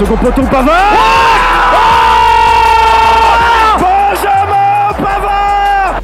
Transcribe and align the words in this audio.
second 0.00 0.16
poteau 0.16 0.42
Pavard. 0.50 0.92
Benjamin 3.78 4.92
Pavard. 4.96 6.00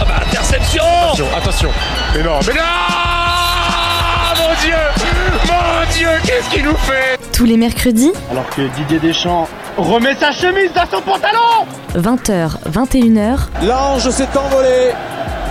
Ah 0.00 0.04
bah 0.04 0.14
interception. 0.26 0.82
Attention, 1.36 1.70
mais 2.14 2.22
non, 2.22 2.38
mais 2.46 2.52
non. 2.54 2.60
Mon 4.38 4.54
Dieu. 4.60 4.74
Mon 5.46 5.92
Dieu, 5.96 6.08
qu'est-ce 6.24 6.50
qu'il 6.50 6.64
nous 6.64 6.76
fait? 6.76 7.18
Tous 7.32 7.44
les 7.44 7.56
mercredis, 7.56 8.12
Alors 8.30 8.48
que 8.50 8.62
Didier 8.76 8.98
Deschamps 8.98 9.48
remet 9.78 10.14
sa 10.14 10.32
chemise 10.32 10.70
dans 10.74 10.86
son 10.90 11.02
pantalon. 11.02 11.66
20h, 11.96 12.50
21h, 12.70 13.38
L'ange 13.66 14.10
s'est 14.10 14.28
envolé. 14.36 14.92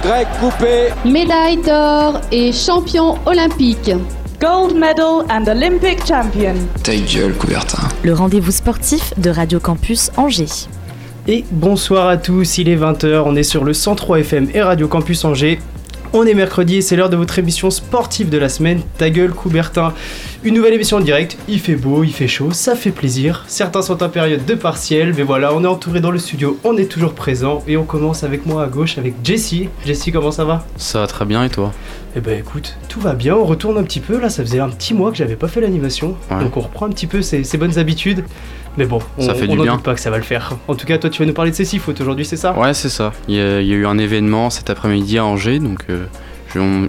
Grec 0.04 0.28
coupé. 0.40 0.90
médaille 1.04 1.58
d'or 1.58 2.22
et 2.32 2.52
champion 2.54 3.18
olympique. 3.26 3.92
Gold 4.40 4.76
medal 4.76 5.24
and 5.30 5.48
Olympic 5.48 6.06
champion. 6.06 6.56
Ta 6.84 6.96
gueule, 6.96 7.34
Coubertin. 7.34 7.88
le 8.04 8.14
rendez-vous 8.14 8.52
sportif 8.52 9.14
de 9.18 9.30
Radio 9.30 9.60
Campus 9.60 10.12
Angers. 10.18 10.68
Et 11.28 11.44
bonsoir 11.52 12.08
à 12.08 12.18
tous, 12.18 12.58
il 12.58 12.70
est 12.70 12.76
20h, 12.76 13.24
on 13.26 13.36
est 13.36 13.44
sur 13.44 13.64
le 13.64 13.74
103 13.74 14.20
FM 14.20 14.50
et 14.54 14.62
Radio 14.62 14.88
Campus 14.88 15.26
Angers. 15.26 15.60
On 16.18 16.26
est 16.26 16.34
mercredi 16.34 16.78
et 16.78 16.82
c'est 16.82 16.96
l'heure 16.96 17.10
de 17.10 17.18
votre 17.18 17.40
émission 17.40 17.70
sportive 17.70 18.30
de 18.30 18.38
la 18.38 18.48
semaine, 18.48 18.80
Ta 18.98 19.10
gueule 19.10 19.34
Coubertin. 19.34 19.94
Une 20.46 20.54
nouvelle 20.54 20.74
émission 20.74 20.96
en 20.96 21.02
direct, 21.02 21.38
il 21.50 21.60
fait 21.60 21.76
beau, 21.76 22.06
il 22.06 22.14
fait 22.14 22.30
chaud, 22.30 22.52
ça 22.52 22.74
fait 22.78 22.92
plaisir. 22.92 23.44
Certains 23.48 23.82
sont 23.82 24.02
en 24.02 24.08
période 24.08 24.46
de 24.46 24.54
partiel, 24.54 25.14
mais 25.18 25.24
voilà, 25.24 25.54
on 25.54 25.62
est 25.66 25.68
entouré 25.68 26.00
dans 26.00 26.12
le 26.12 26.18
studio, 26.20 26.58
on 26.64 26.78
est 26.78 26.86
toujours 26.90 27.14
présent 27.16 27.64
et 27.68 27.76
on 27.76 27.84
commence 27.84 28.24
avec 28.24 28.46
moi 28.46 28.64
à 28.64 28.68
gauche 28.68 28.98
avec 28.98 29.16
Jessie. 29.26 29.68
Jessie, 29.86 30.14
comment 30.14 30.32
ça 30.32 30.46
va? 30.46 30.66
Ça 30.78 31.02
va 31.02 31.08
très 31.08 31.26
bien 31.26 31.44
et 31.44 31.50
toi? 31.50 31.74
Eh 32.16 32.22
ben 32.22 32.40
écoute, 32.40 32.78
tout 32.88 33.02
va 33.02 33.12
bien, 33.14 33.36
on 33.36 33.44
retourne 33.44 33.78
un 33.78 33.84
petit 33.84 34.00
peu, 34.00 34.18
là 34.18 34.30
ça 34.30 34.42
faisait 34.42 34.62
un 34.62 34.70
petit 34.70 34.94
mois 34.94 35.12
que 35.12 35.18
j'avais 35.18 35.36
pas 35.36 35.50
fait 35.50 35.60
l'animation, 35.60 36.16
Ouais. 36.32 36.42
donc 36.42 36.56
on 36.56 36.62
reprend 36.62 36.86
un 36.86 36.92
petit 36.92 37.08
peu 37.08 37.22
ses, 37.22 37.44
ses 37.44 37.58
bonnes 37.58 37.78
habitudes. 37.78 38.24
Mais 38.78 38.86
bon, 38.86 39.00
on, 39.18 39.22
Ça 39.22 39.34
fait 39.34 39.48
on 39.48 39.56
du 39.56 39.62
bien. 39.62 39.76
doute 39.76 39.84
pas 39.84 39.94
que 39.94 40.00
ça 40.02 40.10
va 40.10 40.18
le 40.18 40.24
faire. 40.24 40.58
En 40.68 40.76
tout 40.76 40.86
cas, 40.86 40.98
toi 40.98 41.10
tu 41.10 41.22
vas 41.22 41.26
nous 41.26 41.34
parler 41.34 41.52
de 41.52 41.56
ces 41.56 41.66
six 41.66 41.80
fautes 41.80 42.02
aujourd'hui, 42.02 42.26
c'est 42.26 42.36
ça? 42.38 42.58
Ouais, 42.58 42.74
c'est 42.74 42.90
ça. 42.90 43.14
Il 43.28 43.36
y, 43.36 43.40
a, 43.42 43.62
il 43.62 43.68
y 43.68 43.74
a 43.74 43.76
eu 43.76 43.86
un 43.86 43.98
événement 43.98 44.50
cet 44.50 44.70
après-midi 44.70 45.18
à 45.18 45.26
Angers, 45.26 45.60
donc 45.60 45.86
euh, 45.90 46.06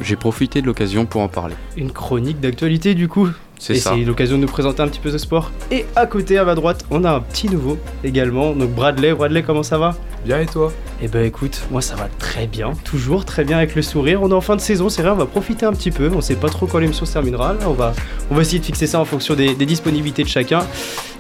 j'ai 0.03 0.17
profité 0.17 0.61
de 0.63 0.67
l'occasion 0.67 1.07
pour 1.07 1.21
en 1.23 1.29
parler. 1.29 1.55
Une 1.77 1.93
chronique 1.93 2.41
d'actualité 2.41 2.95
du 2.95 3.09
coup. 3.09 3.29
C'est 3.59 3.75
Et 3.77 3.81
ça. 3.81 3.95
c'est 3.95 4.05
l'occasion 4.05 4.37
de 4.37 4.43
nous 4.43 4.49
présenter 4.49 4.83
un 4.83 4.89
petit 4.89 5.01
peu 5.01 5.11
ce 5.11 5.19
sport. 5.19 5.51
Et 5.71 5.87
à 5.97 6.07
côté, 6.07 6.39
à 6.39 6.45
ma 6.45 6.55
droite, 6.55 6.85
on 6.91 7.05
a 7.05 7.11
un 7.11 7.21
petit 7.21 7.49
nouveau 7.49 7.79
également. 8.05 8.53
Donc 8.53 8.71
Bradley, 8.71 9.15
Bradley, 9.15 9.43
comment 9.43 9.63
ça 9.63 9.79
va? 9.79 9.97
Bien 10.25 10.41
et 10.41 10.47
toi? 10.47 10.73
Eh 11.03 11.09
ben 11.09 11.25
écoute, 11.25 11.61
moi 11.71 11.81
ça 11.83 11.95
va 11.95 12.09
très 12.19 12.47
bien, 12.47 12.73
toujours 12.85 13.25
très 13.25 13.45
bien 13.45 13.59
avec 13.59 13.75
le 13.75 13.83
sourire. 13.83 14.23
On 14.23 14.31
est 14.31 14.35
en 14.35 14.41
fin 14.41 14.57
de 14.57 14.61
saison, 14.61 14.89
c'est 14.89 15.03
vrai, 15.03 15.11
on 15.13 15.17
va 15.17 15.27
profiter 15.27 15.65
un 15.67 15.73
petit 15.73 15.91
peu. 15.91 16.11
On 16.15 16.21
sait 16.21 16.35
pas 16.35 16.49
trop 16.49 16.67
quand 16.67 16.79
l'émission 16.79 17.07
se 17.07 17.13
terminera. 17.13 17.53
Là, 17.53 17.61
on 17.67 17.75
va, 17.75 17.95
on 18.31 18.35
va 18.35 18.43
essayer 18.43 18.59
de 18.59 18.65
fixer 18.65 18.87
ça 18.87 18.99
en 18.99 19.05
fonction 19.05 19.35
des, 19.35 19.55
des 19.55 19.67
disponibilités 19.67 20.23
de 20.25 20.29
chacun. 20.29 20.61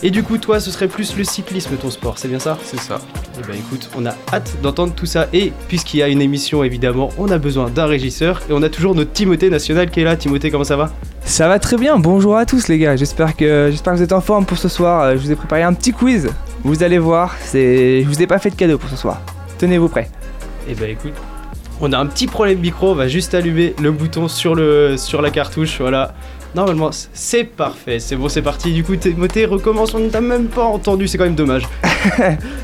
Et 0.02 0.10
du 0.10 0.22
coup, 0.22 0.38
toi, 0.38 0.60
ce 0.60 0.70
serait 0.70 0.88
plus 0.88 1.16
le 1.16 1.24
cyclisme 1.24 1.76
ton 1.76 1.90
sport, 1.90 2.18
c'est 2.18 2.28
bien 2.28 2.38
ça? 2.38 2.58
C'est 2.64 2.80
ça. 2.80 3.00
Eh 3.38 3.46
ben 3.46 3.54
écoute, 3.54 3.88
on 3.96 4.06
a 4.06 4.14
hâte 4.32 4.56
d'entendre 4.62 4.92
tout 4.94 5.06
ça. 5.06 5.28
Et 5.32 5.52
puisqu'il 5.68 5.98
y 5.98 6.02
a 6.02 6.08
une 6.08 6.22
émission, 6.22 6.64
évidemment, 6.64 7.10
on 7.18 7.30
a 7.30 7.38
besoin 7.38 7.70
d'un 7.70 7.86
régisseur. 7.86 8.40
Et 8.50 8.52
on 8.52 8.62
a 8.62 8.68
toujours 8.68 8.94
notre 8.94 9.12
Timothée 9.12 9.50
national 9.50 9.90
qui 9.90 10.00
est 10.00 10.04
là. 10.04 10.16
Timothée, 10.16 10.50
comment 10.50 10.64
ça 10.64 10.76
va? 10.76 10.90
Ça 11.26 11.48
va 11.48 11.58
très 11.58 11.76
bien, 11.76 11.98
bonjour 11.98 12.36
à 12.36 12.46
tous 12.46 12.68
les 12.68 12.78
gars, 12.78 12.94
j'espère 12.96 13.36
que, 13.36 13.68
j'espère 13.70 13.92
que 13.94 13.98
vous 13.98 14.04
êtes 14.04 14.12
en 14.12 14.20
forme 14.20 14.46
pour 14.46 14.58
ce 14.58 14.68
soir. 14.68 15.02
Euh, 15.02 15.12
Je 15.16 15.18
vous 15.18 15.32
ai 15.32 15.34
préparé 15.34 15.62
un 15.64 15.74
petit 15.74 15.92
quiz, 15.92 16.28
vous 16.62 16.82
allez 16.82 16.98
voir, 16.98 17.34
c'est... 17.40 18.02
je 18.02 18.06
vous 18.08 18.22
ai 18.22 18.26
pas 18.26 18.38
fait 18.38 18.50
de 18.50 18.54
cadeau 18.54 18.78
pour 18.78 18.88
ce 18.88 18.96
soir. 18.96 19.20
Tenez-vous 19.58 19.88
prêts. 19.88 20.08
Eh 20.68 20.74
ben 20.74 20.88
écoute, 20.88 21.12
on 21.80 21.92
a 21.92 21.98
un 21.98 22.06
petit 22.06 22.26
problème 22.28 22.60
micro, 22.60 22.92
on 22.92 22.94
va 22.94 23.08
juste 23.08 23.34
allumer 23.34 23.74
le 23.82 23.90
bouton 23.90 24.28
sur, 24.28 24.54
le, 24.54 24.96
sur 24.96 25.20
la 25.20 25.30
cartouche, 25.30 25.80
voilà. 25.80 26.14
Normalement, 26.54 26.90
c'est 27.12 27.44
parfait, 27.44 27.98
c'est 27.98 28.16
bon, 28.16 28.30
c'est 28.30 28.40
parti. 28.40 28.72
Du 28.72 28.82
coup, 28.82 28.96
Timothée, 28.96 29.44
recommence, 29.44 29.92
on 29.94 29.98
ne 29.98 30.08
t'a 30.08 30.22
même 30.22 30.46
pas 30.46 30.62
entendu, 30.64 31.06
c'est 31.06 31.18
quand 31.18 31.24
même 31.24 31.34
dommage. 31.34 31.68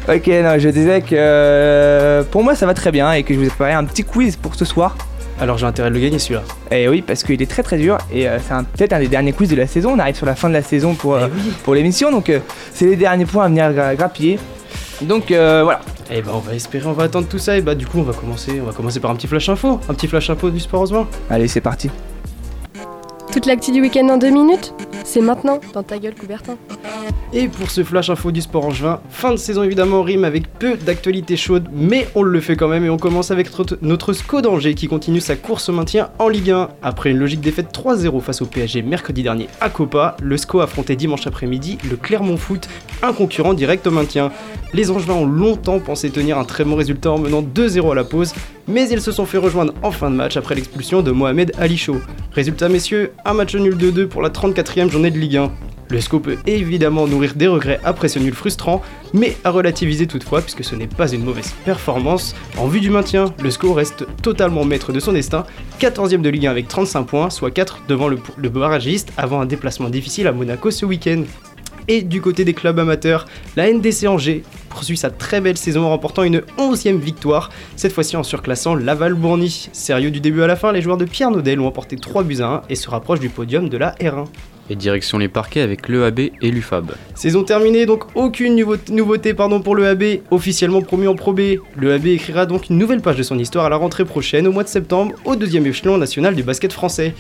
Ok, 0.09 0.27
non, 0.29 0.59
je 0.59 0.69
disais 0.69 1.01
que 1.03 1.15
euh, 1.15 2.23
pour 2.25 2.43
moi 2.45 2.55
ça 2.55 2.67
va 2.67 2.75
très 2.75 2.91
bien 2.93 3.13
et 3.13 3.23
que 3.25 3.35
je 3.35 3.39
vous 3.39 3.47
ai 3.47 3.49
préparé 3.49 3.73
un 3.73 3.85
petit 3.85 4.03
quiz 4.05 4.37
pour 4.37 4.55
ce 4.55 4.65
soir. 4.65 4.97
Alors 5.43 5.59
j'ai 5.59 5.67
intérêt 5.67 5.89
de 5.91 5.95
le 5.97 6.01
gagner 6.01 6.21
celui-là. 6.21 6.43
Et 6.71 6.87
oui, 6.89 7.03
parce 7.03 7.25
qu'il 7.25 7.43
est 7.43 7.51
très 7.51 7.65
très 7.65 7.77
dur 7.77 7.99
et 8.13 8.29
euh, 8.29 8.39
c'est 8.39 8.55
peut-être 8.79 8.93
un 8.93 9.01
des 9.01 9.09
derniers 9.09 9.33
quiz 9.33 9.51
de 9.51 9.57
la 9.57 9.67
saison. 9.67 9.91
On 9.95 9.99
arrive 9.99 10.15
sur 10.15 10.25
la 10.25 10.37
fin 10.37 10.49
de 10.49 10.55
la 10.55 10.63
saison 10.63 10.95
pour, 10.95 11.17
euh, 11.17 11.27
pour 11.65 11.75
l'émission, 11.75 12.13
donc 12.13 12.31
euh, 12.31 12.39
c'est 12.73 12.87
les 12.87 12.95
derniers 12.95 13.27
points 13.27 13.47
à 13.47 13.49
venir 13.49 13.73
gra- 13.73 13.97
grappiller. 13.97 14.39
Donc 15.01 15.33
euh, 15.33 15.63
voilà. 15.65 15.81
Eh 16.13 16.23
ben 16.23 16.31
on 16.33 16.39
va 16.39 16.55
espérer, 16.55 16.87
on 16.87 16.93
va 16.93 17.05
attendre 17.05 17.27
tout 17.27 17.39
ça. 17.41 17.59
Et 17.59 17.61
bah 17.61 17.75
du 17.75 17.87
coup, 17.89 17.99
on 17.99 18.03
va 18.05 18.13
commencer, 18.13 18.61
on 18.63 18.67
va 18.67 18.73
commencer 18.73 19.01
par 19.01 19.11
un 19.11 19.17
petit 19.17 19.27
flash 19.27 19.49
info. 19.49 19.81
Un 19.89 19.95
petit 19.95 20.07
flash 20.07 20.31
info 20.31 20.49
du 20.49 20.61
sport 20.61 20.83
Osman. 20.83 21.07
Allez, 21.29 21.49
c'est 21.49 21.61
parti. 21.61 21.91
Toute 23.33 23.47
l'actu 23.47 23.73
du 23.73 23.81
week-end 23.81 24.07
en 24.11 24.19
deux 24.19 24.29
minutes 24.29 24.75
C'est 25.05 25.23
maintenant 25.23 25.59
dans 25.73 25.83
ta 25.83 25.99
gueule, 25.99 26.15
Coubertin. 26.15 26.59
Et 27.33 27.49
pour 27.49 27.71
ce 27.71 27.83
flash 27.83 28.11
info 28.11 28.31
du 28.31 28.43
sport 28.43 28.67
angevin, 28.67 29.01
fin 29.09 29.31
de 29.31 29.37
saison 29.39 29.63
évidemment 29.63 30.03
rime 30.03 30.25
avec 30.25 30.53
peu 30.59 30.77
d'actualités 30.77 31.39
chaudes, 31.39 31.67
mais 31.73 32.07
on 32.15 32.23
le 32.23 32.41
fait 32.41 32.57
quand 32.57 32.69
même 32.69 32.85
et 32.85 32.91
on 32.91 32.99
commence 32.99 33.31
avec 33.31 33.49
notre, 33.81 34.13
SCO 34.13 34.43
d'Angers 34.43 34.75
qui 34.75 34.87
continue 34.87 35.21
sa 35.21 35.37
course 35.37 35.71
au 35.71 35.73
maintien 35.73 36.11
en 36.19 36.29
Ligue 36.29 36.51
1. 36.51 36.69
Après 36.83 37.11
une 37.11 37.17
logique 37.17 37.41
défaite 37.41 37.69
3-0 37.73 38.21
face 38.21 38.43
au 38.43 38.47
PSG 38.47 38.83
mercredi 38.83 39.23
dernier 39.23 39.49
à 39.63 39.71
Copa, 39.71 40.15
le 40.23 40.37
SCO 40.37 40.61
affrontait 40.61 40.95
dimanche 40.95 41.27
après-midi 41.27 41.79
le 41.89 41.97
Clermont 41.97 42.37
Foot, 42.37 42.69
un 43.03 43.15
concurrent 43.15 43.55
direct 43.55 43.87
au 43.87 43.91
maintien. 43.91 44.31
Les 44.75 44.91
Angevins 44.91 45.15
ont 45.15 45.27
longtemps 45.27 45.81
pensé 45.81 46.11
tenir 46.11 46.37
un 46.37 46.45
très 46.45 46.65
bon 46.65 46.77
résultat 46.77 47.13
en 47.13 47.19
menant 47.19 47.43
2-0 47.43 47.93
à 47.93 47.95
la 47.95 48.05
pause, 48.05 48.35
mais 48.69 48.89
ils 48.91 49.01
se 49.01 49.11
sont 49.11 49.25
fait 49.25 49.39
rejoindre 49.39 49.73
en 49.83 49.91
fin 49.91 50.11
de 50.11 50.17
match 50.17 50.37
après 50.37 50.55
l'expulsion 50.55 51.01
de 51.01 51.11
Mohamed 51.11 51.53
Ali 51.59 51.79
Chaud. 51.79 52.01
Résultat 52.33 52.69
messieurs, 52.69 53.13
un 53.25 53.35
match 53.35 53.55
nul 53.55 53.77
2-2 53.77 54.07
pour 54.07 54.23
la 54.23 54.31
34e 54.31 54.91
journée 54.91 55.11
de 55.11 55.19
Ligue 55.19 55.37
1. 55.37 55.51
Le 55.91 56.01
SCO 56.01 56.21
peut 56.21 56.39
évidemment 56.47 57.07
nourrir 57.07 57.35
des 57.35 57.47
regrets 57.47 57.81
après 57.85 58.09
ce 58.09 58.19
nul 58.19 58.33
frustrant, 58.33 58.81
mais 59.13 59.37
à 59.45 59.51
relativiser 59.51 60.07
toutefois 60.07 60.41
puisque 60.41 60.65
ce 60.65 60.75
n'est 60.75 60.87
pas 60.87 61.13
une 61.13 61.23
mauvaise 61.23 61.53
performance. 61.65 62.35
En 62.57 62.67
vue 62.67 62.81
du 62.81 62.91
maintien, 62.91 63.35
le 63.43 63.51
SCO 63.51 63.75
reste 63.75 64.07
totalement 64.23 64.65
maître 64.65 64.93
de 64.93 65.01
son 65.01 65.13
destin, 65.13 65.45
14e 65.81 66.23
de 66.23 66.31
Ligue 66.31 66.47
1 66.47 66.51
avec 66.51 66.69
35 66.69 67.05
points, 67.05 67.31
soit 67.31 67.51
4 67.51 67.83
devant 67.89 68.09
le 68.09 68.49
barragiste 68.49 69.13
avant 69.17 69.41
un 69.41 69.47
déplacement 69.47 69.91
difficile 69.91 70.27
à 70.27 70.33
Monaco 70.33 70.71
ce 70.71 70.87
week-end. 70.87 71.25
Et 71.89 72.03
du 72.03 72.21
côté 72.21 72.45
des 72.45 72.55
clubs 72.55 72.79
amateurs, 72.79 73.27
la 73.57 73.73
NDC 73.73 74.07
Angers 74.07 74.43
poursuit 74.69 74.97
sa 74.97 75.11
très 75.11 75.41
belle 75.41 75.57
saison 75.59 75.85
en 75.85 75.91
remportant 75.91 76.23
une 76.23 76.43
11e 76.59 76.99
victoire, 76.99 77.51
cette 77.77 77.93
fois-ci 77.93 78.17
en 78.17 78.23
surclassant 78.23 78.75
Laval-Bourny. 78.75 79.69
Sérieux 79.73 80.11
du 80.11 80.21
début 80.21 80.43
à 80.43 80.47
la 80.47 80.57
fin, 80.57 80.73
les 80.73 80.81
joueurs 80.81 80.97
de 80.97 81.05
Pierre 81.05 81.31
Naudel 81.31 81.61
ont 81.61 81.67
emporté 81.67 81.97
3 81.97 82.23
buts 82.23 82.41
à 82.41 82.47
1 82.47 82.63
et 82.71 82.75
se 82.77 82.89
rapprochent 82.89 83.21
du 83.21 83.29
podium 83.29 83.69
de 83.69 83.77
la 83.77 83.93
R1. 83.97 84.27
Et 84.71 84.77
direction 84.77 85.19
les 85.19 85.29
parquets 85.29 85.61
avec 85.61 85.89
l'EAB 85.89 86.21
et 86.21 86.51
l'UFAB. 86.51 86.93
Saison 87.17 87.43
terminée, 87.43 87.85
donc 87.85 88.05
aucune 88.15 88.55
nouveau- 88.55 88.77
nouveauté 88.91 89.35
pardon, 89.35 89.61
pour 89.61 89.75
le 89.75 89.87
AB, 89.89 90.21
officiellement 90.31 90.81
promu 90.83 91.09
en 91.09 91.17
Pro 91.17 91.33
B. 91.33 91.41
Le 91.77 91.93
AB 91.93 92.07
écrira 92.07 92.47
donc 92.47 92.71
une 92.71 92.79
nouvelle 92.79 93.01
page 93.01 93.17
de 93.17 93.25
son 93.25 93.39
histoire 93.41 93.67
à 93.67 93.69
la 93.69 93.77
rentrée 93.77 94.05
prochaine, 94.05 94.47
au 94.47 94.53
mois 94.53 94.63
de 94.63 94.69
septembre, 94.69 95.15
au 95.25 95.35
deuxième 95.35 95.67
échelon 95.67 95.99
national 95.99 96.37
du 96.37 96.45
basket 96.45 96.73
français. 96.73 97.13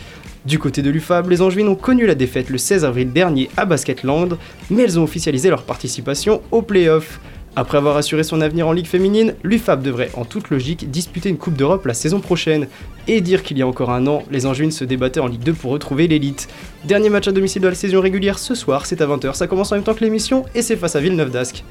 Du 0.44 0.58
côté 0.58 0.82
de 0.82 0.90
l'UFAB, 0.90 1.30
les 1.30 1.40
Angevines 1.40 1.68
ont 1.68 1.76
connu 1.76 2.04
la 2.04 2.16
défaite 2.16 2.50
le 2.50 2.58
16 2.58 2.84
avril 2.84 3.12
dernier 3.12 3.48
à 3.56 3.64
Basketland, 3.64 4.36
mais 4.70 4.82
elles 4.82 4.98
ont 4.98 5.04
officialisé 5.04 5.50
leur 5.50 5.62
participation 5.62 6.42
aux 6.50 6.62
playoffs. 6.62 7.20
Après 7.54 7.78
avoir 7.78 7.96
assuré 7.96 8.24
son 8.24 8.40
avenir 8.40 8.66
en 8.66 8.72
Ligue 8.72 8.86
féminine, 8.86 9.34
l'UFAB 9.44 9.82
devrait 9.82 10.10
en 10.14 10.24
toute 10.24 10.50
logique 10.50 10.90
disputer 10.90 11.28
une 11.28 11.36
Coupe 11.36 11.54
d'Europe 11.54 11.86
la 11.86 11.94
saison 11.94 12.18
prochaine. 12.18 12.66
Et 13.06 13.20
dire 13.20 13.44
qu'il 13.44 13.58
y 13.58 13.62
a 13.62 13.66
encore 13.66 13.90
un 13.90 14.06
an, 14.08 14.24
les 14.32 14.46
Angevines 14.46 14.72
se 14.72 14.84
débattaient 14.84 15.20
en 15.20 15.26
Ligue 15.28 15.42
2 15.42 15.52
pour 15.52 15.70
retrouver 15.70 16.08
l'élite. 16.08 16.48
Dernier 16.84 17.10
match 17.10 17.28
à 17.28 17.32
domicile 17.32 17.62
de 17.62 17.68
la 17.68 17.74
saison 17.74 18.00
régulière 18.00 18.38
ce 18.38 18.54
soir, 18.56 18.86
c'est 18.86 19.00
à 19.00 19.06
20h, 19.06 19.34
ça 19.34 19.46
commence 19.46 19.70
en 19.70 19.76
même 19.76 19.84
temps 19.84 19.94
que 19.94 20.02
l'émission 20.02 20.44
et 20.54 20.62
c'est 20.62 20.76
face 20.76 20.96
à 20.96 21.00
Villeneuve 21.00 21.30
d'Ascq. 21.30 21.62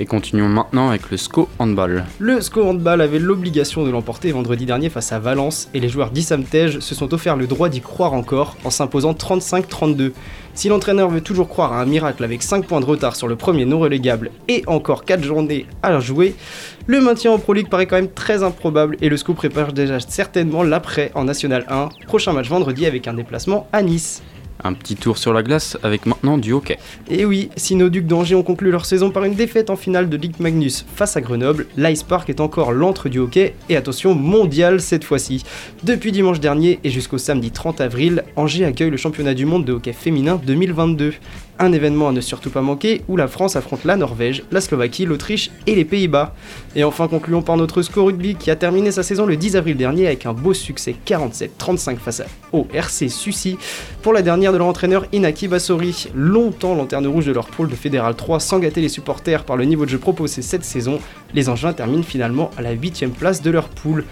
Et 0.00 0.06
continuons 0.06 0.48
maintenant 0.48 0.88
avec 0.88 1.10
le 1.10 1.16
SCO 1.16 1.48
Handball. 1.60 2.04
Le 2.18 2.40
SCO 2.40 2.64
Handball 2.64 3.00
avait 3.00 3.20
l'obligation 3.20 3.84
de 3.84 3.90
l'emporter 3.90 4.32
vendredi 4.32 4.66
dernier 4.66 4.88
face 4.88 5.12
à 5.12 5.20
Valence 5.20 5.68
et 5.72 5.78
les 5.78 5.88
joueurs 5.88 6.10
d'Issam 6.10 6.42
Tej 6.42 6.80
se 6.80 6.94
sont 6.96 7.14
offerts 7.14 7.36
le 7.36 7.46
droit 7.46 7.68
d'y 7.68 7.80
croire 7.80 8.12
encore 8.12 8.56
en 8.64 8.70
s'imposant 8.70 9.12
35-32. 9.12 10.10
Si 10.54 10.68
l'entraîneur 10.68 11.10
veut 11.10 11.20
toujours 11.20 11.48
croire 11.48 11.72
à 11.72 11.80
un 11.80 11.86
miracle 11.86 12.24
avec 12.24 12.42
5 12.42 12.66
points 12.66 12.80
de 12.80 12.86
retard 12.86 13.14
sur 13.14 13.28
le 13.28 13.36
premier 13.36 13.64
non 13.66 13.78
relégable 13.78 14.32
et 14.48 14.64
encore 14.66 15.04
4 15.04 15.22
journées 15.22 15.66
à 15.84 16.00
jouer, 16.00 16.34
le 16.86 17.00
maintien 17.00 17.30
en 17.30 17.38
Pro 17.38 17.52
League 17.52 17.68
paraît 17.68 17.86
quand 17.86 17.96
même 17.96 18.10
très 18.10 18.42
improbable 18.42 18.96
et 19.00 19.08
le 19.08 19.16
SCO 19.16 19.34
prépare 19.34 19.72
déjà 19.72 20.00
certainement 20.00 20.64
l'après 20.64 21.12
en 21.14 21.22
National 21.24 21.66
1. 21.68 21.88
Prochain 22.08 22.32
match 22.32 22.48
vendredi 22.48 22.84
avec 22.84 23.06
un 23.06 23.14
déplacement 23.14 23.68
à 23.72 23.82
Nice. 23.82 24.22
Un 24.66 24.72
petit 24.72 24.96
tour 24.96 25.18
sur 25.18 25.34
la 25.34 25.42
glace 25.42 25.76
avec 25.82 26.06
maintenant 26.06 26.38
du 26.38 26.52
hockey. 26.52 26.78
Et 27.10 27.26
oui, 27.26 27.50
si 27.54 27.76
nos 27.76 27.90
Ducs 27.90 28.06
d'Angers 28.06 28.34
ont 28.34 28.42
conclu 28.42 28.70
leur 28.70 28.86
saison 28.86 29.10
par 29.10 29.24
une 29.24 29.34
défaite 29.34 29.68
en 29.68 29.76
finale 29.76 30.08
de 30.08 30.16
Ligue 30.16 30.40
Magnus 30.40 30.86
face 30.94 31.18
à 31.18 31.20
Grenoble, 31.20 31.66
l'Ice 31.76 32.02
Park 32.02 32.30
est 32.30 32.40
encore 32.40 32.72
l'antre 32.72 33.10
du 33.10 33.18
hockey 33.18 33.54
et 33.68 33.76
attention 33.76 34.14
mondial 34.14 34.80
cette 34.80 35.04
fois-ci. 35.04 35.44
Depuis 35.82 36.12
dimanche 36.12 36.40
dernier 36.40 36.80
et 36.82 36.88
jusqu'au 36.88 37.18
samedi 37.18 37.50
30 37.50 37.82
avril, 37.82 38.24
Angers 38.36 38.64
accueille 38.64 38.88
le 38.88 38.96
championnat 38.96 39.34
du 39.34 39.44
monde 39.44 39.66
de 39.66 39.74
hockey 39.74 39.92
féminin 39.92 40.40
2022. 40.46 41.12
Un 41.58 41.72
événement 41.72 42.08
à 42.08 42.12
ne 42.12 42.20
surtout 42.20 42.50
pas 42.50 42.60
manquer 42.60 43.02
où 43.08 43.16
la 43.16 43.28
France 43.28 43.56
affronte 43.56 43.84
la 43.84 43.96
Norvège, 43.96 44.42
la 44.50 44.60
Slovaquie, 44.60 45.06
l'Autriche 45.06 45.50
et 45.66 45.74
les 45.74 45.84
Pays-Bas. 45.84 46.34
Et 46.76 46.84
enfin 46.84 47.08
concluons 47.08 47.42
par 47.42 47.56
notre 47.56 47.82
score 47.82 48.06
rugby 48.06 48.34
qui 48.34 48.50
a 48.50 48.56
terminé 48.56 48.90
sa 48.90 49.02
saison 49.02 49.26
le 49.26 49.36
10 49.36 49.56
avril 49.56 49.76
dernier 49.76 50.06
avec 50.06 50.26
un 50.26 50.32
beau 50.32 50.54
succès 50.54 50.96
47-35 51.06 51.96
face 51.98 52.22
au 52.52 52.66
RC 52.72 53.08
Sucy 53.08 53.58
pour 54.02 54.12
la 54.12 54.22
dernière 54.22 54.52
de 54.52 54.58
leur 54.58 54.66
entraîneur 54.66 55.06
Inaki 55.12 55.48
Bassori. 55.48 56.08
Longtemps 56.14 56.74
lanterne 56.74 57.06
rouge 57.06 57.26
de 57.26 57.32
leur 57.32 57.46
pôle 57.46 57.68
de 57.68 57.76
Fédéral 57.76 58.14
3 58.14 58.40
sans 58.40 58.58
gâter 58.58 58.80
les 58.80 58.88
supporters 58.88 59.44
par 59.44 59.56
le 59.56 59.64
niveau 59.64 59.84
de 59.84 59.90
jeu 59.90 59.98
proposé 59.98 60.42
cette 60.42 60.64
saison, 60.64 60.98
les 61.34 61.48
Angevins 61.48 61.72
terminent 61.72 62.02
finalement 62.02 62.50
à 62.56 62.62
la 62.62 62.72
8 62.72 63.04
place 63.18 63.42
de 63.42 63.50
leur 63.50 63.68
poule. 63.68 64.04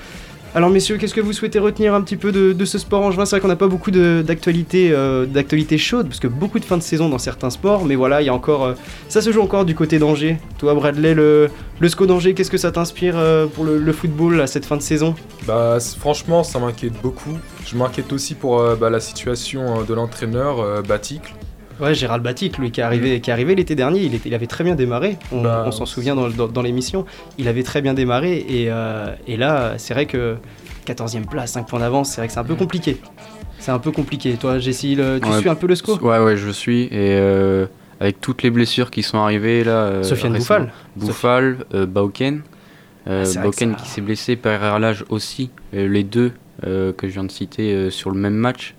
Alors 0.55 0.69
messieurs, 0.69 0.99
qu'est-ce 0.99 1.15
que 1.15 1.23
vous 1.23 1.33
souhaitez 1.33 1.59
retenir 1.59 1.95
un 1.95 2.03
petit 2.03 2.19
peu 2.19 2.31
de, 2.31 2.65
ce 2.67 2.77
sport 2.77 3.03
angevin 3.03 3.25
C'est 3.25 3.37
vrai 3.37 3.41
qu'on 3.41 3.49
n'a 3.49 3.57
pas 3.57 3.69
beaucoup 3.69 3.91
d'actualité 3.91 4.91
euh, 4.93 5.25
d'actualité 5.25 5.79
chaude, 5.79 6.09
parce 6.09 6.21
que 6.21 6.27
beaucoup 6.27 6.59
de 6.59 6.65
fin 6.67 6.77
de 6.77 6.83
saison 6.83 7.09
dans 7.09 7.17
certains 7.17 7.49
sports, 7.49 7.87
mais 7.87 7.95
voilà, 7.95 8.21
il 8.21 8.27
y 8.27 8.29
a 8.29 8.35
encore... 8.35 8.65
Euh, 8.65 8.75
ça 9.09 9.23
se 9.23 9.33
joue 9.33 9.41
encore 9.41 9.65
du 9.65 9.75
côté 9.75 9.99
d'Angers. 9.99 10.37
Toi 10.59 10.75
Bradley, 10.75 11.15
le, 11.15 11.49
le 11.81 11.89
SCO 11.89 12.05
d'Angers, 12.05 12.35
qu'est-ce 12.35 12.51
que 12.51 12.59
ça 12.59 12.71
t'inspire 12.71 13.15
euh, 13.17 13.47
pour 13.47 13.65
le, 13.65 13.79
le, 13.79 13.93
football 13.95 14.43
à 14.43 14.47
cette 14.47 14.67
fin 14.67 14.77
de 14.77 14.83
saison? 14.83 15.15
Bah 15.47 15.79
franchement, 15.99 16.45
ça 16.45 16.59
m'inquiète 16.59 17.01
beaucoup. 17.03 17.39
Je 17.65 17.75
m'inquiète 17.75 18.13
aussi 18.13 18.35
pour 18.35 18.63
bah, 18.77 18.91
la 18.91 19.01
situation 19.01 19.85
de 19.85 19.95
l'entraîneur 19.95 20.83
Baticle. 20.83 21.33
Ouais, 21.83 21.95
Gérald 21.95 22.23
Batic, 22.23 22.59
lui 22.59 22.71
qui 22.71 22.81
est 22.81 22.85
arrivé, 22.85 23.21
qui 23.21 23.31
est 23.31 23.33
arrivé 23.33 23.55
l'été 23.57 23.75
dernier, 23.75 24.01
il, 24.03 24.15
était, 24.15 24.29
il 24.29 24.35
avait 24.35 24.47
très 24.47 24.63
bien 24.63 24.75
démarré. 24.77 25.19
On, 25.33 25.43
Bah, 25.43 25.65
on 25.67 25.73
s'en 25.73 25.85
souvient 25.85 26.15
dans, 26.15 26.29
dans- 26.29 26.47
dans 26.49 26.63
l'émission. 26.63 27.05
Il 27.39 27.49
avait 27.49 27.65
très 27.65 27.83
bien 27.83 27.93
démarré 27.93 28.39
et, 28.49 28.67
euh, 28.71 29.13
et 29.27 29.37
là, 29.37 29.75
c'est 29.79 29.93
vrai 29.95 30.07
que 30.07 30.37
14e 30.87 31.27
place, 31.27 31.53
5 31.53 31.67
points 31.67 31.81
d'avance, 31.81 32.11
c'est 32.11 32.21
vrai 32.21 32.29
que 32.29 32.33
c'est 32.35 32.41
un 32.41 32.45
peu 32.45 32.55
compliqué. 32.55 32.99
C'est 33.59 33.73
un 33.73 33.79
peu 33.81 33.91
compliqué. 33.91 34.35
Toi, 34.35 34.59
Jessie, 34.59 34.95
le- 34.95 35.19
tu 35.21 35.29
Ouais. 35.29 35.41
suis 35.41 35.49
un 35.49 35.55
peu 35.57 35.67
le 35.67 35.75
score? 35.75 36.03
Ouais, 36.03 36.19
ouais, 36.21 36.37
je 36.37 36.51
suis. 36.51 36.85
Et 36.85 36.89
euh, 37.19 37.67
avec 38.01 38.21
toutes 38.21 38.43
les 38.43 38.51
blessures 38.51 38.91
qui 38.91 39.03
sont 39.03 39.19
arrivées 39.19 39.65
là. 39.65 39.71
euh, 39.73 40.03
Sofiane. 40.05 40.35
Bouffal. 40.35 40.73
Bouffal, 40.97 41.57
Bauken. 41.89 42.43
Ah, 43.07 43.23
Bauken 43.43 43.73
ça- 43.77 43.83
qui 43.83 43.89
s'est 43.89 44.01
blessé, 44.01 44.37
Per 44.37 44.51
Erlage 44.63 45.05
aussi. 45.09 45.51
Les 45.73 46.05
deux 46.05 46.31
que 46.63 46.95
je 47.03 47.07
viens 47.09 47.25
de 47.25 47.31
citer 47.33 47.91
sur 47.91 48.11
le 48.13 48.19
même 48.21 48.35
match. 48.35 48.75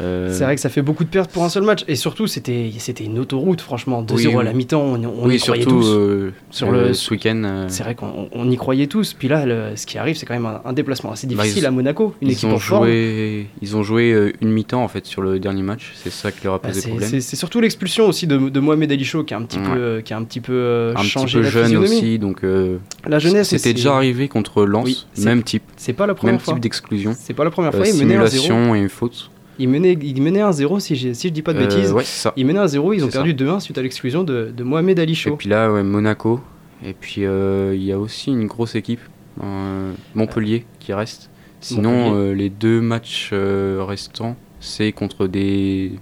Euh, 0.00 0.32
C'est 0.32 0.44
vrai 0.44 0.54
que 0.54 0.60
ça 0.60 0.68
fait 0.68 0.82
beaucoup 0.82 1.04
de 1.04 1.08
pertes 1.08 1.30
pour 1.30 1.42
un 1.44 1.48
seul 1.48 1.62
match. 1.64 1.84
Et 1.88 1.96
surtout, 1.96 2.26
c'était 2.26 2.70
c'était 2.78 3.04
une 3.04 3.18
autoroute, 3.18 3.60
franchement. 3.60 4.02
2-0 4.02 4.28
Oui, 4.28 4.36
à 4.36 4.42
la 4.44 4.52
mi-temps, 4.52 4.80
on, 4.82 5.02
on 5.04 5.26
oui, 5.26 5.36
y 5.36 5.38
croyait 5.40 5.64
tous. 5.64 5.86
euh, 5.88 6.32
Sur 6.50 6.68
euh, 6.68 6.88
le- 6.88 6.94
ce 6.94 7.10
week-end. 7.10 7.42
euh, 7.44 7.64
C'est 7.68 7.82
vrai 7.82 7.94
qu'on 7.94 8.28
on 8.32 8.50
y 8.50 8.56
croyait 8.56 8.86
tous. 8.86 9.12
Puis 9.14 9.28
là, 9.28 9.44
le- 9.46 9.76
ce 9.76 9.86
qui 9.86 9.98
arrive, 9.98 10.16
c'est 10.16 10.26
quand 10.26 10.34
même 10.34 10.46
un, 10.46 10.60
un 10.64 10.72
déplacement 10.72 11.12
assez 11.12 11.26
Bah, 11.26 11.42
difficile 11.42 11.64
ils- 11.64 11.66
à 11.66 11.70
Monaco. 11.70 12.14
Une 12.22 12.28
ils 12.28 12.32
équipe 12.32 12.48
ont 12.48 12.54
en 12.54 12.58
forme. 12.58 12.86
joué, 12.86 13.46
ils 13.60 13.76
ont 13.76 13.82
joué 13.82 14.12
euh, 14.12 14.32
une 14.40 14.50
mi-temps 14.50 14.82
en 14.84 14.88
fait 14.88 15.04
sur 15.06 15.20
le 15.22 15.38
dernier 15.40 15.62
match. 15.62 15.92
C'est 15.96 16.10
ça 16.12 16.30
qui 16.30 16.44
leur 16.44 16.54
a 16.54 16.58
Bah, 16.58 16.68
posé 16.68 16.80
c'est- 16.80 16.88
problème. 16.88 17.20
c'est 17.20 17.36
surtout 17.36 17.60
l'expulsion 17.60 18.06
aussi 18.06 18.26
de, 18.26 18.36
de 18.36 18.60
Mohamed 18.60 18.92
Ali 18.92 19.04
Chaud 19.04 19.24
qui 19.24 19.34
a 19.34 19.38
un 19.38 19.42
petit 19.42 19.58
Ouais. 19.58 19.64
peu, 19.64 19.78
euh, 19.78 20.00
qui 20.00 20.12
a 20.12 20.16
un 20.16 20.22
petit 20.24 20.40
peu 20.40 20.52
euh, 20.52 20.94
un 20.96 21.02
changé 21.02 21.26
petit 21.40 21.50
peu 21.50 21.58
la 21.60 21.68
jeune 21.68 21.76
aussi, 21.78 22.18
donc 22.18 22.44
euh, 22.44 22.76
La 23.06 23.18
jeunesse, 23.18 23.48
C'était 23.48 23.72
déjà 23.74 23.96
arrivé 23.96 24.28
contre 24.28 24.64
Lens, 24.64 24.84
Oui, 24.84 25.06
même 25.24 25.42
type, 25.42 25.62
C'est 25.76 25.92
pas 25.92 26.06
la 26.06 26.14
première 26.14 26.34
même 26.34 26.40
fois. 26.40 26.54
type 26.54 26.62
d'exclusion. 26.62 27.14
C'est 27.18 27.34
pas 27.34 27.44
la 27.44 27.50
première 27.50 27.74
Euh, 27.74 27.78
fois. 27.78 27.86
il 27.88 27.94
menait 27.96 28.16
un 28.16 28.26
0. 28.26 28.42
simulation 28.42 28.74
et 28.74 28.78
une 28.78 28.88
faute. 28.88 29.30
Il 29.58 29.68
menait, 29.68 29.98
il 30.00 30.22
menait 30.22 30.40
un 30.40 30.52
0 30.52 30.78
si, 30.80 30.96
si 31.14 31.28
je 31.28 31.32
dis 31.32 31.42
pas 31.42 31.52
de 31.52 31.58
Euh, 31.58 31.66
bêtises. 31.66 31.92
ouais, 31.92 32.04
ça. 32.04 32.32
Il 32.36 32.46
menait 32.46 32.58
un 32.60 32.66
0, 32.68 32.92
ils 32.92 33.04
ont 33.04 33.08
perdu 33.08 33.34
2-1 33.34 33.60
suite 33.60 33.76
à 33.78 33.82
l'exclusion 33.82 34.22
de, 34.24 34.52
de 34.56 34.62
Mohamed 34.64 34.98
Ali 35.00 35.12
Et 35.12 35.14
Chaud. 35.16 35.36
puis 35.36 35.48
là, 35.48 35.72
ouais, 35.72 35.82
Monaco. 35.82 36.40
Et 36.84 36.92
puis 36.92 37.24
euh, 37.24 37.74
il 37.74 37.82
y 37.82 37.90
a 37.92 37.98
aussi 37.98 38.30
une 38.30 38.46
grosse 38.46 38.74
équipe, 38.76 39.00
euh, 39.42 39.92
Montpellier, 40.14 40.64
qui 40.78 40.92
reste. 40.92 41.28
Sinon, 41.60 42.32
les 42.32 42.50
deux 42.50 42.80
matchs 42.80 43.32
restants, 43.32 44.36
c'est 44.60 44.92
contre 44.92 45.26
des, 45.26 45.92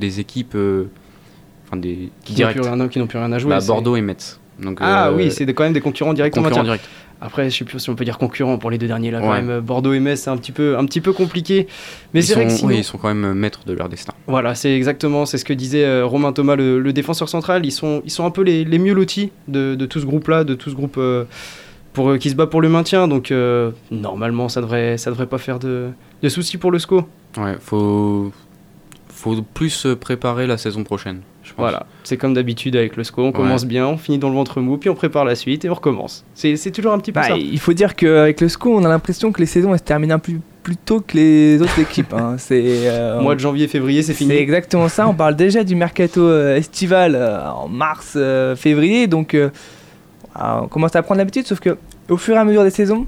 des 0.00 0.20
équipes. 0.20 0.56
Enfin, 1.66 1.76
des. 1.78 2.10
qui 2.24 2.32
n'ont 2.42 2.50
plus, 2.52 2.60
rien- 2.60 2.88
plus 2.88 3.18
à 3.18 3.38
jouer. 3.38 3.50
Bah, 3.50 3.60
Bordeaux 3.66 3.96
et 3.96 4.02
Metz. 4.02 4.38
Donc, 4.60 4.78
Ah 4.80 5.08
euh, 5.08 5.16
oui, 5.16 5.30
c'est 5.30 5.46
quand 5.54 5.62
même 5.64 5.72
des 5.72 5.80
concurrents 5.80 6.12
directs 6.12 6.32
concurrents 6.34 6.48
maintien. 6.50 6.64
directs. 6.64 6.82
Après, 7.20 7.50
je 7.50 7.56
sais 7.58 7.64
plus 7.64 7.80
si 7.80 7.90
on 7.90 7.96
peut 7.96 8.04
dire 8.04 8.16
concurrents 8.16 8.58
pour 8.58 8.70
les 8.70 8.78
deux 8.78 8.86
derniers 8.86 9.10
là. 9.10 9.20
Quand 9.20 9.30
Ouais. 9.30 9.42
même, 9.42 9.60
Bordeaux 9.60 9.92
et 9.92 9.98
Metz, 9.98 10.20
c'est 10.22 10.30
un 10.30 10.36
petit 10.36 10.52
peu, 10.52 10.78
un 10.78 10.84
petit 10.86 11.00
peu 11.00 11.12
compliqué. 11.12 11.66
Mais 12.14 12.22
c'est 12.22 12.34
vrai 12.34 12.44
que 12.44 12.50
sont- 12.50 12.56
sinon- 12.58 12.68
oui, 12.68 12.76
ils 12.78 12.84
sont 12.84 12.96
quand 12.98 13.08
même 13.08 13.24
euh, 13.24 13.34
maîtres 13.34 13.64
de 13.66 13.72
leur 13.72 13.88
destin. 13.88 14.14
Voilà, 14.28 14.54
c'est 14.54 14.72
exactement, 14.76 15.26
c'est 15.26 15.36
ce 15.38 15.44
que 15.44 15.52
disait 15.52 15.84
euh, 15.84 16.06
Romain 16.06 16.32
Thomas, 16.32 16.54
le, 16.54 16.78
le 16.78 16.92
défenseur 16.92 17.28
central. 17.28 17.66
Ils 17.66 17.72
sont, 17.72 18.02
ils 18.04 18.10
sont 18.10 18.24
un 18.24 18.30
peu 18.30 18.42
les, 18.42 18.64
les 18.64 18.78
mieux 18.78 18.94
lotis 18.94 19.32
de, 19.48 19.74
de 19.74 19.86
tout 19.86 19.98
ce 20.00 20.06
groupe-là, 20.06 20.44
de 20.44 20.54
tout 20.54 20.70
ce 20.70 20.74
groupe 20.76 20.96
euh, 20.98 21.24
pour, 21.92 22.10
euh, 22.10 22.18
qui 22.18 22.30
se 22.30 22.36
bat 22.36 22.46
pour 22.46 22.60
le 22.60 22.68
maintien. 22.68 23.08
Donc 23.08 23.32
normalement, 23.90 24.48
ça 24.48 24.60
devrait, 24.60 24.96
ça 24.98 25.10
devrait 25.10 25.26
pas 25.26 25.38
faire 25.38 25.58
de, 25.58 25.88
de 26.22 26.28
soucis 26.28 26.56
pour 26.56 26.70
le 26.70 26.78
SCO. 26.78 27.02
Ouais, 27.36 27.56
faut, 27.60 28.32
faut 29.08 29.42
plus 29.42 29.70
se 29.70 29.88
préparer 29.88 30.46
la 30.46 30.56
saison 30.56 30.84
prochaine. 30.84 31.22
Pense. 31.58 31.70
Voilà, 31.70 31.86
c'est 32.04 32.16
comme 32.16 32.34
d'habitude 32.34 32.76
avec 32.76 32.96
le 32.96 33.04
SCO. 33.04 33.24
On 33.24 33.32
commence 33.32 33.64
bien, 33.66 33.86
on 33.86 33.96
finit 33.98 34.18
dans 34.18 34.28
le 34.28 34.34
ventre 34.36 34.60
mou, 34.60 34.76
puis 34.78 34.88
on 34.90 34.94
prépare 34.94 35.24
la 35.24 35.34
suite 35.34 35.64
et 35.64 35.70
on 35.70 35.74
recommence. 35.74 36.24
C'est 36.34 36.70
toujours 36.70 36.92
un 36.92 36.98
petit 36.98 37.12
peu 37.12 37.20
Bah, 37.20 37.26
ça. 37.28 37.36
il 37.36 37.58
faut 37.58 37.72
dire 37.72 37.96
qu'avec 37.96 38.40
le 38.40 38.48
SCO, 38.48 38.74
on 38.76 38.84
a 38.84 38.88
l'impression 38.88 39.32
que 39.32 39.40
les 39.40 39.46
saisons 39.46 39.72
elles 39.72 39.80
se 39.80 39.84
terminent 39.84 40.14
un 40.14 40.18
peu 40.18 40.32
plus 40.62 40.76
tôt 40.76 41.00
que 41.00 41.16
les 41.16 41.60
autres 41.60 41.78
équipes. 41.78 42.12
hein. 42.14 42.34
C'est 42.38 42.62
euh, 42.88 43.20
Mois 43.20 43.34
de 43.34 43.40
janvier, 43.40 43.66
février, 43.68 44.02
c'est 44.02 44.14
fini. 44.14 44.30
C'est 44.30 44.40
exactement 44.40 44.88
ça. 44.88 45.08
On 45.08 45.14
parle 45.14 45.34
déjà 45.36 45.64
du 45.64 45.74
mercato 45.74 46.20
euh, 46.20 46.56
estival 46.56 47.14
euh, 47.14 47.40
en 47.50 47.68
mars, 47.68 48.14
euh, 48.16 48.54
février. 48.54 49.06
Donc, 49.06 49.36
ah, 50.34 50.60
on 50.62 50.68
commence 50.68 50.94
à 50.94 51.02
prendre 51.02 51.18
l'habitude. 51.18 51.46
Sauf 51.46 51.60
que 51.60 51.76
au 52.08 52.16
fur 52.16 52.34
et 52.36 52.38
à 52.38 52.44
mesure 52.44 52.62
des 52.64 52.70
saisons, 52.70 53.06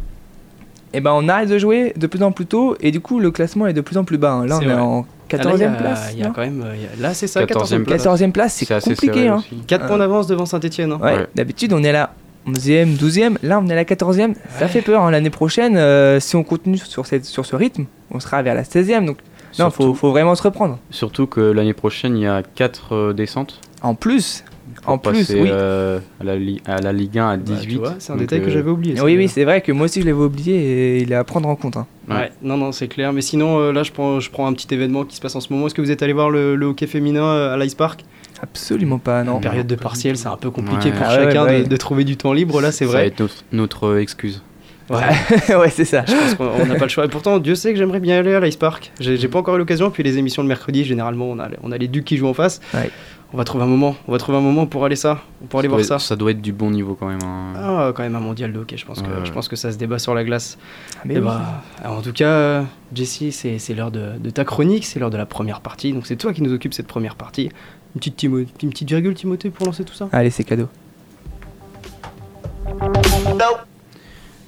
eh 0.92 1.00
ben, 1.00 1.12
on 1.14 1.28
arrête 1.28 1.48
de 1.48 1.58
jouer 1.58 1.92
de 1.96 2.06
plus 2.06 2.22
en 2.22 2.32
plus 2.32 2.46
tôt. 2.46 2.76
Et 2.80 2.90
du 2.90 3.00
coup, 3.00 3.20
le 3.20 3.30
classement 3.30 3.66
est 3.66 3.72
de 3.72 3.80
plus 3.80 3.96
en 3.96 4.04
plus 4.04 4.18
bas. 4.18 4.32
hein. 4.32 4.46
Là, 4.46 4.56
on 4.58 4.60
est 4.62 4.64
vrai. 4.66 4.74
en 4.74 5.06
14e 5.36 5.72
a- 5.74 5.76
place. 5.76 6.10
il 6.12 6.18
y 6.18 6.22
a 6.22 6.26
non 6.26 6.32
quand 6.32 6.40
même, 6.42 6.62
euh, 6.62 6.74
il 6.76 6.82
y 6.82 6.84
a- 6.86 7.02
là, 7.08 7.14
c'est 7.14 7.26
ça, 7.26 7.40
14e 7.44 7.82
14e 7.82 7.84
place. 7.84 8.02
14e 8.02 8.32
place, 8.32 8.54
c'est 8.54 8.66
compliqué. 8.66 9.12
serré 9.14 9.28
hein. 9.28 9.36
aussi. 9.38 9.56
4 9.66 9.82
Ah. 9.84 9.88
points 9.88 9.98
d'avance 9.98 10.26
devant 10.26 10.46
Saint-Etienne. 10.46 10.92
Ouais, 10.94 11.00
Ouais. 11.02 11.26
d'habitude 11.34 11.72
on 11.72 11.82
est 11.82 11.92
là 11.92 12.14
11e, 12.46 12.94
12e, 12.94 13.36
là 13.42 13.60
on 13.62 13.68
est 13.68 13.72
à 13.72 13.76
la 13.76 13.84
14e, 13.84 14.34
ça 14.58 14.66
fait 14.68 14.80
peur 14.82 15.02
hein. 15.02 15.10
l'année 15.10 15.30
prochaine, 15.30 15.76
euh, 15.76 16.20
si 16.20 16.36
on 16.36 16.42
continue 16.42 16.78
sur, 16.78 17.04
cette, 17.06 17.24
sur 17.26 17.44
ce 17.46 17.54
rythme, 17.56 17.84
on 18.10 18.18
sera 18.20 18.42
vers 18.42 18.54
la 18.54 18.64
16e, 18.64 19.04
donc 19.06 19.18
non, 19.58 19.70
faut, 19.70 19.82
Surtout- 19.82 19.94
faut 19.94 20.10
vraiment 20.10 20.34
se 20.36 20.42
reprendre. 20.42 20.78
Surtout 20.90 21.26
que 21.26 21.40
l'année 21.40 21.74
prochaine, 21.74 22.16
il 22.16 22.22
y 22.22 22.26
a 22.26 22.42
4 22.54 23.12
descentes. 23.12 23.60
En 23.82 23.94
plus, 23.94 24.44
en 24.86 24.98
plus, 24.98 25.30
oui. 25.30 25.48
euh, 25.50 25.98
à, 26.20 26.24
la 26.24 26.36
Li- 26.36 26.60
à 26.66 26.80
la 26.80 26.92
Ligue 26.92 27.18
1 27.18 27.28
à 27.30 27.36
Bah, 27.36 27.42
tu 27.46 27.52
18. 27.66 27.76
vois, 27.78 27.94
c'est 27.98 28.12
un 28.12 28.16
Donc, 28.16 28.22
détail 28.22 28.40
que 28.40 28.46
euh, 28.46 28.50
j'avais 28.50 28.70
oublié. 28.70 28.96
ça, 28.96 29.04
Oui, 29.04 29.16
oui, 29.16 29.28
c'est 29.28 29.44
vrai 29.44 29.60
que 29.60 29.72
moi 29.72 29.84
aussi 29.86 30.00
je 30.00 30.06
l'avais 30.06 30.18
oublié 30.22 30.54
et 30.56 31.02
il 31.02 31.12
est 31.12 31.16
à 31.16 31.24
prendre 31.24 31.48
en 31.48 31.56
compte. 31.56 31.76
hein. 31.76 31.86
Ouais. 32.08 32.14
Ouais, 32.16 32.32
non, 32.42 32.56
non, 32.56 32.72
c'est 32.72 32.88
clair. 32.88 33.12
Mais 33.12 33.20
sinon, 33.20 33.58
euh, 33.60 33.72
là, 33.72 33.82
je 33.82 33.92
prends, 33.92 34.18
je 34.20 34.30
prends 34.30 34.46
un 34.46 34.52
petit 34.52 34.72
événement 34.74 35.04
qui 35.04 35.14
se 35.16 35.20
passe 35.20 35.36
en 35.36 35.40
ce 35.40 35.52
moment. 35.52 35.66
Est-ce 35.66 35.74
que 35.74 35.82
vous 35.82 35.90
êtes 35.90 36.02
allé 36.02 36.12
voir 36.12 36.30
le, 36.30 36.56
le 36.56 36.66
hockey 36.66 36.86
féminin 36.86 37.22
euh, 37.24 37.54
à 37.54 37.56
l'Ice 37.58 37.74
Park? 37.74 38.04
Absolument 38.42 38.98
pas, 38.98 39.22
non. 39.22 39.34
En 39.34 39.40
période 39.40 39.66
de 39.66 39.74
partiel, 39.74 40.16
c'est 40.16 40.28
un 40.28 40.36
peu 40.36 40.50
compliqué 40.50 40.86
Ouais. 40.90 40.96
pour 40.96 41.06
Ah 41.06 41.14
chacun 41.14 41.44
ouais. 41.44 41.62
De, 41.62 41.68
de 41.68 41.76
trouver 41.76 42.04
du 42.04 42.16
temps 42.16 42.32
libre. 42.32 42.60
Là, 42.60 42.72
c'est 42.72 42.86
Ça 42.86 42.92
va 42.92 42.98
vrai. 42.98 43.06
être 43.08 43.20
notre, 43.20 43.44
notre, 43.52 43.98
excuse. 43.98 44.42
Ouais, 44.88 44.96
ouais, 45.56 45.70
c'est 45.70 45.84
ça. 45.84 46.04
je 46.04 46.12
pense 46.12 46.34
qu'on 46.34 46.46
on 46.62 46.66
n'a 46.66 46.74
pas 46.74 46.84
le 46.86 46.88
choix. 46.90 47.04
Et 47.04 47.08
pourtant, 47.08 47.38
Dieu 47.38 47.54
sait 47.54 47.72
que 47.72 47.78
j'aimerais 47.78 48.00
bien 48.00 48.18
aller 48.18 48.34
à 48.34 48.40
l'Ice 48.40 48.56
Park. 48.56 48.90
J'ai 48.98 49.16
j'ai 49.18 49.28
pas 49.28 49.38
encore 49.38 49.54
eu 49.54 49.58
l'occasion. 49.58 49.90
Puis 49.90 50.02
les 50.02 50.18
émissions 50.18 50.42
le 50.42 50.48
mercredi, 50.48 50.82
généralement, 50.84 51.26
on 51.30 51.38
a, 51.38 51.48
on 51.62 51.70
a 51.70 51.78
les 51.78 51.86
Ducs 51.86 52.04
qui 52.04 52.16
jouent 52.16 52.26
en 52.26 52.34
face. 52.34 52.60
Ouais. 52.74 52.90
On 53.32 53.36
va 53.36 53.44
trouver 53.44 53.62
un 53.62 53.68
moment. 53.68 53.94
On 54.08 54.12
va 54.12 54.18
trouver 54.18 54.38
un 54.38 54.40
moment 54.40 54.66
pour 54.66 54.84
aller 54.84 54.96
ça, 54.96 55.22
pour 55.48 55.60
aller 55.60 55.68
voir 55.68 55.84
ça. 55.84 56.00
Ça 56.00 56.16
doit 56.16 56.32
être 56.32 56.40
du 56.42 56.52
bon 56.52 56.70
niveau 56.70 56.96
quand 56.96 57.06
même. 57.06 57.22
hein. 57.22 57.52
Ah, 57.56 57.92
quand 57.94 58.02
même 58.02 58.16
un 58.16 58.20
mondial 58.20 58.52
de 58.52 58.58
hockey. 58.58 58.76
Je 58.76 58.84
pense 58.84 59.00
que, 59.02 59.06
Ouais, 59.06 59.24
je 59.24 59.30
pense 59.30 59.46
que 59.46 59.54
ça 59.54 59.70
se 59.70 59.76
débat 59.78 60.00
sur 60.00 60.14
la 60.14 60.24
glace. 60.24 60.58
Mais 61.04 61.14
Eh 61.14 61.18
oui. 61.18 61.24
bah, 61.26 61.62
en 61.84 62.02
tout 62.02 62.12
cas, 62.12 62.64
Jessie, 62.92 63.30
c'est 63.30 63.58
c'est 63.60 63.74
l'heure 63.74 63.92
de, 63.92 64.18
de 64.18 64.30
ta 64.30 64.44
chronique, 64.44 64.84
c'est 64.84 64.98
l'heure 64.98 65.10
de 65.10 65.16
la 65.16 65.26
première 65.26 65.60
partie. 65.60 65.92
Donc 65.92 66.06
c'est 66.08 66.16
toi 66.16 66.32
qui 66.32 66.42
nous 66.42 66.52
occupe 66.52 66.74
cette 66.74 66.88
première 66.88 67.14
partie. 67.14 67.50
Une 67.94 67.98
petite, 68.00 68.16
Timo- 68.16 68.38
une 68.62 68.70
petite 68.70 68.88
virgule, 68.88 69.14
Timothée, 69.14 69.50
pour 69.50 69.64
lancer 69.66 69.84
tout 69.84 69.94
ça? 69.94 70.08
Allez, 70.12 70.30
c'est 70.30 70.44
cadeau. 70.44 70.68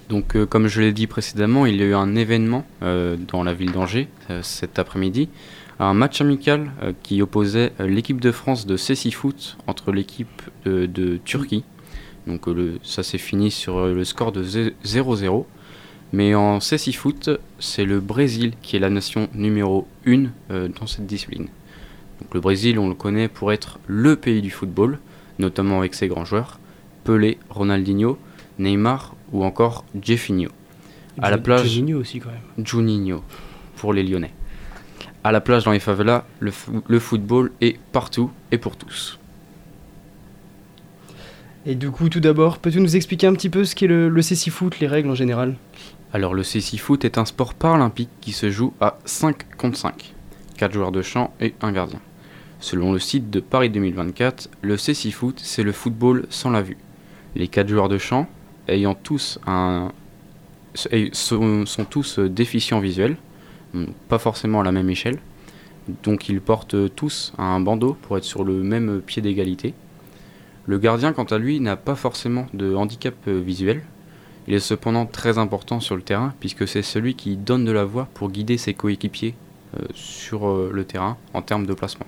Donc, 0.08 0.36
euh, 0.36 0.44
comme 0.46 0.66
je 0.68 0.80
l'ai 0.80 0.92
dit 0.92 1.06
précédemment, 1.06 1.64
il 1.66 1.76
y 1.76 1.82
a 1.82 1.86
eu 1.86 1.94
un 1.94 2.14
événement 2.14 2.64
euh, 2.82 3.16
dans 3.32 3.42
la 3.42 3.54
ville 3.54 3.72
d'Angers 3.72 4.08
euh, 4.30 4.40
cet 4.42 4.78
après-midi. 4.78 5.28
Un 5.84 5.94
match 5.94 6.20
amical 6.20 6.70
euh, 6.82 6.92
qui 7.02 7.22
opposait 7.22 7.72
euh, 7.80 7.88
l'équipe 7.88 8.20
de 8.20 8.30
France 8.30 8.66
de 8.66 8.76
Cécy 8.76 9.10
Foot 9.10 9.56
entre 9.66 9.90
l'équipe 9.90 10.42
de, 10.64 10.86
de 10.86 11.16
Turquie. 11.24 11.64
Donc, 12.26 12.46
euh, 12.46 12.54
le- 12.54 12.78
ça 12.84 13.02
s'est 13.02 13.18
fini 13.18 13.50
sur 13.50 13.86
le 13.86 14.04
score 14.04 14.30
de 14.32 14.44
zé- 14.44 14.74
0-0. 14.84 15.44
Mais 16.12 16.34
en 16.34 16.60
Cécy 16.60 16.92
Foot, 16.92 17.30
c'est 17.58 17.84
le 17.84 17.98
Brésil 17.98 18.52
qui 18.62 18.76
est 18.76 18.78
la 18.78 18.90
nation 18.90 19.28
numéro 19.34 19.88
1 20.06 20.26
dans 20.50 20.86
cette 20.86 21.06
discipline. 21.06 21.48
Donc, 22.20 22.34
le 22.34 22.40
Brésil, 22.40 22.78
on 22.78 22.88
le 22.88 22.94
connaît 22.94 23.28
pour 23.28 23.50
être 23.50 23.78
le 23.86 24.14
pays 24.16 24.42
du 24.42 24.50
football, 24.50 24.98
notamment 25.38 25.78
avec 25.78 25.94
ses 25.94 26.06
grands 26.08 26.24
joueurs 26.26 26.60
Pelé, 27.04 27.38
Ronaldinho, 27.50 28.18
Neymar 28.60 29.16
ou 29.32 29.42
encore 29.44 29.84
Jeffinho. 30.00 30.50
À 31.18 31.30
la 31.30 31.38
plage, 31.38 31.66
Juninho 31.68 31.98
aussi, 31.98 32.20
quand 32.20 32.28
même. 32.30 32.64
Juninho 32.66 33.22
pour 33.76 33.92
les 33.94 34.02
Lyonnais. 34.04 34.32
À 35.24 35.32
la 35.32 35.40
plage 35.40 35.64
dans 35.64 35.72
les 35.72 35.78
favelas, 35.78 36.24
le, 36.40 36.50
fo- 36.50 36.82
le 36.86 36.98
football 36.98 37.52
est 37.60 37.78
partout 37.92 38.30
et 38.50 38.58
pour 38.58 38.76
tous. 38.76 39.18
Et 41.64 41.76
du 41.76 41.90
coup, 41.90 42.08
tout 42.08 42.18
d'abord, 42.18 42.58
peux-tu 42.58 42.80
nous 42.80 42.96
expliquer 42.96 43.28
un 43.28 43.34
petit 43.34 43.48
peu 43.48 43.64
ce 43.64 43.76
qu'est 43.76 43.86
le, 43.86 44.08
le 44.08 44.22
Foot, 44.22 44.80
les 44.80 44.88
règles 44.88 45.10
en 45.10 45.14
général? 45.14 45.54
Alors 46.12 46.34
le 46.34 46.42
Foot 46.42 47.04
est 47.04 47.18
un 47.18 47.24
sport 47.24 47.54
paralympique 47.54 48.10
qui 48.20 48.32
se 48.32 48.50
joue 48.50 48.72
à 48.80 48.98
5 49.04 49.56
contre 49.56 49.78
5. 49.78 50.12
4 50.58 50.72
joueurs 50.72 50.92
de 50.92 51.02
champ 51.02 51.32
et 51.40 51.54
un 51.62 51.70
gardien. 51.72 52.00
Selon 52.58 52.92
le 52.92 52.98
site 52.98 53.30
de 53.30 53.40
Paris 53.40 53.70
2024, 53.70 54.50
le 54.60 54.76
Foot, 54.76 55.40
c'est 55.42 55.62
le 55.62 55.72
football 55.72 56.26
sans 56.30 56.50
la 56.50 56.62
vue. 56.62 56.76
Les 57.34 57.48
quatre 57.48 57.68
joueurs 57.68 57.88
de 57.88 57.98
champ, 57.98 58.28
ayant 58.68 58.94
tous 58.94 59.38
un, 59.46 59.92
sont, 61.12 61.64
sont 61.66 61.84
tous 61.84 62.18
déficients 62.18 62.80
visuels, 62.80 63.16
pas 64.08 64.18
forcément 64.18 64.60
à 64.60 64.64
la 64.64 64.72
même 64.72 64.90
échelle. 64.90 65.18
Donc 66.02 66.28
ils 66.28 66.40
portent 66.40 66.94
tous 66.94 67.32
un 67.38 67.60
bandeau 67.60 67.96
pour 68.02 68.16
être 68.16 68.24
sur 68.24 68.44
le 68.44 68.62
même 68.62 69.00
pied 69.00 69.22
d'égalité. 69.22 69.74
Le 70.66 70.78
gardien, 70.78 71.12
quant 71.12 71.24
à 71.24 71.38
lui, 71.38 71.58
n'a 71.58 71.76
pas 71.76 71.96
forcément 71.96 72.46
de 72.54 72.74
handicap 72.74 73.14
visuel. 73.26 73.82
Il 74.46 74.54
est 74.54 74.60
cependant 74.60 75.06
très 75.06 75.38
important 75.38 75.80
sur 75.80 75.96
le 75.96 76.02
terrain 76.02 76.34
puisque 76.40 76.66
c'est 76.66 76.82
celui 76.82 77.14
qui 77.14 77.36
donne 77.36 77.64
de 77.64 77.72
la 77.72 77.84
voix 77.84 78.08
pour 78.14 78.30
guider 78.30 78.58
ses 78.58 78.74
coéquipiers 78.74 79.34
euh, 79.78 79.86
sur 79.94 80.48
euh, 80.48 80.70
le 80.72 80.84
terrain 80.84 81.16
en 81.32 81.42
termes 81.42 81.66
de 81.66 81.74
placement. 81.74 82.06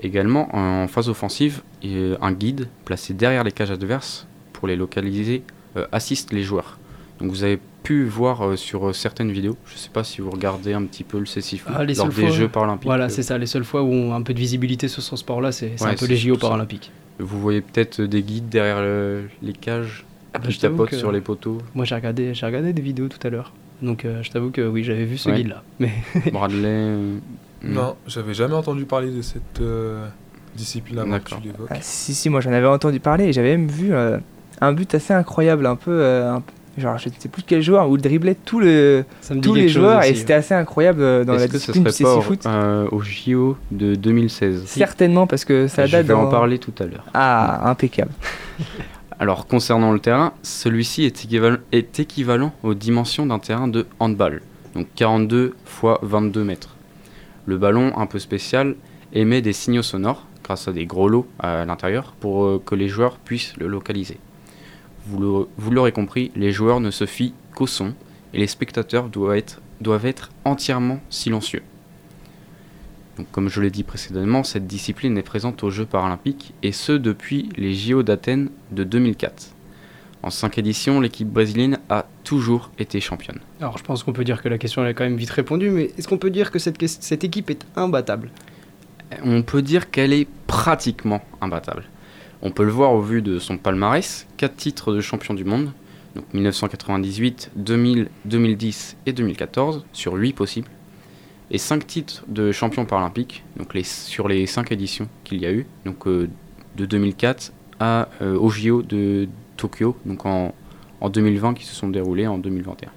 Également, 0.00 0.54
en 0.54 0.88
phase 0.88 1.08
offensive, 1.08 1.62
un 1.82 2.32
guide 2.32 2.68
placé 2.84 3.14
derrière 3.14 3.44
les 3.44 3.52
cages 3.52 3.70
adverses 3.70 4.26
pour 4.52 4.68
les 4.68 4.76
localiser 4.76 5.42
euh, 5.76 5.86
assiste 5.92 6.32
les 6.32 6.42
joueurs. 6.42 6.78
Donc 7.18 7.30
vous 7.30 7.44
avez 7.44 7.58
pu 7.86 8.04
voir 8.04 8.58
sur 8.58 8.92
certaines 8.92 9.30
vidéos, 9.30 9.56
je 9.64 9.74
ne 9.74 9.78
sais 9.78 9.90
pas 9.90 10.02
si 10.02 10.20
vous 10.20 10.30
regardez 10.30 10.72
un 10.72 10.82
petit 10.82 11.04
peu 11.04 11.20
le 11.20 11.24
CCF 11.24 11.66
ah, 11.68 11.84
lors 11.84 12.08
des 12.08 12.32
Jeux 12.32 12.48
paralympiques. 12.48 12.86
Voilà, 12.86 13.08
c'est 13.08 13.22
ça, 13.22 13.38
les 13.38 13.46
seules 13.46 13.64
fois 13.64 13.82
où 13.82 13.92
on 13.92 14.12
a 14.12 14.16
un 14.16 14.22
peu 14.22 14.34
de 14.34 14.40
visibilité 14.40 14.88
sur 14.88 15.02
ce 15.02 15.14
sport-là, 15.14 15.52
c'est 15.52 15.80
un 15.80 15.94
peu 15.94 16.06
les 16.06 16.16
JO 16.16 16.36
paralympiques. 16.36 16.90
Vous 17.20 17.40
voyez 17.40 17.60
peut-être 17.60 18.02
des 18.02 18.22
guides 18.22 18.48
derrière 18.48 18.82
les 19.40 19.52
cages 19.52 20.04
ah 20.34 20.40
bah, 20.40 20.48
qui 20.48 20.58
tapotent 20.58 20.94
sur 20.94 21.12
les 21.12 21.20
poteaux. 21.20 21.58
Moi 21.76 21.84
j'ai 21.84 21.94
regardé, 21.94 22.32
regardé 22.42 22.72
des 22.72 22.82
vidéos 22.82 23.08
tout 23.08 23.24
à 23.24 23.30
l'heure. 23.30 23.52
Donc 23.80 24.04
euh, 24.04 24.20
je 24.22 24.30
t'avoue 24.32 24.50
que 24.50 24.66
oui, 24.66 24.82
j'avais 24.82 25.04
vu 25.04 25.16
ce 25.16 25.30
guide-là. 25.30 25.62
Mais 25.78 25.92
Bradley. 26.32 26.66
Euh, 26.66 27.18
non, 27.62 27.94
j'avais 28.08 28.34
jamais 28.34 28.54
entendu 28.54 28.84
parler 28.84 29.12
de 29.12 29.22
cette 29.22 29.60
euh, 29.60 30.08
discipline 30.56 30.98
avant 30.98 31.20
que 31.20 31.30
tu 31.30 31.36
l'évoques. 31.42 31.68
Ah, 31.70 31.76
si, 31.80 32.14
si, 32.14 32.28
moi 32.30 32.40
j'en 32.40 32.52
avais 32.52 32.66
entendu 32.66 32.98
parler 32.98 33.26
et 33.26 33.32
j'avais 33.32 33.56
même 33.56 33.68
vu 33.68 33.94
un 33.94 34.72
but 34.72 34.92
assez 34.94 35.14
incroyable, 35.14 35.66
un 35.66 35.76
peu. 35.76 36.40
Genre, 36.78 36.98
je 36.98 37.08
ne 37.08 37.14
sais 37.18 37.28
plus 37.28 37.42
quel 37.46 37.62
joueur, 37.62 37.88
où 37.88 37.96
il 37.96 38.02
driblait 38.02 38.34
tout 38.34 38.60
le, 38.60 39.04
tous 39.42 39.54
les 39.54 39.68
joueurs 39.68 40.02
et 40.04 40.14
c'était 40.14 40.34
assez 40.34 40.54
incroyable 40.54 41.24
dans 41.24 41.34
la 41.34 41.48
discipline 41.48 41.84
du 41.84 41.90
CC 41.90 42.20
Foot. 42.22 42.46
au 42.90 43.00
JO 43.00 43.56
de 43.70 43.94
2016 43.94 44.64
Certainement, 44.66 45.26
parce 45.26 45.44
que 45.44 45.66
ça 45.66 45.86
date. 45.86 46.02
Je 46.02 46.08
vais 46.08 46.14
en 46.14 46.28
parler 46.28 46.58
tout 46.58 46.74
à 46.78 46.84
l'heure. 46.84 47.04
Ah, 47.14 47.68
impeccable. 47.70 48.12
Alors 49.18 49.46
concernant 49.46 49.92
le 49.92 49.98
terrain, 49.98 50.34
celui-ci 50.42 51.04
est 51.04 51.24
équivalent, 51.24 51.56
est 51.72 52.00
équivalent 52.00 52.52
aux 52.62 52.74
dimensions 52.74 53.24
d'un 53.24 53.38
terrain 53.38 53.66
de 53.66 53.86
handball, 53.98 54.42
donc 54.74 54.88
42 54.94 55.54
x 55.64 55.98
22 56.02 56.44
mètres. 56.44 56.76
Le 57.46 57.56
ballon, 57.56 57.96
un 57.96 58.06
peu 58.06 58.18
spécial, 58.18 58.74
émet 59.14 59.40
des 59.40 59.54
signaux 59.54 59.82
sonores 59.82 60.26
grâce 60.44 60.68
à 60.68 60.72
des 60.72 60.84
gros 60.84 61.08
lots 61.08 61.26
à 61.38 61.64
l'intérieur 61.64 62.14
pour 62.20 62.44
euh, 62.44 62.62
que 62.64 62.74
les 62.74 62.88
joueurs 62.88 63.16
puissent 63.16 63.56
le 63.56 63.66
localiser. 63.66 64.18
Vous 65.08 65.70
l'aurez 65.70 65.92
compris, 65.92 66.32
les 66.34 66.52
joueurs 66.52 66.80
ne 66.80 66.90
se 66.90 67.06
fient 67.06 67.34
qu'au 67.54 67.66
son 67.66 67.94
et 68.34 68.38
les 68.38 68.46
spectateurs 68.46 69.08
doivent 69.08 69.36
être, 69.36 69.60
doivent 69.80 70.06
être 70.06 70.30
entièrement 70.44 71.00
silencieux 71.10 71.62
comme 73.32 73.48
je 73.48 73.60
l'ai 73.60 73.70
dit 73.70 73.82
précédemment, 73.82 74.44
cette 74.44 74.66
discipline 74.66 75.16
est 75.18 75.22
présente 75.22 75.62
aux 75.62 75.70
Jeux 75.70 75.86
paralympiques 75.86 76.52
et 76.62 76.72
ce 76.72 76.92
depuis 76.92 77.48
les 77.56 77.74
JO 77.74 78.02
d'Athènes 78.02 78.50
de 78.72 78.84
2004. 78.84 79.52
En 80.22 80.30
cinq 80.30 80.58
éditions, 80.58 81.00
l'équipe 81.00 81.28
brésilienne 81.28 81.78
a 81.88 82.06
toujours 82.24 82.70
été 82.78 83.00
championne. 83.00 83.38
Alors 83.60 83.78
je 83.78 83.84
pense 83.84 84.02
qu'on 84.02 84.12
peut 84.12 84.24
dire 84.24 84.42
que 84.42 84.48
la 84.48 84.58
question 84.58 84.84
est 84.86 84.94
quand 84.94 85.04
même 85.04 85.16
vite 85.16 85.30
répondue, 85.30 85.70
mais 85.70 85.90
est-ce 85.96 86.08
qu'on 86.08 86.18
peut 86.18 86.30
dire 86.30 86.50
que 86.50 86.58
cette, 86.58 86.84
cette 86.86 87.24
équipe 87.24 87.50
est 87.50 87.66
imbattable? 87.76 88.30
On 89.22 89.42
peut 89.42 89.62
dire 89.62 89.90
qu'elle 89.90 90.12
est 90.12 90.26
pratiquement 90.46 91.22
imbattable. 91.40 91.84
On 92.46 92.52
peut 92.52 92.62
le 92.62 92.70
voir 92.70 92.92
au 92.92 93.00
vu 93.00 93.22
de 93.22 93.40
son 93.40 93.58
palmarès, 93.58 94.24
4 94.36 94.54
titres 94.54 94.94
de 94.94 95.00
champion 95.00 95.34
du 95.34 95.44
monde, 95.44 95.72
donc 96.14 96.32
1998, 96.32 97.50
2000, 97.56 98.08
2010 98.24 98.96
et 99.04 99.12
2014, 99.12 99.84
sur 99.92 100.14
8 100.14 100.32
possibles 100.32 100.68
et 101.50 101.58
5 101.58 101.84
titres 101.84 102.24
de 102.28 102.52
champion 102.52 102.84
paralympique 102.84 103.42
sur 103.82 104.28
les 104.28 104.46
5 104.46 104.70
éditions 104.70 105.08
qu'il 105.24 105.40
y 105.40 105.46
a 105.46 105.50
eu, 105.50 105.66
donc 105.84 106.06
euh, 106.06 106.28
de 106.76 106.86
2004 106.86 107.52
à, 107.80 108.10
euh, 108.22 108.38
au 108.38 108.48
JO 108.48 108.82
de 108.82 109.26
Tokyo, 109.56 109.96
donc 110.06 110.24
en, 110.24 110.54
en 111.00 111.10
2020 111.10 111.54
qui 111.54 111.64
se 111.64 111.74
sont 111.74 111.88
déroulés 111.88 112.28
en 112.28 112.38
2021. 112.38 112.90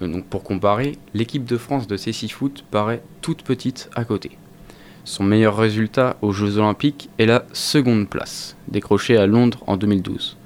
Euh, 0.00 0.08
donc 0.10 0.24
pour 0.24 0.42
comparer, 0.42 0.96
l'équipe 1.12 1.44
de 1.44 1.58
France 1.58 1.86
de 1.86 1.98
c 1.98 2.14
Foot 2.28 2.64
paraît 2.70 3.02
toute 3.20 3.42
petite 3.42 3.90
à 3.94 4.06
côté. 4.06 4.38
Son 5.04 5.24
meilleur 5.24 5.56
résultat 5.56 6.16
aux 6.22 6.30
Jeux 6.30 6.58
Olympiques 6.58 7.10
est 7.18 7.26
la 7.26 7.44
seconde 7.52 8.08
place, 8.08 8.56
décrochée 8.68 9.16
à 9.16 9.26
Londres 9.26 9.58
en 9.66 9.76
2012. 9.76 10.36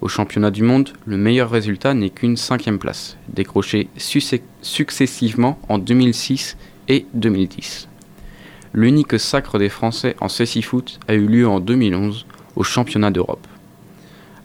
Au 0.00 0.08
championnat 0.08 0.50
du 0.50 0.62
monde, 0.62 0.90
le 1.04 1.18
meilleur 1.18 1.50
résultat 1.50 1.92
n'est 1.92 2.08
qu'une 2.08 2.38
cinquième 2.38 2.78
place, 2.78 3.18
décrochée 3.28 3.88
successivement 3.98 5.58
en 5.68 5.76
2006 5.76 6.56
et 6.88 7.04
2010. 7.12 7.88
L'unique 8.72 9.20
sacre 9.20 9.58
des 9.58 9.68
Français 9.68 10.16
en 10.20 10.28
foot 10.28 10.98
a 11.08 11.14
eu 11.14 11.26
lieu 11.26 11.46
en 11.46 11.60
2011 11.60 12.24
au 12.56 12.62
championnat 12.62 13.10
d'Europe. 13.10 13.46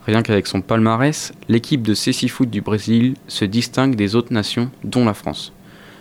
Rien 0.06 0.22
qu'avec 0.22 0.48
son 0.48 0.62
palmarès, 0.62 1.32
l'équipe 1.48 1.82
de 1.82 1.94
foot 1.94 2.50
du 2.50 2.60
Brésil 2.60 3.16
se 3.28 3.46
distingue 3.46 3.96
des 3.96 4.16
autres 4.16 4.34
nations, 4.34 4.70
dont 4.84 5.06
la 5.06 5.14
France. 5.14 5.54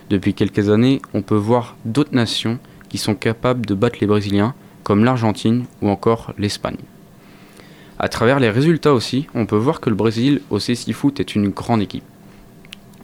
Depuis 0.09 0.35
quelques 0.35 0.71
années, 0.71 1.01
on 1.15 1.23
peut 1.23 1.37
voir 1.37 1.77
d'autres 1.85 2.15
nations 2.15 2.59
qui 2.91 2.99
sont 2.99 3.15
capables 3.15 3.65
de 3.65 3.75
battre 3.75 3.99
les 4.01 4.07
Brésiliens, 4.07 4.55
comme 4.83 5.05
l'Argentine 5.05 5.65
ou 5.81 5.89
encore 5.89 6.35
l'Espagne. 6.37 6.77
À 7.99 8.09
travers 8.09 8.41
les 8.41 8.51
résultats 8.51 8.93
aussi, 8.93 9.27
on 9.35 9.47
peut 9.47 9.57
voir 9.57 9.81
que 9.81 9.89
le 9.89 9.97
Brésil 9.97 10.43
au 10.51 10.59
CC 10.59 10.93
Foot 10.93 11.21
est 11.21 11.35
une 11.35 11.49
grande 11.49 11.81
équipe. 11.81 12.05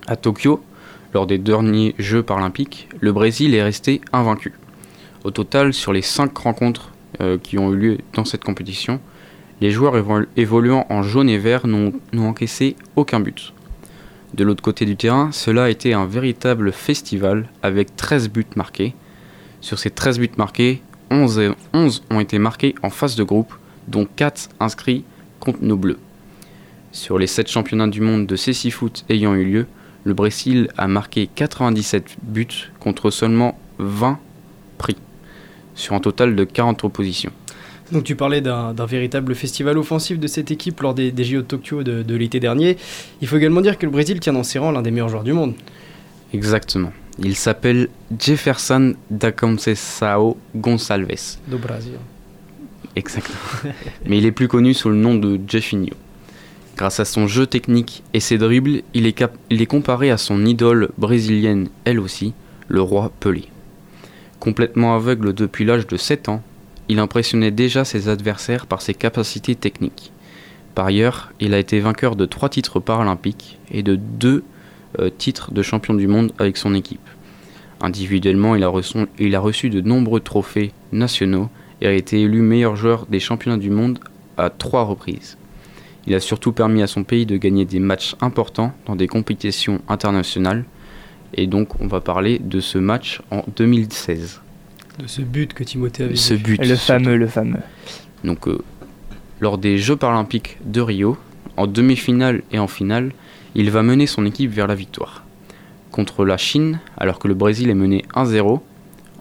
À 0.06 0.16
Tokyo, 0.16 0.62
lors 1.14 1.26
des 1.26 1.38
derniers 1.38 1.94
Jeux 1.98 2.22
paralympiques, 2.22 2.88
le 3.00 3.12
Brésil 3.12 3.54
est 3.54 3.62
resté 3.62 4.00
invaincu. 4.12 4.52
Au 5.24 5.30
total, 5.30 5.72
sur 5.72 5.92
les 5.92 6.02
5 6.02 6.36
rencontres 6.36 6.92
euh, 7.20 7.38
qui 7.38 7.58
ont 7.58 7.72
eu 7.72 7.76
lieu 7.76 7.98
dans 8.12 8.24
cette 8.24 8.44
compétition, 8.44 9.00
les 9.60 9.70
joueurs 9.70 9.94
évoluant 10.36 10.86
en 10.90 11.02
jaune 11.02 11.30
et 11.30 11.38
vert 11.38 11.66
n'ont 11.66 11.92
encaissé 12.18 12.76
aucun 12.94 13.20
but. 13.20 13.54
De 14.34 14.44
l'autre 14.44 14.62
côté 14.62 14.84
du 14.84 14.96
terrain, 14.96 15.30
cela 15.32 15.64
a 15.64 15.70
été 15.70 15.94
un 15.94 16.04
véritable 16.04 16.72
festival 16.72 17.48
avec 17.62 17.96
13 17.96 18.28
buts 18.28 18.44
marqués. 18.54 18.94
Sur 19.66 19.80
ces 19.80 19.90
13 19.90 20.20
buts 20.20 20.30
marqués, 20.36 20.80
11, 21.10 21.54
11 21.72 22.04
ont 22.10 22.20
été 22.20 22.38
marqués 22.38 22.76
en 22.84 22.90
phase 22.90 23.16
de 23.16 23.24
groupe, 23.24 23.52
dont 23.88 24.06
4 24.06 24.50
inscrits 24.60 25.02
contre 25.40 25.58
nos 25.62 25.76
Bleus. 25.76 25.98
Sur 26.92 27.18
les 27.18 27.26
7 27.26 27.50
championnats 27.50 27.88
du 27.88 28.00
monde 28.00 28.28
de 28.28 28.36
CC 28.36 28.70
Foot 28.70 29.04
ayant 29.08 29.34
eu 29.34 29.44
lieu, 29.44 29.66
le 30.04 30.14
Brésil 30.14 30.68
a 30.78 30.86
marqué 30.86 31.28
97 31.34 32.16
buts 32.22 32.70
contre 32.78 33.10
seulement 33.10 33.58
20 33.80 34.20
prix, 34.78 34.94
sur 35.74 35.94
un 35.94 36.00
total 36.00 36.36
de 36.36 36.44
40 36.44 36.84
oppositions. 36.84 37.32
Donc 37.90 38.04
tu 38.04 38.14
parlais 38.14 38.40
d'un 38.40 38.72
véritable 38.86 39.34
festival 39.34 39.78
offensif 39.78 40.20
de 40.20 40.28
cette 40.28 40.52
équipe 40.52 40.80
lors 40.80 40.94
des, 40.94 41.12
JO 41.24 41.38
de 41.38 41.42
Tokyo 41.42 41.82
de, 41.82 42.14
l'été 42.14 42.38
dernier. 42.38 42.76
Il 43.20 43.26
faut 43.26 43.36
également 43.36 43.62
dire 43.62 43.78
que 43.78 43.86
le 43.86 43.90
Brésil 43.90 44.20
tient 44.20 44.32
dans 44.32 44.44
ses 44.44 44.60
rangs 44.60 44.70
l'un 44.70 44.82
des 44.82 44.92
meilleurs 44.92 45.08
joueurs 45.08 45.24
du 45.24 45.32
monde. 45.32 45.54
Exactement. 46.32 46.92
Il 47.18 47.34
s'appelle 47.34 47.88
Jefferson 48.18 48.94
da 49.10 49.32
Conceição 49.32 50.36
Gonçalves. 50.54 51.38
Do 51.48 51.58
Brasil. 51.58 51.98
Exactement. 52.94 53.38
Mais 54.06 54.18
il 54.18 54.26
est 54.26 54.32
plus 54.32 54.48
connu 54.48 54.74
sous 54.74 54.90
le 54.90 54.96
nom 54.96 55.14
de 55.14 55.40
Jeffinho. 55.46 55.94
Grâce 56.76 57.00
à 57.00 57.06
son 57.06 57.26
jeu 57.26 57.46
technique 57.46 58.02
et 58.12 58.20
ses 58.20 58.36
dribbles, 58.36 58.82
il 58.92 59.06
est, 59.06 59.24
il 59.48 59.62
est 59.62 59.66
comparé 59.66 60.10
à 60.10 60.18
son 60.18 60.44
idole 60.44 60.90
brésilienne, 60.98 61.68
elle 61.84 61.98
aussi, 61.98 62.34
le 62.68 62.82
roi 62.82 63.12
Pelé. 63.18 63.48
Complètement 64.40 64.94
aveugle 64.94 65.32
depuis 65.32 65.64
l'âge 65.64 65.86
de 65.86 65.96
7 65.96 66.28
ans, 66.28 66.42
il 66.90 66.98
impressionnait 66.98 67.50
déjà 67.50 67.86
ses 67.86 68.10
adversaires 68.10 68.66
par 68.66 68.82
ses 68.82 68.92
capacités 68.92 69.54
techniques. 69.54 70.12
Par 70.74 70.86
ailleurs, 70.86 71.32
il 71.40 71.54
a 71.54 71.58
été 71.58 71.80
vainqueur 71.80 72.14
de 72.14 72.26
3 72.26 72.50
titres 72.50 72.78
paralympiques 72.78 73.58
et 73.70 73.82
de 73.82 73.96
2 73.96 74.44
euh, 74.98 75.10
titres 75.16 75.52
de 75.52 75.62
champion 75.62 75.94
du 75.94 76.08
monde 76.08 76.32
avec 76.38 76.56
son 76.56 76.74
équipe. 76.74 77.06
Individuellement, 77.80 78.54
il 78.54 78.64
a, 78.64 78.68
reçu, 78.68 78.98
il 79.18 79.34
a 79.34 79.40
reçu 79.40 79.68
de 79.68 79.80
nombreux 79.80 80.20
trophées 80.20 80.72
nationaux 80.92 81.50
et 81.80 81.86
a 81.86 81.92
été 81.92 82.22
élu 82.22 82.40
meilleur 82.40 82.76
joueur 82.76 83.06
des 83.06 83.20
championnats 83.20 83.58
du 83.58 83.70
monde 83.70 83.98
à 84.38 84.50
trois 84.50 84.84
reprises. 84.84 85.36
Il 86.06 86.14
a 86.14 86.20
surtout 86.20 86.52
permis 86.52 86.82
à 86.82 86.86
son 86.86 87.04
pays 87.04 87.26
de 87.26 87.36
gagner 87.36 87.64
des 87.64 87.80
matchs 87.80 88.14
importants 88.20 88.72
dans 88.86 88.96
des 88.96 89.08
compétitions 89.08 89.80
internationales. 89.88 90.64
Et 91.34 91.46
donc 91.46 91.80
on 91.80 91.88
va 91.88 92.00
parler 92.00 92.38
de 92.38 92.60
ce 92.60 92.78
match 92.78 93.20
en 93.30 93.44
2016. 93.56 94.40
De 95.00 95.06
ce 95.06 95.20
but 95.20 95.52
que 95.52 95.64
Timothée 95.64 96.04
avait 96.04 96.16
Ce 96.16 96.32
but. 96.32 96.64
Le 96.64 96.76
fameux, 96.76 97.16
le 97.16 97.26
fameux. 97.26 97.60
Donc 98.24 98.48
euh, 98.48 98.58
lors 99.40 99.58
des 99.58 99.78
Jeux 99.78 99.96
paralympiques 99.96 100.58
de 100.64 100.80
Rio, 100.80 101.18
en 101.56 101.66
demi-finale 101.66 102.42
et 102.52 102.58
en 102.58 102.68
finale, 102.68 103.12
il 103.58 103.70
va 103.70 103.82
mener 103.82 104.06
son 104.06 104.26
équipe 104.26 104.52
vers 104.52 104.66
la 104.66 104.74
victoire. 104.74 105.24
Contre 105.90 106.26
la 106.26 106.36
Chine, 106.36 106.78
alors 106.98 107.18
que 107.18 107.26
le 107.26 107.32
Brésil 107.32 107.70
est 107.70 107.74
mené 107.74 108.04
1-0, 108.14 108.60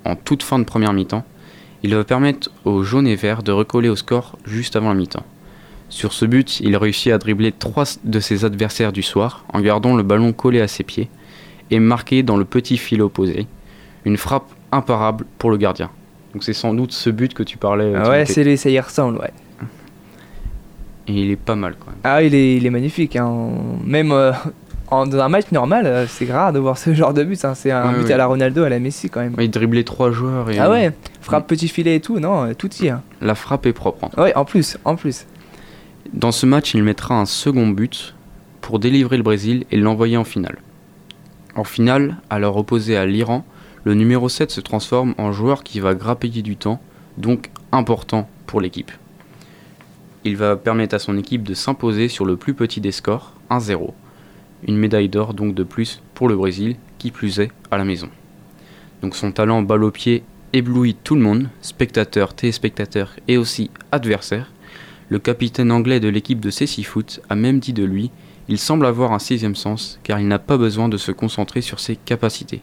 en 0.03 0.15
toute 0.17 0.43
fin 0.43 0.59
de 0.59 0.65
première 0.65 0.91
mi-temps. 0.91 1.23
Il 1.83 1.95
va 1.95 2.03
permettre 2.03 2.51
aux 2.65 2.83
jaunes 2.83 3.07
et 3.07 3.15
verts 3.15 3.43
de 3.43 3.53
recoller 3.53 3.87
au 3.87 3.95
score 3.95 4.37
juste 4.45 4.75
avant 4.75 4.89
la 4.89 4.95
mi-temps. 4.95 5.25
Sur 5.87 6.11
ce 6.11 6.25
but, 6.25 6.59
il 6.59 6.75
réussit 6.75 7.13
à 7.13 7.17
dribbler 7.17 7.53
trois 7.53 7.85
de 8.03 8.19
ses 8.19 8.43
adversaires 8.43 8.91
du 8.91 9.03
soir 9.03 9.45
en 9.53 9.61
gardant 9.61 9.95
le 9.95 10.03
ballon 10.03 10.33
collé 10.33 10.59
à 10.59 10.67
ses 10.67 10.83
pieds 10.83 11.09
et 11.71 11.79
marqué 11.79 12.21
dans 12.21 12.35
le 12.35 12.43
petit 12.43 12.77
fil 12.77 13.01
opposé. 13.01 13.47
Une 14.03 14.17
frappe 14.17 14.51
imparable 14.73 15.25
pour 15.39 15.49
le 15.49 15.57
gardien. 15.57 15.89
Donc 16.33 16.43
c'est 16.43 16.53
sans 16.53 16.73
doute 16.73 16.91
ce 16.91 17.09
but 17.09 17.33
que 17.33 17.43
tu 17.43 17.57
parlais. 17.57 17.93
Ah 17.95 18.09
ouais, 18.09 18.25
c'est 18.25 18.57
ça 18.57 18.69
y 18.69 18.79
ressemble, 18.79 19.19
ouais. 19.19 19.31
Et 21.07 21.13
il 21.13 21.31
est 21.31 21.35
pas 21.35 21.55
mal 21.55 21.75
quand 21.79 21.87
même. 21.87 21.99
Ah, 22.03 22.23
il 22.23 22.33
est, 22.33 22.55
il 22.57 22.65
est 22.65 22.69
magnifique. 22.69 23.15
Hein. 23.15 23.49
Même 23.83 24.11
euh, 24.11 24.31
en, 24.89 25.05
dans 25.05 25.19
un 25.19 25.29
match 25.29 25.51
normal, 25.51 25.85
euh, 25.85 26.05
c'est 26.07 26.31
rare 26.31 26.51
de 26.53 26.59
voir 26.59 26.77
ce 26.77 26.93
genre 26.93 27.13
de 27.13 27.23
but. 27.23 27.43
Hein. 27.45 27.53
C'est 27.55 27.71
un 27.71 27.93
Ouais, 27.93 27.99
but 28.03 28.11
à 28.11 28.17
la 28.17 28.25
Ronaldo, 28.25 28.63
à 28.63 28.69
la 28.69 28.79
Messi 28.79 29.09
quand 29.09 29.19
même. 29.21 29.35
Ouais, 29.35 29.45
il 29.45 29.51
driblait 29.51 29.83
trois 29.83 30.11
joueurs 30.11 30.49
et 30.49 30.57
Ah 30.57 30.69
ouais, 30.69 30.91
frappe 31.21 31.47
petit 31.47 31.67
filet 31.67 31.95
et 31.97 31.99
tout, 32.01 32.19
non, 32.19 32.45
euh, 32.45 32.53
tout 32.53 32.69
y 32.81 32.87
est. 32.87 32.89
hein. 32.89 33.01
la 33.21 33.35
frappe 33.35 33.65
est 33.67 33.73
propre. 33.73 34.05
hein. 34.05 34.21
Ouais, 34.21 34.35
en 34.35 34.45
plus, 34.45 34.77
en 34.85 34.95
plus. 34.95 35.25
Dans 36.13 36.31
ce 36.31 36.45
match, 36.45 36.73
il 36.73 36.83
mettra 36.83 37.15
un 37.19 37.25
second 37.25 37.67
but 37.67 38.15
pour 38.61 38.79
délivrer 38.79 39.17
le 39.17 39.23
Brésil 39.23 39.65
et 39.71 39.77
l'envoyer 39.77 40.17
en 40.17 40.23
finale. 40.23 40.57
En 41.55 41.63
finale, 41.63 42.17
leur 42.39 42.57
opposé 42.57 42.97
à 42.97 43.05
l'Iran, 43.05 43.45
le 43.83 43.93
numéro 43.93 44.27
7 44.27 44.49
se 44.49 44.59
transforme 44.61 45.13
en 45.19 45.31
joueur 45.31 45.63
qui 45.63 45.79
va 45.79 45.93
grappiller 45.93 46.41
du 46.41 46.55
temps, 46.57 46.79
donc 47.17 47.49
important 47.71 48.27
pour 48.47 48.59
l'équipe. 48.59 48.91
Il 50.27 50.37
va 50.37 50.55
permettre 50.55 50.95
à 50.95 50.99
son 50.99 51.19
équipe 51.19 51.43
de 51.43 51.53
s'imposer 51.53 52.07
sur 52.09 52.25
le 52.25 52.35
plus 52.35 52.55
petit 52.55 52.81
des 52.81 52.91
scores, 52.91 53.33
1-0. 53.51 53.93
Une 54.67 54.75
médaille 54.75 55.07
d'or 55.07 55.35
donc 55.35 55.53
de 55.53 55.63
plus 55.63 56.01
pour 56.15 56.27
le 56.27 56.35
Brésil, 56.35 56.77
qui 56.97 57.11
plus 57.11 57.39
est 57.39 57.51
à 57.69 57.77
la 57.77 57.85
maison. 57.85 58.09
Donc 59.03 59.15
son 59.15 59.31
talent 59.31 59.61
balle 59.61 59.83
au 59.83 59.91
pied 59.91 60.23
éblouit 60.51 60.95
tout 60.95 61.13
le 61.13 61.21
monde, 61.21 61.47
spectateurs, 61.61 62.33
téléspectateurs 62.33 63.11
et 63.27 63.37
aussi 63.37 63.69
adversaires. 63.91 64.51
Le 65.09 65.19
capitaine 65.19 65.71
anglais 65.71 65.99
de 65.99 66.09
l'équipe 66.09 66.39
de 66.39 66.49
Cécy 66.49 66.81
Foot 66.81 67.21
a 67.29 67.35
même 67.35 67.59
dit 67.59 67.73
de 67.73 67.83
lui 67.83 68.09
il 68.47 68.57
semble 68.57 68.87
avoir 68.87 69.11
un 69.11 69.19
sixième 69.19 69.55
sens 69.55 69.99
car 70.01 70.19
il 70.19 70.27
n'a 70.27 70.39
pas 70.39 70.57
besoin 70.57 70.89
de 70.89 70.97
se 70.97 71.11
concentrer 71.11 71.61
sur 71.61 71.79
ses 71.79 71.95
capacités. 71.95 72.61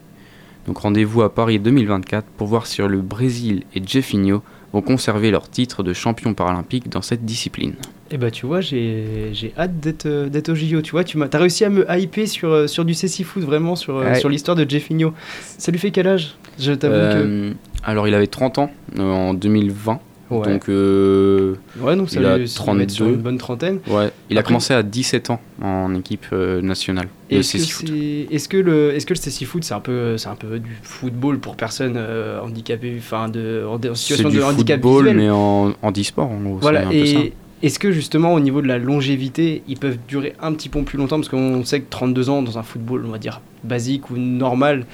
Donc 0.67 0.79
rendez-vous 0.79 1.23
à 1.23 1.33
Paris 1.33 1.61
2024 1.61 2.27
pour 2.37 2.49
voir 2.49 2.67
si 2.67 2.83
le 2.83 3.01
Brésil 3.03 3.65
et 3.75 3.83
Jeffinho 3.85 4.43
vont 4.73 4.83
conserver 4.83 5.31
leur 5.31 5.49
titre 5.51 5.83
de 5.83 5.93
champion 5.93 6.35
paralympique 6.35 6.89
dans 6.89 7.03
cette 7.03 7.25
discipline. 7.25 7.75
Et 8.11 8.19
bah 8.19 8.31
tu 8.31 8.47
vois, 8.47 8.61
j'ai 8.61 9.31
j'ai 9.33 9.53
hâte 9.59 9.81
d'être 9.81 10.07
euh, 10.07 10.29
d'être 10.29 10.51
au 10.51 10.55
JO. 10.55 10.83
Tu 10.83 10.91
vois, 10.93 11.03
tu 11.05 11.17
m'as 11.19 11.29
as 11.33 11.39
réussi 11.39 11.65
à 11.65 11.71
me 11.71 11.87
hyper 11.99 12.29
sur, 12.29 12.51
euh, 12.51 12.67
sur 12.67 12.85
du 12.85 12.93
CC 12.95 13.25
Foot, 13.25 13.43
vraiment, 13.43 13.75
sur, 13.77 13.97
euh, 13.97 14.05
Ouais. 14.05 14.15
sur 14.17 14.29
l'histoire 14.29 14.57
de 14.57 14.69
Jeffinho. 14.69 15.13
Ça 15.41 15.73
lui 15.73 15.79
fait 15.79 15.91
quel 15.91 16.07
âge? 16.09 16.35
Je 16.59 16.73
t'avoue 16.73 16.95
Euh, 16.95 17.53
Alors 17.85 18.07
il 18.09 18.15
avait 18.15 18.27
30 18.27 18.59
ans 18.59 18.71
euh, 18.99 19.03
en 19.03 19.33
2020. 19.35 19.99
Ouais. 20.41 20.53
Donc 20.53 20.69
euh. 20.69 21.55
Ouais, 21.81 21.97
donc 21.97 22.11
ça 22.11 22.21
il 22.21 22.27
a 22.27 22.39
lui 22.39 22.49
ça 22.49 22.65
doit 22.65 22.83
être 22.83 22.91
sur 22.91 23.05
32. 23.05 23.17
une 23.17 23.23
bonne 23.23 23.39
trentaine. 23.39 23.81
ouais, 23.89 24.11
il 24.31 24.39
a 24.39 24.43
commencé 24.43 24.75
à 24.75 24.83
17 24.83 25.31
ans 25.31 25.41
en 25.61 25.95
équipe 25.95 26.27
euh, 26.33 26.61
nationale 26.61 27.09
de 27.31 27.37
Est-ce 27.37 28.49
que, 28.49 28.57
le 28.57 28.95
est-ce 28.95 29.07
que 29.07 29.15
le 29.15 29.19
CC 29.19 29.45
Foot 29.45 29.65
c'est 29.65 29.75
un 29.75 29.81
peu 29.81 30.17
c'est 30.19 30.29
un 30.29 30.35
peu 30.35 30.59
du 30.59 30.77
football 30.83 31.39
pour 31.39 31.57
personnes 31.57 31.97
euh, 31.97 32.41
handicapées 32.41 32.95
enfin 32.99 33.29
de 33.29 33.65
en, 33.69 33.75
en 33.75 33.95
situation 33.95 34.29
du 34.29 34.39
de 34.39 34.43
handicap 34.43 34.81
football 34.81 35.05
visuel 35.05 35.17
mais 35.17 35.31
en, 35.31 35.73
en 35.83 35.91
e-sport 35.93 36.31
en 36.31 36.41
gros. 36.41 36.59
c'est 36.61 36.63
Voilà, 36.63 36.93
et 36.93 37.33
est-ce 37.63 37.79
que 37.79 37.93
justement 37.93 38.35
au 38.35 38.41
niveau 38.41 38.61
de 38.61 38.67
la 38.67 38.79
longévité, 38.79 39.63
ils 39.69 39.79
peuvent 39.79 39.99
durer 40.09 40.35
un 40.41 40.53
petit 40.53 40.69
peu 40.69 40.83
plus 40.83 40.99
longtemps? 40.99 41.17
Parce 41.17 41.29
qu'on 41.29 41.65
sait 41.65 41.81
que 41.81 41.87
32 41.91 42.29
ans 42.29 42.43
dans 42.43 42.59
un 42.59 42.65
football, 42.65 43.05
on 43.07 43.11
va 43.11 43.19
dire, 43.19 43.41
basique 43.63 44.11
ou 44.11 44.17
normal, 44.17 44.85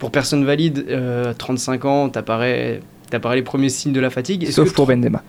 pour 0.00 0.10
personne 0.10 0.44
valide, 0.44 0.86
euh, 0.88 1.32
35 1.38 1.84
ans, 1.84 2.08
t'apparais 2.08 2.80
t'apparais 3.10 3.36
les 3.36 3.42
premiers 3.42 3.68
signes 3.68 3.92
de 3.92 4.00
la 4.00 4.10
fatigue. 4.10 4.48
Sauf 4.50 4.72
pour 4.72 4.86
Benzema. 4.86 5.22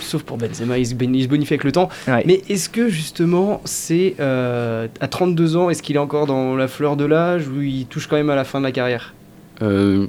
Sauf 0.00 0.22
pour 0.22 0.38
Benzema, 0.38 0.78
il 0.78 0.86
se, 0.86 0.94
béni- 0.94 1.18
il 1.18 1.22
se 1.24 1.28
bonifie 1.28 1.52
avec 1.54 1.64
le 1.64 1.72
temps. 1.72 1.88
Ouais. 2.08 2.22
Mais 2.26 2.42
est-ce 2.48 2.68
que 2.68 2.88
justement, 2.88 3.60
c'est 3.64 4.14
euh, 4.20 4.88
à 5.00 5.08
32 5.08 5.56
ans, 5.56 5.70
est-ce 5.70 5.82
qu'il 5.82 5.96
est 5.96 6.00
encore 6.00 6.26
dans 6.26 6.56
la 6.56 6.66
fleur 6.66 6.96
de 6.96 7.04
l'âge 7.04 7.46
ou 7.48 7.60
il 7.60 7.86
touche 7.86 8.06
quand 8.06 8.16
même 8.16 8.30
à 8.30 8.34
la 8.34 8.44
fin 8.44 8.58
de 8.58 8.64
la 8.64 8.72
carrière? 8.72 9.14
Euh, 9.60 10.06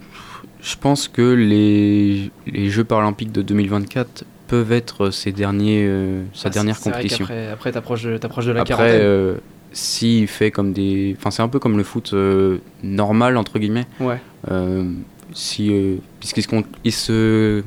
je 0.62 0.76
pense 0.80 1.08
que 1.10 1.22
les, 1.34 2.32
les 2.48 2.70
Jeux 2.70 2.86
paralympiques 2.86 3.32
de 3.34 3.42
2024 3.42 4.24
peuvent 4.48 4.72
être 4.72 5.10
ses 5.10 5.32
derniers, 5.32 5.84
euh, 5.86 6.24
sa 6.34 6.48
Ah, 6.48 6.52
dernière 6.52 6.76
vrai 6.76 6.92
compétition. 6.92 7.26
qu'après- 7.26 7.48
Après, 7.50 7.72
t'approches 7.74 8.04
de, 8.04 8.18
t'approches 8.18 8.46
de 8.46 8.52
la 8.54 8.62
Après, 8.62 8.74
quarantaine. 8.76 9.00
euh, 9.02 9.36
s'il 9.74 10.28
fait 10.28 10.50
comme 10.52 10.72
des. 10.72 11.16
Enfin, 11.20 11.30
c'est 11.32 11.42
un 11.42 11.48
peu 11.50 11.60
comme 11.60 11.78
le 11.78 11.84
foot 11.84 12.12
euh, 12.14 12.60
normal, 12.84 13.36
entre 13.38 13.60
guillemets. 13.60 13.86
Ouais. 14.00 14.18
Euh, 15.34 15.36
si, 15.36 15.70
euh, 15.72 15.96
puisqu'il 16.20 16.44
se, 16.44 16.48
con- 16.48 16.64
il 16.84 16.92
se 16.92 17.64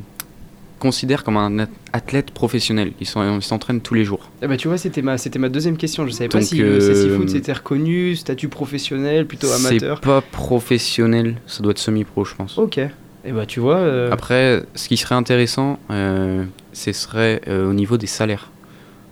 considère 0.78 1.24
comme 1.24 1.36
un 1.36 1.58
at- 1.58 1.68
athlète 1.92 2.30
professionnel. 2.30 2.92
Il 3.00 3.06
s'en- 3.06 3.36
il 3.36 3.42
s'entraîne 3.42 3.80
tous 3.80 3.94
les 3.94 4.04
jours. 4.04 4.30
Eh 4.42 4.46
ben, 4.46 4.56
tu 4.56 4.68
vois, 4.68 4.76
c'était 4.78 5.02
ma, 5.02 5.18
c'était 5.18 5.38
ma 5.38 5.48
deuxième 5.48 5.76
question. 5.76 6.06
Je 6.06 6.12
savais 6.12 6.28
pas 6.28 6.42
si 6.42 6.56
le 6.58 6.80
CC 6.80 7.08
euh, 7.08 7.16
Foot 7.16 7.30
c'était 7.30 7.52
reconnu, 7.52 8.14
statut 8.14 8.48
professionnel, 8.48 9.26
plutôt 9.26 9.46
C'est 9.48 9.66
amateur. 9.66 10.00
pas 10.00 10.20
professionnel, 10.20 11.36
ça 11.46 11.62
doit 11.62 11.72
être 11.72 11.78
semi-pro, 11.78 12.24
je 12.24 12.34
pense. 12.34 12.58
Ok. 12.58 12.78
Et 12.78 13.32
bah, 13.32 13.46
tu 13.46 13.58
vois. 13.60 13.78
euh, 13.78 14.10
Après, 14.12 14.62
ce 14.74 14.86
qui 14.88 14.96
serait 14.96 15.14
intéressant, 15.16 15.78
euh, 15.90 16.44
ce 16.72 16.92
serait 16.92 17.40
euh, 17.48 17.68
au 17.68 17.72
niveau 17.72 17.96
des 17.96 18.06
salaires 18.06 18.50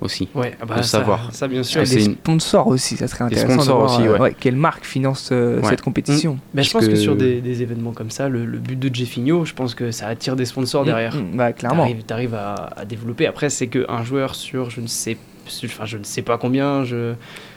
aussi. 0.00 0.28
Ouais, 0.34 0.56
bah, 0.66 0.76
de 0.76 0.82
ça- 0.82 0.98
savoir. 0.98 1.28
ça, 1.32 1.48
bien 1.48 1.62
sûr. 1.62 1.82
Que 1.82 1.88
les 1.88 2.04
une- 2.06 2.14
sponsors 2.16 2.66
aussi, 2.66 2.96
ça 2.96 3.08
serait 3.08 3.24
intéressant. 3.24 3.46
de 3.48 3.52
sponsors 3.54 3.78
voir, 3.78 3.98
aussi, 3.98 4.06
euh, 4.08 4.18
ouais. 4.18 4.34
Quelle 4.38 4.56
marque 4.56 4.84
finance 4.84 5.30
euh, 5.32 5.60
Ouais. 5.60 5.68
cette 5.70 5.80
compétition 5.82 6.38
Mais 6.52 6.62
je 6.62 6.70
pense 6.70 6.84
que, 6.86 6.90
que- 6.92 6.96
sur 6.96 7.16
des, 7.16 7.40
des 7.40 7.62
événements 7.62 7.92
comme 7.92 8.10
ça, 8.10 8.28
le, 8.28 8.44
le 8.44 8.58
but 8.58 8.78
de 8.78 8.94
Jeffinho, 8.94 9.44
je 9.44 9.54
pense 9.54 9.74
que 9.74 9.90
ça 9.90 10.06
attire 10.08 10.36
des 10.36 10.44
sponsors 10.44 10.82
Mm, 10.82 10.86
derrière. 10.86 11.14
mm, 11.16 11.36
bah, 11.36 11.52
clairement. 11.52 11.82
T'arrives, 11.84 12.02
t'arrives 12.04 12.34
à, 12.34 12.54
à 12.76 12.84
développer. 12.84 13.26
Après, 13.26 13.50
c'est 13.50 13.68
qu'un 13.68 14.02
joueur 14.04 14.34
sur, 14.34 14.70
je 14.70 14.80
ne 14.80 14.86
sais, 14.86 15.16
enfin, 15.64 15.84
je 15.84 15.96
ne 15.98 16.04
sais 16.04 16.22
pas 16.22 16.38
combien, 16.38 16.84
je, 16.84 17.14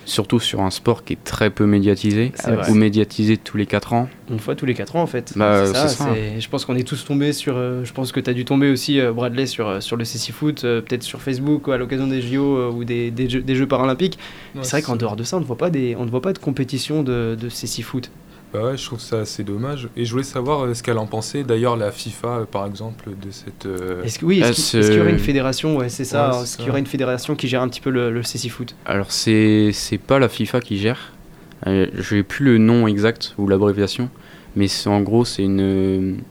Surtout 0.10 0.40
sur 0.40 0.62
un 0.62 0.70
sport 0.72 1.04
qui 1.04 1.14
est 1.14 1.24
très 1.26 1.50
peu 1.50 1.66
médiatisé, 1.66 2.32
ou 2.70 2.74
médiatisé 2.76 3.36
tous 3.36 3.58
les 3.58 3.66
4 3.66 3.92
ans. 3.92 4.08
une 4.32 4.40
fois 4.40 4.56
tous 4.56 4.66
les 4.66 4.74
4 4.74 4.96
ans 4.96 5.02
en 5.02 5.08
fait. 5.08 5.34
Bah, 5.36 5.66
c'est 5.66 5.74
ça, 5.74 5.88
c'est 5.90 5.98
ça. 5.98 6.10
c'est- 6.14 6.40
Je 6.40 6.50
pense 6.50 6.64
qu'on 6.64 6.76
est 6.78 6.88
tous 6.88 7.04
tombés 7.04 7.34
sur. 7.34 7.56
euh, 7.58 7.84
je 7.84 7.92
pense 7.92 8.14
que 8.14 8.20
tu 8.22 8.30
as 8.30 8.34
dû 8.34 8.46
tomber 8.46 8.72
aussi, 8.72 9.00
euh, 9.02 9.12
Bradley, 9.12 9.46
sur, 9.48 9.68
euh, 9.68 9.80
sur 9.82 9.98
le 9.98 10.06
CC 10.06 10.32
Foot, 10.32 10.64
euh, 10.64 10.80
peut-être 10.82 11.04
sur 11.04 11.22
Facebook 11.22 11.68
ou 11.68 11.72
à 11.74 11.78
l'occasion 11.78 12.08
des 12.08 12.22
JO 12.22 12.58
euh, 12.58 12.72
ou 12.72 12.86
des, 12.86 13.12
des, 13.12 13.30
jeux, 13.30 13.42
des 13.42 13.56
Jeux 13.56 13.68
paralympiques. 13.68 14.18
Ouais, 14.56 14.62
c'est 14.64 14.72
vrai 14.72 14.82
qu'en 14.82 14.96
dehors 14.96 15.18
de 15.18 15.24
ça, 15.24 15.36
on 15.38 15.42
ne 15.42 15.46
voit 15.46 15.58
pas, 15.58 15.70
des, 15.70 15.96
on 16.00 16.06
ne 16.06 16.10
voit 16.10 16.22
pas 16.22 16.32
de 16.34 16.40
compétition 16.40 17.04
de, 17.04 17.38
de 17.40 17.50
CC 17.50 17.82
Foot. 17.82 18.10
Bah 18.54 18.64
ouais, 18.64 18.78
je 18.78 18.86
trouve 18.86 19.00
ça 19.02 19.20
assez 19.20 19.44
dommage. 19.44 19.90
Et 19.98 20.06
je 20.06 20.12
voulais 20.12 20.24
savoir 20.24 20.62
euh, 20.66 20.74
ce 20.74 20.82
qu'elle 20.82 20.98
en 20.98 21.06
pensait. 21.06 21.44
D'ailleurs, 21.44 21.76
la 21.76 21.92
FIFA, 21.92 22.28
euh, 22.28 22.46
par 22.46 22.66
exemple, 22.66 23.10
de 23.10 23.30
cette. 23.30 23.66
euh, 23.66 24.04
Est-ce 24.04 24.20
que- 24.20 24.26
oui, 24.26 24.40
Ah, 24.44 24.48
est-ce 24.50 24.56
qu'il 24.56 24.64
c'est- 24.64 24.78
est-ce 24.80 24.88
qu'il 24.90 24.98
y 25.00 25.02
aurait 25.02 25.12
une 25.12 25.20
fédération 25.20 25.76
Ouais, 25.78 25.90
c'est 25.90 26.06
ça. 26.06 26.30
Ouais, 26.32 26.44
Est-ce 26.44 26.58
qu'il 26.58 26.68
y 26.68 26.70
aurait 26.70 26.80
une 26.80 26.86
fédération 26.86 27.36
qui 27.36 27.48
gère 27.48 27.62
un 27.62 27.68
petit 27.68 27.82
peu 27.82 27.90
le, 27.90 28.10
le 28.12 28.24
CC 28.24 28.48
Foot? 28.50 28.74
Alors, 28.86 29.12
c'est 29.12 29.72
c'est 29.74 29.98
pas 29.98 30.18
la 30.20 30.30
FIFA 30.30 30.62
qui 30.62 30.78
gère. 30.78 31.12
Euh, 31.68 31.88
J'ai 31.98 32.24
plus 32.24 32.46
le 32.46 32.58
nom 32.58 32.88
exact 32.88 33.34
ou 33.38 33.48
l'abréviation, 33.48 34.10
mais 34.56 34.68
c'est 34.68 34.90
en 34.90 35.02
gros, 35.02 35.26
c'est 35.26 35.44
une, 35.44 36.22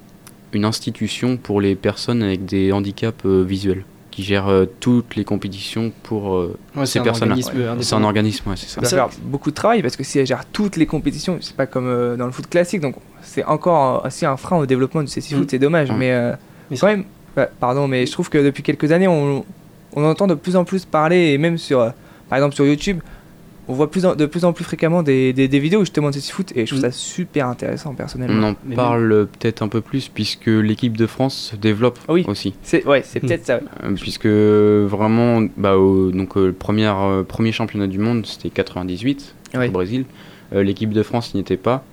une 0.53 0.65
institution 0.65 1.37
pour 1.37 1.61
les 1.61 1.75
personnes 1.75 2.23
avec 2.23 2.45
des 2.47 2.73
handicaps 2.73 3.25
euh, 3.27 3.43
visuels 3.43 3.85
qui 4.17 4.23
gère 4.23 4.49
euh, 4.49 4.65
toutes 4.81 5.15
les 5.15 5.25
compétitions 5.25 5.93
pour 6.03 6.35
euh, 6.37 6.57
Ouais, 6.75 6.87
ces 6.87 7.01
un 7.01 7.03
personnes-là. 7.03 7.37
C'est 7.83 7.95
un 7.95 8.03
organisme, 8.03 8.49
ouais, 8.49 8.57
c'est 8.57 8.67
ça. 8.67 8.83
Ça 8.83 8.97
va 8.97 9.09
faire 9.09 9.19
beaucoup 9.25 9.51
de 9.51 9.55
travail 9.55 9.83
parce 9.83 9.95
que 9.95 10.05
si 10.05 10.19
elle 10.19 10.27
gère 10.27 10.47
toutes 10.47 10.77
les 10.79 10.87
compétitions, 10.87 11.37
c'est 11.43 11.55
pas 11.55 11.67
comme 11.67 11.87
euh, 11.87 12.17
dans 12.17 12.25
le 12.25 12.33
foot 12.33 12.47
classique, 12.49 12.81
donc 12.81 12.95
c'est 13.21 13.45
encore 13.45 14.05
euh, 14.05 14.09
aussi 14.09 14.25
un 14.25 14.39
frein 14.39 14.57
au 14.57 14.65
développement 14.65 15.03
du 15.03 15.09
CC 15.09 15.35
Foot, 15.35 15.45
Mm. 15.45 15.49
c'est 15.51 15.59
dommage. 15.59 15.91
Mm. 15.91 15.97
Mais, 15.99 16.13
euh, 16.13 16.33
Mais 16.71 16.79
quand 16.79 16.87
même, 16.87 17.05
ouais, 17.37 17.47
pardon, 17.61 17.87
mais 17.89 18.07
je 18.07 18.13
trouve 18.13 18.31
que 18.31 18.39
depuis 18.39 18.63
quelques 18.63 18.91
années, 18.91 19.07
on, 19.07 19.45
on 19.93 20.05
entend 20.07 20.27
de 20.27 20.35
plus 20.35 20.57
en 20.57 20.65
plus 20.65 20.87
parler, 20.87 21.33
et 21.35 21.39
même 21.39 21.59
sur, 21.59 21.81
euh, 21.81 21.91
par 22.31 22.39
exemple 22.39 22.55
sur 22.55 22.65
YouTube, 22.65 23.01
on 23.69 23.75
voit 23.75 23.91
plus 23.91 24.07
en- 24.07 24.15
de 24.15 24.27
plus 24.27 24.45
en 24.45 24.53
plus 24.53 24.65
fréquemment 24.65 25.03
des, 25.03 25.33
des, 25.33 25.49
des 25.49 25.59
vidéos 25.59 25.81
justement 25.81 26.09
de 26.11 26.15
CC 26.15 26.33
Foot, 26.33 26.53
et 26.55 26.67
je 26.67 26.71
trouve 26.71 26.79
Mm. 26.79 26.91
ça 26.91 26.91
super 26.93 27.49
intéressant 27.49 27.91
On 27.91 27.95
personnellement. 27.95 28.49
en 28.51 28.57
Mais 28.65 28.77
parle 28.77 29.27
peut-être 29.39 29.63
un 29.63 29.69
peu 29.69 29.81
plus 29.81 30.09
puisque 30.09 30.47
l'équipe 30.47 30.97
de 30.97 31.07
France 31.07 31.51
se 31.53 31.57
développe 31.57 31.99
Oui. 32.09 32.25
aussi. 32.29 32.55
C'est 32.63 32.87
ouais, 32.87 33.03
c'est 33.05 33.23
Mm. 33.23 33.27
peut-être 33.27 33.47
ça. 33.47 33.61
Euh, 33.85 33.93
puisque 33.95 34.27
vraiment, 34.27 35.43
bah, 35.57 35.77
au, 35.77 36.11
donc, 36.11 36.37
euh, 36.37 36.47
le 36.47 36.53
premier, 36.53 36.87
euh, 36.87 37.23
premier 37.25 37.53
championnat 37.53 37.87
du 37.87 37.99
monde, 37.99 38.25
c'était 38.27 38.51
98 38.51 39.35
Ouais. 39.55 39.69
au 39.69 39.73
Brésil. 39.73 40.05
Euh, 40.55 40.63
L'équipe 40.63 40.91
de 40.93 41.03
France 41.03 41.35
n'y 41.35 41.41
était 41.41 41.57
pas. 41.57 41.85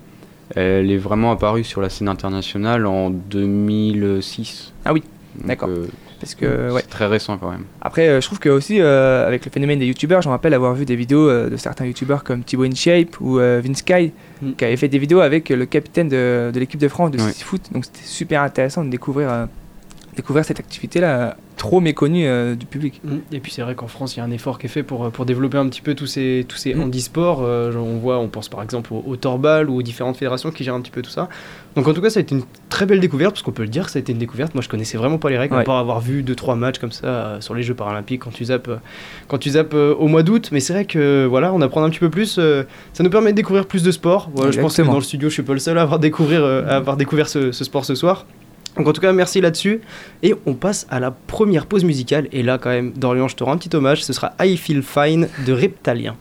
Elle 0.56 0.92
est 0.92 0.98
vraiment 0.98 1.32
apparue 1.32 1.64
sur 1.64 1.82
la 1.82 1.90
scène 1.90 2.08
internationale 2.10 2.86
en 2.86 3.10
2006. 3.10 4.74
Ah 4.86 4.94
oui, 4.94 5.02
Donc, 5.38 5.48
d'accord. 5.48 5.70
Parce 6.24 6.36
que 6.36 6.72
ouais. 6.72 6.82
C'est 6.82 6.90
très 6.90 7.06
récent 7.08 7.38
quand 7.38 7.52
même. 7.52 7.66
Après, 7.82 8.08
euh, 8.08 8.22
je 8.22 8.26
trouve 8.28 8.40
que 8.40 8.50
aussi 8.50 8.80
euh, 8.80 9.28
avec 9.28 9.44
le 9.46 9.52
phénomène 9.52 9.80
des 9.80 9.86
youtubeurs, 9.86 10.22
je 10.22 10.28
me 10.30 10.32
rappelle 10.32 10.54
avoir 10.54 10.74
vu 10.74 10.86
des 10.86 10.96
vidéos 10.96 11.30
euh, 11.30 11.50
de 11.50 11.58
certains 11.58 11.86
youtubeurs 11.86 12.24
comme 12.24 12.44
Thibaut 12.44 12.64
InShape 12.64 13.20
ou 13.20 13.40
euh, 13.40 13.62
Vince 13.64 13.82
Kai 13.82 14.12
Mm. 14.42 14.54
qui 14.58 14.66
avaient 14.66 14.76
fait 14.78 14.88
des 14.90 15.00
vidéos 15.00 15.20
avec 15.22 15.50
le 15.50 15.66
capitaine 15.66 16.10
de, 16.10 16.52
de 16.54 16.60
l'équipe 16.60 16.80
de 16.80 16.88
France 16.90 17.12
de 17.12 17.18
Ouais. 17.22 17.32
Foot. 17.32 17.62
Donc 17.72 17.86
c'était 17.86 18.00
super 18.06 18.42
intéressant 18.42 18.84
de 18.84 18.90
découvrir, 18.90 19.30
euh, 19.32 19.46
découvrir 20.16 20.46
cette 20.46 20.60
activité-là. 20.60 21.36
trop 21.56 21.80
méconnu 21.80 22.26
euh, 22.28 22.56
du 22.56 22.66
public. 22.66 23.00
Mm. 23.06 23.18
Et 23.32 23.40
puis 23.40 23.52
c'est 23.52 23.62
vrai 23.62 23.76
qu'en 23.76 23.88
France, 23.88 24.16
il 24.16 24.20
y 24.20 24.22
a 24.22 24.26
un 24.26 24.32
effort 24.32 24.58
qui 24.58 24.66
est 24.66 24.70
fait 24.70 24.82
pour, 24.84 25.10
pour 25.12 25.24
développer 25.26 25.58
un 25.60 25.68
petit 25.70 25.82
peu 25.82 25.94
tous 25.94 26.08
ces, 26.08 26.46
tous 26.48 26.58
ces 26.58 26.74
Mm. 26.74 26.82
handisports. 26.82 27.42
Euh, 27.44 27.72
on 27.76 27.98
voit, 28.00 28.18
on 28.20 28.28
pense 28.28 28.50
par 28.50 28.62
exemple 28.64 28.92
au, 28.94 29.04
au 29.06 29.16
torbal 29.16 29.70
ou 29.70 29.76
aux 29.78 29.82
différentes 29.84 30.18
fédérations 30.18 30.50
qui 30.52 30.64
gèrent 30.64 30.74
un 30.76 30.82
petit 30.82 30.92
peu 30.92 31.02
tout 31.04 31.12
ça. 31.12 31.30
Donc 31.76 31.88
en 31.88 31.94
tout 31.94 32.02
cas, 32.02 32.10
ça 32.10 32.20
a 32.20 32.22
été 32.24 32.36
une 32.36 32.44
très 32.70 32.86
belle 32.86 33.00
découverte, 33.00 33.34
parce 33.34 33.44
qu'on 33.44 33.52
peut 33.52 33.62
le 33.64 33.70
dire, 33.70 33.88
ça 33.90 33.98
a 33.98 34.02
été 34.02 34.12
une 34.12 34.18
découverte. 34.18 34.54
Moi, 34.56 34.62
je 34.64 34.68
connaissais 34.70 34.98
vraiment 34.98 35.20
pas 35.20 35.30
les 35.30 35.38
règles, 35.38 35.54
à 35.56 35.60
Ouais. 35.60 35.64
part 35.64 35.78
avoir 35.78 36.02
vu 36.02 36.22
deux 36.24 36.36
trois 36.36 36.56
matchs 36.56 36.80
comme 36.80 36.92
ça 36.92 37.06
euh, 37.08 37.42
sur 37.42 37.54
les 37.56 37.64
Jeux 37.64 37.76
paralympiques 37.76 38.22
quand 38.24 38.32
tu 38.34 38.46
zappes, 38.46 38.68
euh, 38.68 38.78
quand 39.28 39.38
tu 39.38 39.52
zappes 39.52 39.74
euh, 39.76 39.94
au 39.96 40.08
mois 40.08 40.24
d'août. 40.24 40.50
Mais 40.52 40.60
c'est 40.60 40.74
vrai 40.74 40.86
que 40.86 41.26
voilà, 41.30 41.54
on 41.54 41.62
apprend 41.62 41.84
un 41.84 41.90
petit 41.90 42.00
peu 42.00 42.10
plus. 42.10 42.38
euh, 42.40 42.64
ça 42.94 43.04
nous 43.04 43.10
permet 43.12 43.32
de 43.32 43.38
découvrir 43.38 43.68
plus 43.68 43.84
de 43.84 43.92
sport. 43.92 44.30
Voilà, 44.36 44.52
je 44.52 44.60
pense 44.60 44.76
que 44.76 44.82
dans 44.82 44.96
le 44.96 45.02
studio, 45.02 45.30
je 45.30 45.34
suis 45.36 45.44
pas 45.44 45.54
le 45.54 45.60
seul 45.60 45.78
à 45.78 45.84
avoir 45.84 46.00
découvert, 46.00 46.44
euh, 46.44 46.66
à 46.68 46.76
avoir 46.78 46.98
découvert 46.98 47.30
ce, 47.30 47.52
ce 47.52 47.64
sport 47.64 47.86
ce 47.86 47.96
soir. 47.96 48.26
Donc 48.78 48.88
en 48.88 48.94
tout 48.94 49.02
cas, 49.02 49.12
merci 49.14 49.42
là-dessus. 49.42 49.82
Et 50.22 50.34
on 50.46 50.54
passe 50.54 50.88
à 50.90 51.00
la 51.00 51.12
première 51.12 51.66
pause 51.66 51.84
musicale. 51.84 52.28
Et 52.32 52.44
là, 52.44 52.58
quand 52.58 52.70
même, 52.70 52.92
Dorian, 52.94 53.28
je 53.28 53.36
te 53.36 53.44
rends 53.44 53.54
un 53.54 53.58
petit 53.58 53.76
hommage. 53.76 54.04
Ce 54.04 54.14
sera 54.14 54.34
I 54.40 54.58
Feel 54.58 54.82
Fine 54.82 55.28
de 55.46 55.54
Reptalien. 55.54 56.16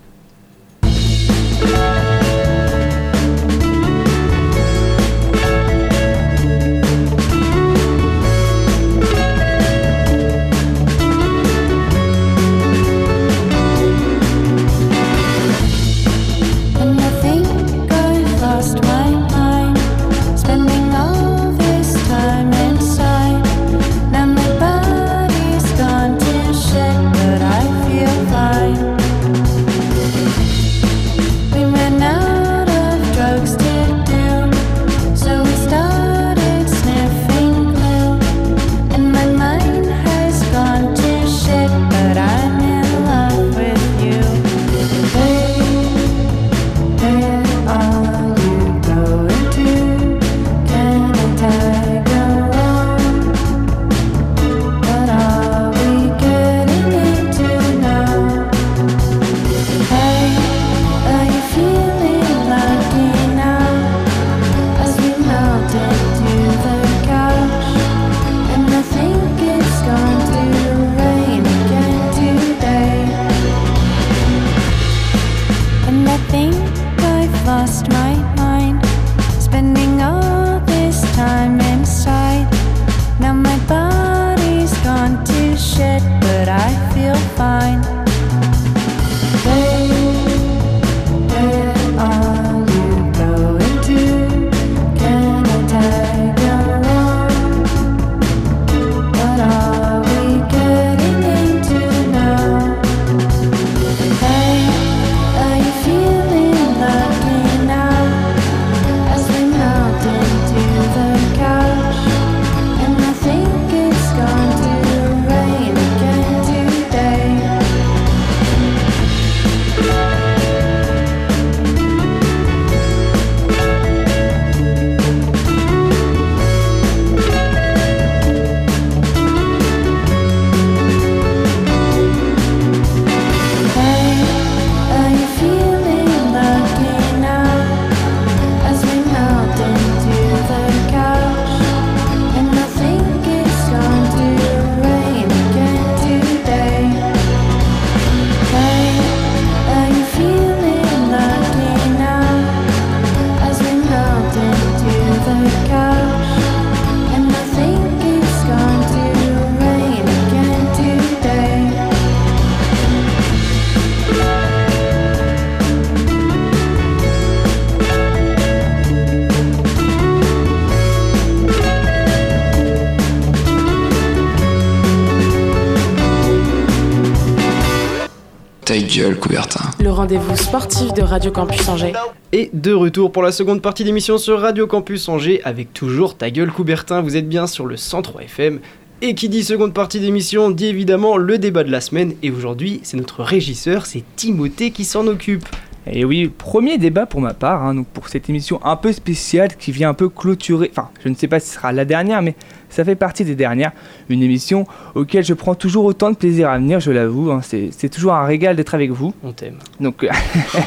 Rendez-vous 180.03 180.37
sportif 180.37 180.93
de 180.95 181.03
Radio 181.03 181.31
Campus 181.31 181.69
Angers. 181.69 181.93
Et 182.33 182.51
de 182.53 182.73
retour 182.73 183.13
pour 183.13 183.23
la 183.23 183.31
seconde 183.31 183.63
partie 183.63 183.85
d'émission 183.85 184.19
sur 184.19 184.41
Radio 184.41 184.67
Campus 184.67 185.09
Angers 185.09 185.41
avec 185.45 185.73
toujours 185.73 186.17
ta 186.17 186.29
gueule 186.29 186.51
Coubertin. 186.51 187.03
Vous 187.03 187.17
êtes 187.17 187.29
bien 187.29 187.47
sur 187.47 187.67
le 187.67 187.77
103 187.77 188.23
FM. 188.23 188.59
Et 189.01 189.15
qui 189.15 189.29
dit 189.29 189.45
seconde 189.45 189.73
partie 189.73 190.01
d'émission 190.01 190.51
dit 190.51 190.67
évidemment 190.67 191.17
le 191.19 191.39
débat 191.39 191.63
de 191.63 191.71
la 191.71 191.81
semaine. 191.81 192.15
Et 192.25 192.33
aujourd'hui, 192.33 192.81
c'est 192.83 192.97
notre 192.97 193.23
régisseur, 193.23 193.87
c'est 193.87 194.03
Timothée 194.17 194.73
qui 194.73 194.85
s'en 194.85 195.07
occupe. 195.07 195.47
Et 195.91 196.05
oui, 196.05 196.29
premier 196.29 196.79
débat 196.79 197.07
pour 197.07 197.21
ma 197.21 197.35
part, 197.35 197.65
hein, 197.65 197.75
donc 197.75 197.87
pour 197.89 198.09
cette 198.09 198.29
émission 198.31 198.65
un 198.65 198.77
peu 198.77 198.93
spéciale 198.93 199.57
qui 199.57 199.73
vient 199.73 199.91
un 199.91 199.95
peu 199.95 200.09
clôturer, 200.09 200.71
enfin 200.71 200.91
je 201.03 201.09
ne 201.09 201.15
sais 201.15 201.27
pas 201.27 201.41
si 201.41 201.49
ce 201.49 201.55
sera 201.55 201.73
la 201.73 201.85
dernière, 201.85 202.23
mais 202.23 202.37
ça 202.69 202.85
fait 202.85 202.95
partie 202.95 203.25
des 203.25 203.35
dernières, 203.35 203.73
une 204.09 204.23
émission 204.23 204.65
auquel 204.95 205.25
je 205.25 205.35
prends 205.35 205.57
toujours 205.57 205.85
autant 205.85 206.11
de 206.11 206.17
plaisir 206.17 206.49
à 206.51 206.59
venir, 206.59 206.79
je 206.79 206.93
l'avoue, 206.93 207.33
hein, 207.33 207.41
c'est 207.43 207.71
c'est 207.73 207.89
toujours 207.89 208.15
un 208.15 208.25
régal 208.25 208.55
d'être 208.55 208.75
avec 208.75 208.93
vous. 208.93 209.13
On 209.25 209.33
t'aime. 209.33 209.59
Donc 209.81 210.07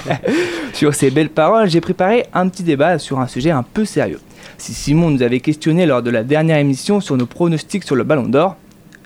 sur 0.74 0.94
ces 0.94 1.12
belles 1.12 1.30
paroles, 1.30 1.70
j'ai 1.70 1.82
préparé 1.82 2.26
un 2.34 2.50
petit 2.50 2.64
débat 2.64 3.00
sur 3.00 3.20
un 3.20 3.28
sujet 3.28 3.52
un 3.52 3.64
peu 3.64 3.86
sérieux. 3.86 4.20
Si 4.58 4.74
Simon 4.74 5.12
nous 5.12 5.24
avait 5.24 5.40
questionné 5.40 5.86
lors 5.86 6.04
de 6.04 6.10
la 6.10 6.24
dernière 6.24 6.58
émission 6.58 7.00
sur 7.00 7.16
nos 7.16 7.26
pronostics 7.26 7.86
sur 7.86 7.96
le 7.96 8.04
Ballon 8.04 8.28
d'Or, 8.28 8.58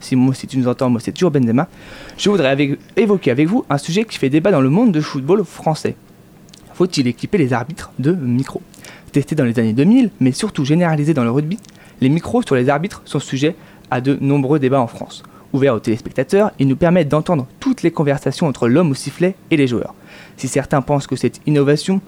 Si 0.01 0.47
tu 0.47 0.57
nous 0.57 0.67
entends, 0.67 0.89
moi 0.89 0.99
c'est 1.01 1.11
toujours 1.11 1.31
Benzema, 1.31 1.67
je 2.17 2.29
voudrais 2.29 2.77
évoquer 2.95 3.31
avec 3.31 3.47
vous 3.47 3.65
un 3.69 3.77
sujet 3.77 4.05
qui 4.05 4.17
fait 4.17 4.29
débat 4.29 4.51
dans 4.51 4.61
le 4.61 4.69
monde 4.69 4.91
de 4.91 5.01
football 5.01 5.43
français. 5.43 5.95
Faut-il 6.73 7.07
équiper 7.07 7.37
les 7.37 7.51
arbitres 7.53 7.91
de 7.99 8.11
micros 8.13 8.61
Testé 9.11 9.35
dans 9.35 9.43
les 9.43 9.59
années 9.59 9.73
2000, 9.73 10.11
mais 10.19 10.31
surtout 10.31 10.63
généralisé 10.65 11.13
dans 11.13 11.23
le 11.23 11.31
rugby, 11.31 11.57
les 11.99 12.09
micros 12.09 12.41
sur 12.43 12.55
les 12.55 12.69
arbitres 12.69 13.01
sont 13.05 13.19
sujets 13.19 13.55
à 13.91 14.01
de 14.01 14.17
nombreux 14.21 14.59
débats 14.59 14.79
en 14.79 14.87
France. 14.87 15.23
Ouverts 15.51 15.73
aux 15.73 15.79
téléspectateurs, 15.79 16.51
ils 16.59 16.67
nous 16.67 16.75
permettent 16.75 17.09
d'entendre 17.09 17.47
toutes 17.59 17.81
les 17.81 17.89
conversations 17.91 18.45
entre 18.47 18.67
l'homme 18.67 18.91
au 18.91 18.93
sifflet 18.93 19.35
et 19.49 19.57
les 19.57 19.65
joueurs. 19.67 19.95
Si 20.37 20.47
certains 20.47 20.81
pensent 20.81 21.07
que 21.07 21.15
cette 21.15 21.41
innovation 21.47 22.01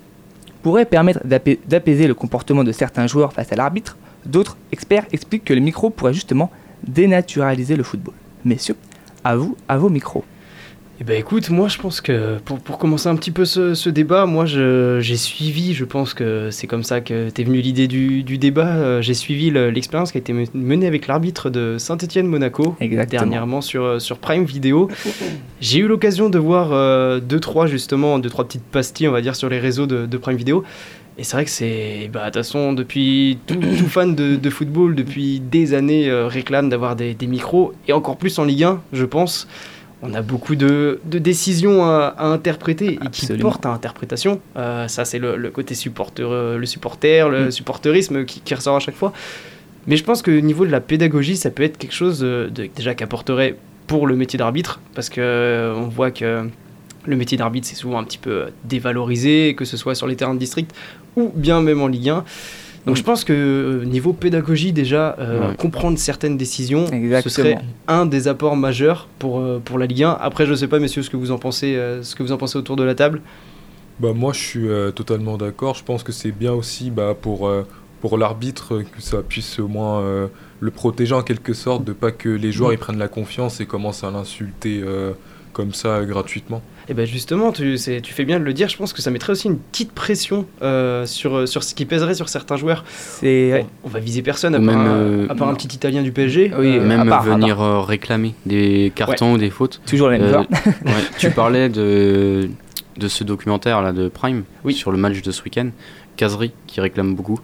pourrait 0.61 0.85
permettre 0.85 1.25
d'apais- 1.25 1.59
d'apaiser 1.67 2.07
le 2.07 2.13
comportement 2.13 2.63
de 2.63 2.71
certains 2.71 3.07
joueurs 3.07 3.33
face 3.33 3.51
à 3.51 3.55
l'arbitre, 3.55 3.97
d'autres 4.27 4.57
experts 4.71 5.05
expliquent 5.11 5.43
que 5.43 5.55
les 5.55 5.59
micros 5.59 5.89
pourraient 5.89 6.13
justement 6.13 6.51
dénaturaliser 6.87 7.75
le 7.75 7.83
football. 7.83 8.13
Messieurs, 8.45 8.75
à 9.23 9.35
vous, 9.35 9.55
à 9.67 9.77
vos 9.77 9.89
micros. 9.89 10.23
Eh 10.99 11.03
ben 11.03 11.19
écoute, 11.19 11.49
moi 11.49 11.67
je 11.67 11.79
pense 11.79 11.99
que 11.99 12.37
pour, 12.45 12.59
pour 12.59 12.77
commencer 12.77 13.07
un 13.09 13.15
petit 13.15 13.31
peu 13.31 13.43
ce, 13.43 13.73
ce 13.73 13.89
débat, 13.89 14.27
moi 14.27 14.45
je- 14.45 14.99
j'ai 15.01 15.15
suivi, 15.15 15.73
je 15.73 15.83
pense 15.83 16.13
que 16.13 16.49
c'est 16.51 16.67
comme 16.67 16.83
ça 16.83 17.01
que 17.01 17.31
t'es 17.31 17.43
venu 17.43 17.59
l'idée 17.59 17.87
du, 17.87 18.21
du 18.21 18.37
débat, 18.37 18.75
euh, 18.75 19.01
j'ai 19.01 19.15
suivi 19.15 19.49
le- 19.49 19.71
l'expérience 19.71 20.11
qui 20.11 20.19
a 20.19 20.21
été 20.21 20.31
men- 20.31 20.45
menée 20.53 20.85
avec 20.85 21.07
l'arbitre 21.07 21.49
de 21.49 21.77
Saint-Etienne-Monaco 21.79 22.75
dernièrement 23.19 23.61
sur, 23.61 23.83
euh, 23.83 23.97
sur 23.99 24.19
Prime 24.19 24.43
Video. 24.45 24.89
J'ai 25.59 25.79
eu 25.79 25.87
l'occasion 25.87 26.29
de 26.29 26.37
voir 26.37 26.69
2-3 27.19 27.65
justement, 27.65 28.19
2-3 28.19 28.45
petites 28.45 28.63
pastilles 28.63 29.07
on 29.07 29.11
va 29.11 29.21
dire 29.21 29.35
sur 29.35 29.49
les 29.49 29.57
réseaux 29.59 29.87
de, 29.87 30.05
de 30.05 30.17
Prime 30.17 30.37
Video. 30.37 30.63
Et 31.17 31.23
c'est 31.23 31.35
vrai 31.35 31.45
que 31.45 31.51
c'est, 31.51 32.09
bah, 32.11 32.21
de 32.21 32.25
toute 32.27 32.35
façon, 32.35 32.73
depuis 32.73 33.37
tout, 33.45 33.55
tout 33.77 33.87
fan 33.87 34.15
de, 34.15 34.35
de 34.35 34.49
football, 34.49 34.95
depuis 34.95 35.39
des 35.39 35.73
années, 35.73 36.09
euh, 36.09 36.27
réclame 36.27 36.69
d'avoir 36.69 36.95
des, 36.95 37.13
des 37.13 37.27
micros, 37.27 37.73
et 37.87 37.93
encore 37.93 38.17
plus 38.17 38.37
en 38.39 38.45
Ligue 38.45 38.63
1, 38.63 38.81
je 38.93 39.05
pense. 39.05 39.47
On 40.03 40.15
a 40.15 40.23
beaucoup 40.23 40.55
de, 40.55 40.99
de 41.05 41.19
décisions 41.19 41.83
à, 41.85 42.15
à 42.17 42.25
interpréter 42.25 42.93
et 42.93 42.97
qui 42.97 43.25
Absolument. 43.25 43.49
portent 43.49 43.65
à 43.67 43.69
interprétation. 43.69 44.39
Euh, 44.57 44.87
ça, 44.87 45.05
c'est 45.05 45.19
le, 45.19 45.37
le 45.37 45.51
côté 45.51 45.75
supporter, 45.75 46.27
euh, 46.27 46.57
le 46.57 46.65
supporter, 46.65 47.29
le 47.29 47.47
Mm. 47.47 47.51
supporterisme 47.51 48.25
qui, 48.25 48.39
qui 48.41 48.55
ressort 48.55 48.77
à 48.77 48.79
chaque 48.79 48.95
fois. 48.95 49.13
Mais 49.85 49.97
je 49.97 50.03
pense 50.03 50.23
que 50.23 50.31
au 50.31 50.41
niveau 50.41 50.65
de 50.65 50.71
la 50.71 50.79
pédagogie, 50.79 51.37
ça 51.37 51.51
peut 51.51 51.61
être 51.61 51.77
quelque 51.77 51.93
chose 51.93 52.19
de, 52.19 52.49
déjà 52.75 52.95
qu'apporterait 52.95 53.57
pour 53.85 54.07
le 54.07 54.15
métier 54.15 54.39
d'arbitre, 54.39 54.79
parce 54.95 55.09
que 55.09 55.71
on 55.75 55.87
voit 55.87 56.09
que 56.11 56.47
le 57.05 57.15
métier 57.15 57.37
d'arbitre 57.37 57.67
c'est 57.67 57.75
souvent 57.75 57.99
un 57.99 58.03
petit 58.03 58.19
peu 58.19 58.45
dévalorisé, 58.63 59.53
que 59.55 59.65
ce 59.65 59.75
soit 59.77 59.95
sur 59.95 60.07
les 60.07 60.15
terrains 60.15 60.33
de 60.35 60.39
district 60.39 60.71
ou 61.15 61.31
bien 61.35 61.61
même 61.61 61.81
en 61.81 61.87
Ligue 61.87 62.09
1. 62.09 62.23
Donc 62.87 62.95
je 62.95 63.03
pense 63.03 63.23
que 63.23 63.31
euh, 63.33 63.85
niveau 63.85 64.11
pédagogie 64.11 64.71
déjà, 64.73 65.15
euh, 65.19 65.49
Ouais. 65.51 65.55
comprendre 65.55 65.99
certaines 65.99 66.35
décisions, 66.35 66.85
ce 67.23 67.29
serait 67.29 67.59
un 67.87 68.07
des 68.07 68.27
apports 68.27 68.55
majeurs 68.55 69.07
pour, 69.19 69.39
euh, 69.39 69.61
pour 69.63 69.77
la 69.77 69.85
Ligue 69.85 70.03
1. 70.03 70.17
Après 70.19 70.47
je 70.47 70.53
sais 70.55 70.67
pas 70.67 70.79
messieurs 70.79 71.03
ce 71.03 71.11
que 71.11 71.17
vous 71.17 71.29
en 71.31 71.37
pensez, 71.37 71.75
euh, 71.75 72.01
ce 72.01 72.15
que 72.15 72.23
vous 72.23 72.31
en 72.31 72.37
pensez 72.37 72.57
autour 72.57 72.75
de 72.77 72.83
la 72.83 72.95
table. 72.95 73.21
Bah 73.99 74.13
moi 74.15 74.33
je 74.33 74.39
suis 74.39 74.67
euh, 74.67 74.89
totalement 74.89 75.37
d'accord. 75.37 75.75
Je 75.75 75.83
pense 75.83 76.01
que 76.01 76.11
c'est 76.11 76.31
bien 76.31 76.53
aussi 76.53 76.89
bah, 76.89 77.13
pour, 77.19 77.47
euh, 77.47 77.67
pour 78.01 78.17
l'arbitre 78.17 78.81
que 78.81 78.99
ça 79.01 79.21
puisse 79.21 79.59
au 79.59 79.67
moins 79.67 79.99
euh, 80.01 80.27
le 80.59 80.71
protéger 80.71 81.13
en 81.13 81.21
quelque 81.21 81.53
sorte, 81.53 81.83
de 81.83 81.93
pas 81.93 82.09
que 82.11 82.29
les 82.29 82.51
joueurs 82.51 82.71
Mm. 82.71 82.73
ils 82.73 82.79
prennent 82.79 82.97
la 82.97 83.07
confiance 83.09 83.61
et 83.61 83.67
commencent 83.67 84.03
à 84.03 84.09
l'insulter 84.09 84.81
euh, 84.83 85.11
comme 85.53 85.73
ça 85.75 86.03
gratuitement. 86.03 86.63
Et 86.89 86.93
ben 86.93 87.05
justement, 87.05 87.51
tu, 87.51 87.77
c'est- 87.77 88.01
tu 88.01 88.13
fais 88.13 88.25
bien 88.25 88.39
de 88.39 88.43
le 88.43 88.53
dire, 88.53 88.67
je 88.69 88.77
pense 88.77 88.91
que 88.93 89.01
ça 89.01 89.11
mettrait 89.11 89.31
aussi 89.33 89.47
une 89.47 89.57
petite 89.57 89.91
pression 89.91 90.45
euh, 90.61 91.05
sur, 91.05 91.35
euh, 91.37 91.45
sur 91.45 91.63
ce 91.63 91.73
qui 91.75 91.85
pèserait 91.85 92.15
sur 92.15 92.27
certains 92.29 92.57
joueurs. 92.57 92.83
C'est 92.89 93.65
on 93.83 93.87
va 93.89 93.99
viser 93.99 94.21
personne, 94.21 94.55
à 94.55 94.59
Ou 94.59 94.65
part, 94.65 94.75
même, 94.77 94.85
un, 94.87 94.89
euh, 94.95 95.27
à 95.29 95.35
part 95.35 95.47
un 95.49 95.53
petit 95.53 95.67
Italien 95.75 96.01
du 96.01 96.11
PSG. 96.11 96.51
Oui, 96.57 96.77
Euh, 96.77 96.85
même 96.87 97.01
à 97.01 97.05
part, 97.05 97.21
à 97.21 97.35
venir 97.35 97.59
réclamer 97.59 98.33
des 98.45 98.91
cartons 98.95 99.33
ou 99.33 99.37
des 99.37 99.49
fautes. 99.49 99.81
Toujours 99.85 100.09
les 100.09 100.17
mêmes 100.19 100.33
Euh, 100.33 100.39
ouais, 100.85 100.91
tu 101.19 101.29
parlais 101.31 101.69
de, 101.69 102.49
de 102.97 103.07
ce 103.07 103.23
documentaire 103.23 103.81
là 103.81 103.93
de 103.93 104.07
Prime 104.07 104.43
Oui. 104.63 104.73
sur 104.73 104.91
le 104.91 104.97
match 104.97 105.21
de 105.21 105.31
ce 105.31 105.43
week-end. 105.43 105.69
Casery 106.17 106.51
qui 106.67 106.81
réclame 106.81 107.15
beaucoup. 107.15 107.39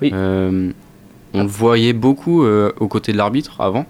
Oui. 0.00 0.10
Euh, 0.14 0.70
on 1.34 1.42
le 1.42 1.48
voyait 1.48 1.92
beaucoup 1.94 2.44
euh, 2.44 2.72
aux 2.78 2.88
côtés 2.88 3.12
de 3.12 3.16
l'arbitre 3.16 3.60
avant. 3.60 3.86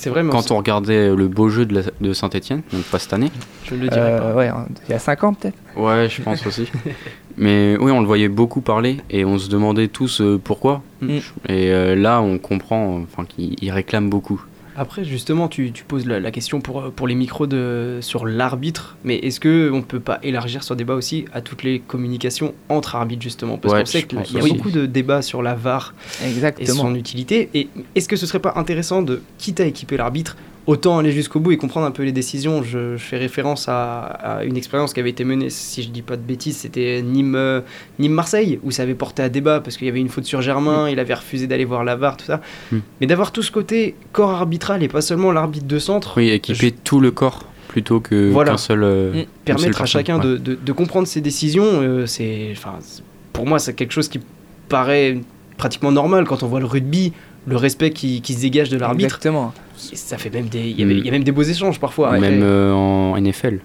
C'est 0.00 0.10
Quand 0.30 0.50
on 0.50 0.56
regardait 0.56 1.14
le 1.14 1.28
beau 1.28 1.48
jeu 1.50 1.66
de, 1.66 1.74
la- 1.74 1.90
de 2.00 2.12
Saint-Etienne, 2.12 2.62
donc 2.72 2.82
pas 2.84 2.98
cette 2.98 3.12
année. 3.12 3.30
je 3.64 3.74
ne 3.74 3.80
le 3.82 3.88
dirais 3.88 4.00
Euh, 4.14 4.18
pas. 4.20 4.34
ouais, 4.34 4.50
il 4.88 4.92
y 4.92 4.94
a 4.94 4.98
5 4.98 5.24
ans 5.24 5.34
peut-être. 5.34 5.56
Ouais, 5.76 6.08
je 6.08 6.22
pense 6.22 6.46
aussi. 6.46 6.68
Mais 7.36 7.76
oui, 7.80 7.90
on 7.90 8.00
le 8.00 8.06
voyait 8.06 8.28
beaucoup 8.28 8.60
parler 8.60 8.98
et 9.10 9.24
on 9.24 9.38
se 9.38 9.48
demandait 9.48 9.88
tous 9.88 10.20
euh, 10.20 10.40
pourquoi. 10.42 10.82
Mm. 11.00 11.16
Et 11.48 11.70
euh, 11.70 11.94
là, 11.94 12.20
on 12.20 12.38
comprend 12.38 12.98
euh, 12.98 13.02
enfin, 13.04 13.24
qu'il 13.24 13.54
il 13.62 13.70
réclame 13.70 14.10
beaucoup. 14.10 14.42
Après, 14.80 15.04
justement, 15.04 15.46
tu, 15.48 15.72
tu 15.72 15.84
poses 15.84 16.06
la, 16.06 16.20
la 16.20 16.30
question 16.30 16.62
pour, 16.62 16.90
pour 16.90 17.06
les 17.06 17.14
micros 17.14 17.46
de, 17.46 17.98
sur 18.00 18.24
l'arbitre, 18.26 18.96
mais 19.04 19.16
est-ce 19.16 19.38
que 19.38 19.70
on 19.70 19.82
peut 19.82 20.00
pas 20.00 20.18
élargir 20.22 20.62
ce 20.62 20.72
débat 20.72 20.94
aussi 20.94 21.26
à 21.34 21.42
toutes 21.42 21.62
les 21.64 21.80
communications 21.80 22.54
entre 22.70 22.96
arbitres, 22.96 23.20
justement? 23.20 23.58
Parce 23.58 23.74
Ouais, 23.74 23.80
qu'on 23.80 23.86
sait 23.86 24.02
qu'il 24.04 24.18
y 24.18 24.38
a 24.38 24.42
aussi. 24.42 24.54
beaucoup 24.54 24.70
de 24.70 24.86
débats 24.86 25.20
sur 25.20 25.42
la 25.42 25.54
VAR 25.54 25.92
et 26.24 26.28
Exactement. 26.30 26.74
son 26.74 26.94
utilité. 26.94 27.50
Et 27.52 27.68
est-ce 27.94 28.08
que 28.08 28.16
ce 28.16 28.24
serait 28.24 28.38
pas 28.38 28.54
intéressant 28.56 29.02
de, 29.02 29.20
quitte 29.36 29.60
à 29.60 29.66
équiper 29.66 29.98
l'arbitre, 29.98 30.34
autant 30.70 30.98
aller 30.98 31.10
jusqu'au 31.10 31.40
bout 31.40 31.50
et 31.52 31.56
comprendre 31.56 31.86
un 31.86 31.90
peu 31.90 32.04
les 32.04 32.12
décisions 32.12 32.62
Je, 32.62 32.96
je 32.96 33.02
fais 33.02 33.16
référence 33.18 33.68
à, 33.68 34.00
à 34.02 34.44
une 34.44 34.56
expérience 34.56 34.92
qui 34.94 35.00
avait 35.00 35.10
été 35.10 35.24
menée, 35.24 35.50
si 35.50 35.82
je 35.82 35.88
dis 35.88 36.02
pas 36.02 36.16
de 36.16 36.22
bêtises, 36.22 36.58
c'était 36.58 37.02
Nîmes, 37.02 37.34
euh, 37.34 37.60
Nîmes-Marseille, 37.98 38.60
où 38.62 38.70
ça 38.70 38.82
avait 38.84 38.94
porté 38.94 39.22
à 39.22 39.28
débat 39.28 39.60
parce 39.60 39.76
qu'il 39.76 39.86
y 39.86 39.90
avait 39.90 40.00
une 40.00 40.08
faute 40.08 40.24
sur 40.24 40.42
Germain, 40.42 40.88
il 40.88 40.98
avait 41.00 41.14
refusé 41.14 41.46
d'aller 41.46 41.64
voir 41.64 41.82
la 41.84 41.96
VAR, 41.96 42.16
tout 42.16 42.26
ça. 42.26 42.40
Mm. 42.70 42.78
Mais 43.00 43.06
d'avoir 43.06 43.32
tout 43.32 43.42
ce 43.42 43.50
côté 43.50 43.96
corps 44.12 44.30
arbitral 44.30 44.82
et 44.82 44.88
pas 44.88 45.00
seulement 45.00 45.32
l'arbitre 45.32 45.66
de 45.66 45.78
centre, 45.78 46.14
Oui, 46.16 46.30
équiper 46.30 46.70
tout 46.70 47.00
le 47.00 47.10
corps 47.10 47.44
plutôt 47.68 48.00
que 48.00 48.30
Voilà. 48.30 48.52
qu'un 48.52 48.56
seul. 48.56 48.82
euh, 48.84 49.12
Mm. 49.12 49.24
permettre 49.44 49.82
à 49.82 49.86
chacun 49.86 50.18
Ouais. 50.18 50.24
de, 50.24 50.36
de- 50.36 50.54
de 50.54 50.72
comprendre 50.72 51.06
ses 51.08 51.20
décisions, 51.20 51.64
euh, 51.66 52.06
c'est, 52.06 52.48
enfin, 52.52 52.74
c'est- 52.80 53.02
pour 53.32 53.46
moi, 53.46 53.58
c'est 53.58 53.74
quelque 53.74 53.92
chose 53.92 54.08
qui 54.08 54.20
paraît 54.68 55.18
pratiquement 55.56 55.92
normal 55.92 56.24
quand 56.26 56.42
on 56.42 56.46
voit 56.46 56.60
le 56.60 56.66
rugby, 56.66 57.12
le 57.46 57.56
respect 57.56 57.90
qui, 57.90 58.20
qui 58.20 58.34
se 58.34 58.40
dégage 58.42 58.68
de 58.70 58.78
l'arbitre. 58.78 59.04
Exactement. 59.16 59.52
Ça 59.76 60.18
fait 60.18 60.30
même 60.32 60.48
des, 60.48 60.68
il 60.68 60.78
y, 61.04 61.08
a 61.08 61.10
même 61.12 61.24
des 61.24 61.32
beaux 61.32 61.42
échanges 61.42 61.80
parfois. 61.80 62.18
Même 62.18 62.40
euh, 62.42 62.72
en 62.72 63.18
NFL, 63.20 63.60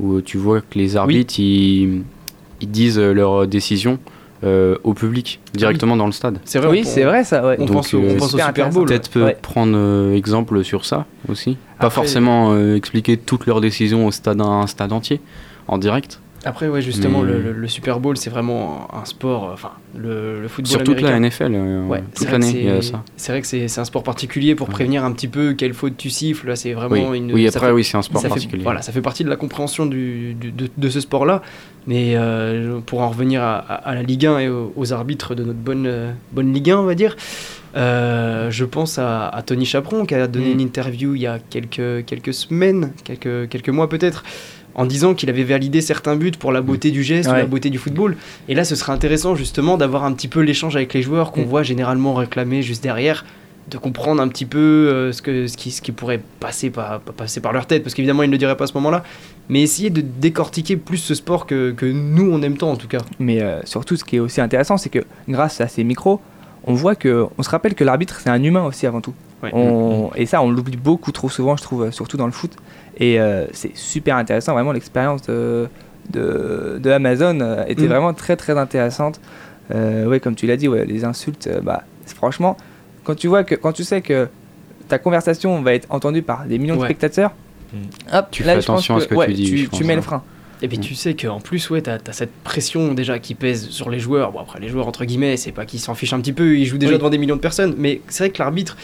où 0.00 0.20
tu 0.20 0.38
vois 0.38 0.60
que 0.60 0.78
les 0.78 0.96
arbitres, 0.96 1.38
ils, 1.40 2.02
ils 2.60 2.70
disent 2.70 2.98
euh, 2.98 3.12
leurs 3.12 3.46
décisions 3.48 3.98
euh, 4.44 4.76
au 4.84 4.94
public, 4.94 5.40
directement 5.54 5.96
dans 5.96 6.06
le 6.06 6.12
stade. 6.12 6.38
C'est 6.44 6.58
vrai. 6.60 6.68
Oui, 6.68 6.82
on- 6.84 6.88
c'est 6.88 7.02
vrai 7.04 7.24
ça. 7.24 7.44
Ouais. 7.44 7.56
On 7.58 7.64
Donc, 7.64 7.72
pense 7.72 7.94
au, 7.94 7.98
on 7.98 8.04
euh, 8.04 8.16
pense 8.16 8.28
au 8.34 8.38
super 8.38 8.46
Super 8.46 8.70
Bowl. 8.70 8.86
Peut-être 8.86 9.10
peut 9.10 9.24
Ouais. 9.24 9.36
prendre 9.42 9.72
euh, 9.76 10.14
exemple 10.14 10.62
sur 10.62 10.84
ça 10.84 11.06
aussi. 11.28 11.56
Pas 11.80 11.86
Après- 11.86 11.94
forcément 11.96 12.52
euh, 12.52 12.76
expliquer 12.76 13.16
toutes 13.16 13.46
leurs 13.46 13.60
décisions 13.60 14.06
au 14.06 14.12
stade, 14.12 14.40
un 14.40 14.66
stade 14.68 14.92
entier, 14.92 15.20
en 15.66 15.78
direct. 15.78 16.20
Après, 16.46 16.68
ouais, 16.68 16.80
justement, 16.80 17.22
Mais- 17.22 17.32
le, 17.54 17.66
Super 17.68 17.98
Bowl, 18.00 18.16
c'est 18.16 18.30
vraiment 18.30 18.86
un 18.94 19.04
sport, 19.04 19.48
euh, 19.50 19.52
enfin, 19.54 19.72
le, 19.98 20.40
le 20.40 20.48
football 20.48 20.70
Sur 20.70 20.84
toute 20.84 21.00
la 21.00 21.08
américain. 21.14 21.46
NFL, 21.48 21.54
euh, 21.54 21.86
Ouais, 21.86 22.02
c'est 22.14 22.20
toute 22.20 22.28
vrai 22.28 22.38
que 22.38 22.42
l'année, 22.44 22.58
il 22.60 22.64
y 22.66 22.70
a 22.70 22.80
c'est- 22.82 22.92
ça. 22.92 23.02
C'est 23.16 23.32
vrai 23.32 23.40
que 23.42 23.46
c'est 23.48 23.78
un 23.80 23.84
sport 23.84 24.02
particulier 24.04 24.54
pour 24.54 24.68
Ouais. 24.68 24.74
prévenir 24.74 25.04
un 25.04 25.10
petit 25.12 25.26
peu 25.28 25.54
quelle 25.54 25.74
faute 25.74 25.96
tu 25.96 26.08
siffles. 26.08 26.46
Là, 26.48 26.54
c'est 26.56 26.72
vraiment 26.72 27.10
Oui, 27.10 27.18
une. 27.18 27.32
oui 27.32 27.48
après, 27.48 27.66
fait- 27.66 27.72
oui, 27.72 27.82
c'est 27.84 27.96
un 27.96 28.02
sport 28.02 28.22
fait- 28.22 28.28
particulier. 28.28 28.62
voilà, 28.62 28.80
ça 28.80 28.92
fait 28.92 29.00
partie 29.02 29.24
de 29.24 29.28
la 29.28 29.36
compréhension 29.36 29.86
du, 29.86 30.34
du- 30.34 30.52
de, 30.52 30.68
de 30.76 30.88
ce 30.88 31.00
sport-là. 31.00 31.42
Mais 31.88 32.14
euh, 32.16 32.78
pour 32.86 33.00
en 33.02 33.08
revenir 33.10 33.42
à, 33.42 33.56
à- 33.58 33.74
à 33.90 33.94
la 33.94 34.02
Ligue 34.02 34.26
1 34.26 34.38
et 34.38 34.48
aux, 34.48 34.72
aux 34.76 34.92
arbitres 34.92 35.34
de 35.34 35.42
notre 35.44 35.58
bonne, 35.58 35.86
euh, 35.86 36.12
bonne 36.32 36.52
Ligue 36.52 36.70
1, 36.70 36.78
on 36.78 36.84
va 36.84 36.94
dire, 36.94 37.16
je 37.74 38.64
pense 38.64 38.98
à, 38.98 39.28
à 39.28 39.42
Tony 39.42 39.64
Chaperon 39.66 40.06
qui 40.06 40.14
a 40.14 40.26
donné 40.26 40.48
Mm. 40.48 40.52
une 40.52 40.60
interview 40.60 41.14
il 41.14 41.22
y 41.22 41.26
a 41.26 41.38
quelques, 41.38 42.04
quelques 42.06 42.34
semaines, 42.34 42.92
quelques, 43.04 43.48
quelques 43.48 43.68
mois 43.68 43.88
peut-être, 43.88 44.24
en 44.76 44.84
disant 44.86 45.14
qu'il 45.14 45.28
avait 45.30 45.42
validé 45.42 45.80
certains 45.80 46.14
buts 46.14 46.30
pour 46.38 46.52
la 46.52 46.60
beauté 46.60 46.90
du 46.92 47.02
geste 47.02 47.28
ou 47.28 47.32
la 47.32 47.46
beauté 47.46 47.70
du 47.70 47.78
football. 47.78 48.16
Et 48.48 48.54
là, 48.54 48.62
ce 48.64 48.76
serait 48.76 48.92
intéressant 48.92 49.34
justement 49.34 49.76
d'avoir 49.76 50.04
un 50.04 50.12
petit 50.12 50.28
peu 50.28 50.40
l'échange 50.40 50.76
avec 50.76 50.94
les 50.94 51.02
joueurs 51.02 51.32
qu'on 51.32 51.42
Mm. 51.42 51.46
voit 51.46 51.62
généralement 51.64 52.14
réclamer 52.14 52.62
juste 52.62 52.82
derrière 52.82 53.24
de 53.70 53.78
comprendre 53.78 54.22
un 54.22 54.28
petit 54.28 54.44
peu 54.46 54.58
euh, 54.58 55.10
ce, 55.12 55.22
que, 55.22 55.48
ce, 55.48 55.56
qui, 55.56 55.72
ce 55.72 55.82
qui 55.82 55.90
pourrait 55.90 56.20
passer 56.38 56.70
par, 56.70 57.00
pas 57.00 57.10
passer 57.12 57.40
par 57.40 57.52
leur 57.52 57.66
tête, 57.66 57.82
parce 57.82 57.94
qu'évidemment 57.96 58.22
ils 58.22 58.28
ne 58.28 58.32
le 58.32 58.38
diraient 58.38 58.56
pas 58.56 58.62
à 58.64 58.66
ce 58.68 58.74
moment-là, 58.74 59.02
mais 59.48 59.60
essayer 59.62 59.90
de 59.90 60.02
décortiquer 60.02 60.76
plus 60.76 60.98
ce 60.98 61.14
sport 61.16 61.46
que, 61.46 61.72
que 61.72 61.86
nous 61.86 62.30
on 62.30 62.42
aime 62.42 62.56
tant 62.58 62.70
en 62.70 62.76
tout 62.76 62.86
cas. 62.86 62.98
Mais 63.18 63.40
euh, 63.42 63.58
surtout, 63.64 63.96
ce 63.96 64.04
qui 64.04 64.16
est 64.16 64.20
aussi 64.20 64.40
intéressant, 64.40 64.76
c'est 64.76 64.90
que 64.90 65.00
grâce 65.28 65.60
à 65.60 65.66
ces 65.66 65.82
micros, 65.82 66.20
on 66.64 66.74
voit 66.74 66.94
que, 66.94 67.26
on 67.38 67.42
se 67.42 67.50
rappelle 67.50 67.74
que 67.74 67.82
l'arbitre, 67.82 68.20
c'est 68.22 68.30
un 68.30 68.40
humain 68.42 68.62
aussi 68.64 68.86
avant 68.86 69.00
tout. 69.00 69.14
Ouais. 69.42 69.50
On- 69.52 70.10
et 70.16 70.26
ça, 70.26 70.42
on 70.42 70.50
l'oublie 70.50 70.76
beaucoup 70.76 71.10
trop 71.12 71.28
souvent, 71.28 71.56
je 71.56 71.62
trouve, 71.62 71.84
euh, 71.84 71.90
surtout 71.90 72.16
dans 72.16 72.26
le 72.26 72.32
foot. 72.32 72.52
Et 72.98 73.20
euh, 73.20 73.46
c'est 73.52 73.76
super 73.76 74.16
intéressant, 74.16 74.52
vraiment, 74.54 74.72
l'expérience 74.72 75.22
de, 75.22 75.68
de, 76.10 76.78
de 76.82 76.90
Amazon 76.90 77.38
euh, 77.40 77.64
était 77.68 77.82
Mm. 77.84 77.88
vraiment 77.88 78.14
très 78.14 78.36
très 78.36 78.56
intéressante. 78.58 79.20
Euh, 79.74 80.06
ouais, 80.06 80.20
comme 80.20 80.34
tu 80.34 80.46
l'as 80.46 80.56
dit, 80.56 80.68
ouais, 80.68 80.84
les 80.86 81.04
insultes, 81.04 81.46
euh, 81.48 81.60
bah, 81.60 81.82
franchement, 82.14 82.56
quand 83.04 83.14
tu 83.14 83.26
vois 83.28 83.44
que, 83.44 83.54
quand 83.54 83.72
tu 83.72 83.84
sais 83.84 84.00
que 84.00 84.28
ta 84.88 84.98
conversation 84.98 85.60
va 85.62 85.74
être 85.74 85.86
entendue 85.90 86.22
par 86.22 86.44
des 86.46 86.58
millions 86.58 86.76
de 86.76 86.84
spectateurs, 86.84 87.32
Mm. 87.72 88.16
hop, 88.16 88.28
Tu 88.30 88.44
là, 88.44 88.54
fais 88.54 88.60
je 88.60 88.66
pense 88.68 88.74
attention 88.76 88.96
à 88.96 89.00
ce 89.00 89.08
que 89.08 89.14
ouais, 89.16 89.26
tu 89.26 89.32
dis, 89.34 89.44
tu, 89.50 89.56
je 89.58 89.62
tu 89.64 89.68
pense, 89.70 89.80
mets 89.82 89.94
le 89.94 89.98
hein. 89.98 90.02
frein. 90.02 90.22
Et 90.62 90.68
puis 90.68 90.78
tu 90.78 90.94
sais 90.94 91.14
qu'en 91.14 91.40
plus, 91.40 91.68
ouais, 91.68 91.82
t'as 91.82 91.98
as 92.06 92.12
cette 92.12 92.32
pression 92.44 92.94
déjà 92.94 93.18
qui 93.18 93.34
pèse 93.34 93.68
sur 93.70 93.90
les 93.90 93.98
joueurs. 93.98 94.30
Bon, 94.30 94.38
après, 94.38 94.60
les 94.60 94.68
joueurs, 94.68 94.86
entre 94.86 95.04
guillemets, 95.04 95.36
c'est 95.36 95.50
pas 95.50 95.66
qu'ils 95.66 95.80
s'en 95.80 95.94
fichent 95.96 96.12
un 96.12 96.20
petit 96.20 96.32
peu, 96.32 96.56
ils 96.56 96.64
jouent 96.64 96.78
déjà 96.78 96.92
Oui. 96.92 96.98
devant 96.98 97.10
des 97.10 97.18
millions 97.18 97.34
de 97.34 97.40
personnes, 97.40 97.74
mais 97.76 98.00
c'est 98.08 98.22
vrai 98.24 98.30
que 98.30 98.38
l'arbitre, 98.38 98.76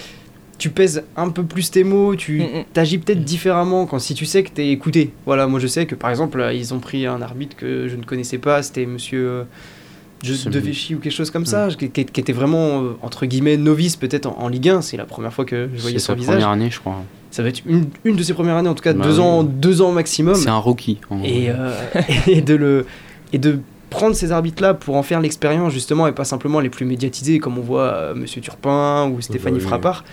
tu 0.62 0.70
pèses 0.70 1.02
un 1.16 1.28
peu 1.30 1.42
plus 1.42 1.70
tes 1.72 1.82
mots, 1.82 2.14
tu 2.14 2.38
Mm, 2.38 2.42
mm. 2.60 2.64
t'agis 2.72 2.98
peut-être 2.98 3.24
différemment 3.24 3.86
quand 3.86 3.98
si 3.98 4.14
tu 4.14 4.26
sais 4.26 4.42
que 4.44 4.50
t'es 4.50 4.68
écouté. 4.70 5.12
Voilà, 5.26 5.46
moi 5.48 5.58
je 5.58 5.66
sais 5.66 5.86
que 5.86 5.94
par 5.96 6.10
exemple, 6.10 6.38
là, 6.38 6.52
ils 6.52 6.72
ont 6.72 6.78
pris 6.78 7.04
un 7.06 7.20
arbitre 7.20 7.56
que 7.56 7.88
je 7.88 7.96
ne 7.96 8.04
connaissais 8.04 8.38
pas, 8.38 8.62
c'était 8.62 8.86
monsieur. 8.86 9.26
euh, 9.28 9.42
je- 10.22 10.34
C'est- 10.34 10.50
De 10.50 10.58
Vichy 10.60 10.94
ou 10.94 10.98
quelque 11.00 11.12
chose 11.12 11.32
comme 11.32 11.46
ça, 11.46 11.66
qui, 11.76 11.90
qui- 11.90 12.04
qui 12.04 12.20
était 12.20 12.32
vraiment, 12.32 12.80
euh, 12.82 12.90
entre 13.02 13.26
guillemets, 13.26 13.56
novice 13.56 13.96
peut-être 13.96 14.26
en, 14.26 14.38
en 14.38 14.48
Ligue 14.48 14.68
1, 14.68 14.80
c'est 14.80 14.96
la 14.96 15.04
première 15.04 15.32
fois 15.32 15.44
que 15.44 15.68
je 15.74 15.80
voyais 15.82 15.98
C'est 15.98 16.04
son 16.06 16.12
sa 16.12 16.14
visage. 16.14 16.34
première 16.36 16.50
année, 16.50 16.70
je 16.70 16.78
crois. 16.78 17.02
Ça 17.32 17.42
va 17.42 17.48
être 17.48 17.62
une, 17.66 17.86
une 18.04 18.14
de 18.14 18.22
ses 18.22 18.32
premières 18.34 18.54
années, 18.56 18.68
en 18.68 18.74
tout 18.74 18.84
cas 18.84 18.92
Bah 18.92 19.04
deux, 19.04 19.14
oui. 19.18 19.20
ans, 19.20 19.42
deux 19.42 19.82
ans 19.82 19.90
maximum 19.90 20.36
C'est 20.36 20.48
un 20.48 20.58
rookie. 20.58 20.98
en 21.10 21.20
et, 21.24 21.50
euh, 21.50 21.72
et 22.28 22.40
de 22.40 22.54
le 22.54 22.86
et 23.32 23.38
de 23.38 23.58
prendre 23.90 24.14
ces 24.14 24.30
arbitres 24.32 24.62
là 24.62 24.74
pour 24.74 24.94
en 24.96 25.02
faire 25.02 25.20
l'expérience 25.20 25.72
justement 25.72 26.06
et 26.06 26.12
pas 26.12 26.24
simplement 26.24 26.60
les 26.60 26.70
plus 26.70 26.84
médiatisés 26.86 27.38
comme 27.40 27.58
on 27.58 27.62
voit 27.62 27.92
euh, 27.92 28.14
Monsieur 28.14 28.40
Turpin 28.40 29.08
ou 29.10 29.20
Stéphanie 29.20 29.56
oui. 29.58 29.62
Frappard 29.62 30.04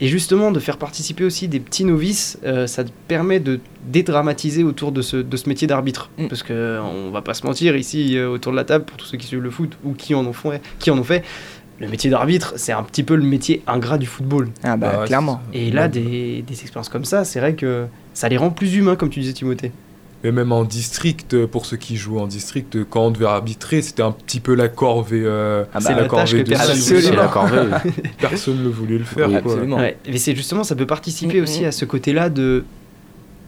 Et 0.00 0.08
justement, 0.08 0.50
de 0.50 0.60
faire 0.60 0.76
participer 0.76 1.24
aussi 1.24 1.48
des 1.48 1.60
petits 1.60 1.84
novices, 1.84 2.38
euh, 2.44 2.66
ça 2.66 2.84
te 2.84 2.90
permet 3.08 3.40
de 3.40 3.60
dédramatiser 3.86 4.62
autour 4.62 4.92
de 4.92 5.00
ce, 5.02 5.16
de 5.16 5.36
ce 5.36 5.48
métier 5.48 5.66
d'arbitre. 5.66 6.10
Mm. 6.18 6.28
Parce 6.28 6.42
que 6.42 6.80
on 6.80 7.10
va 7.10 7.22
pas 7.22 7.34
se 7.34 7.46
mentir, 7.46 7.76
ici, 7.76 8.16
euh, 8.16 8.28
autour 8.28 8.52
de 8.52 8.56
la 8.56 8.64
table, 8.64 8.84
pour 8.84 8.96
tous 8.98 9.06
ceux 9.06 9.18
qui 9.18 9.26
suivent 9.26 9.42
le 9.42 9.50
foot 9.50 9.76
ou 9.84 9.94
qui 9.94 10.14
en 10.14 10.26
ont 10.26 10.32
fait, 10.32 10.60
qui 10.78 10.90
en 10.90 10.98
ont 10.98 11.04
fait 11.04 11.24
le 11.78 11.88
métier 11.88 12.10
d'arbitre, 12.10 12.54
c'est 12.56 12.72
un 12.72 12.82
petit 12.82 13.02
peu 13.02 13.16
le 13.16 13.22
métier 13.22 13.62
ingrat 13.66 13.98
du 13.98 14.06
football. 14.06 14.48
Ah 14.62 14.76
bah, 14.76 14.96
Bah 14.98 15.06
clairement. 15.06 15.40
Et 15.52 15.70
là, 15.70 15.88
des, 15.88 16.42
des 16.42 16.60
expériences 16.60 16.88
comme 16.88 17.04
ça, 17.04 17.24
c'est 17.24 17.40
vrai 17.40 17.54
que 17.54 17.86
ça 18.14 18.28
les 18.28 18.36
rend 18.36 18.50
plus 18.50 18.76
humains, 18.76 18.96
comme 18.96 19.10
tu 19.10 19.20
disais, 19.20 19.34
Timothée. 19.34 19.72
Mais 20.26 20.32
même 20.32 20.50
en 20.50 20.64
district, 20.64 21.34
euh, 21.34 21.46
pour 21.46 21.66
ceux 21.66 21.76
qui 21.76 21.96
jouent 21.96 22.18
en 22.18 22.26
district, 22.26 22.74
euh, 22.74 22.84
quand 22.90 23.02
on 23.06 23.10
devait 23.12 23.26
arbitrer, 23.26 23.80
c'était 23.80 24.02
un 24.02 24.10
petit 24.10 24.40
peu 24.40 24.56
la 24.56 24.66
corvée. 24.66 25.22
euh, 25.24 25.62
Ah 25.72 25.78
bah, 25.78 25.84
c'est 25.86 25.94
la 25.94 26.08
corvée 26.08 26.42
de 26.42 26.48
personne 26.48 27.14
la 27.14 27.28
corvée. 27.28 27.58
Ne 28.48 28.68
voulait 28.68 28.98
le 28.98 29.04
faire. 29.04 29.28
Oui, 29.28 29.40
quoi. 29.40 29.52
absolument. 29.52 29.76
Ouais, 29.76 29.96
mais 30.08 30.18
c'est 30.18 30.34
justement, 30.34 30.64
ça 30.64 30.74
peut 30.74 30.84
participer 30.84 31.38
Mm, 31.40 31.42
aussi 31.44 31.62
mm. 31.62 31.66
à 31.66 31.70
ce 31.72 31.84
côté-là 31.84 32.28
de 32.28 32.64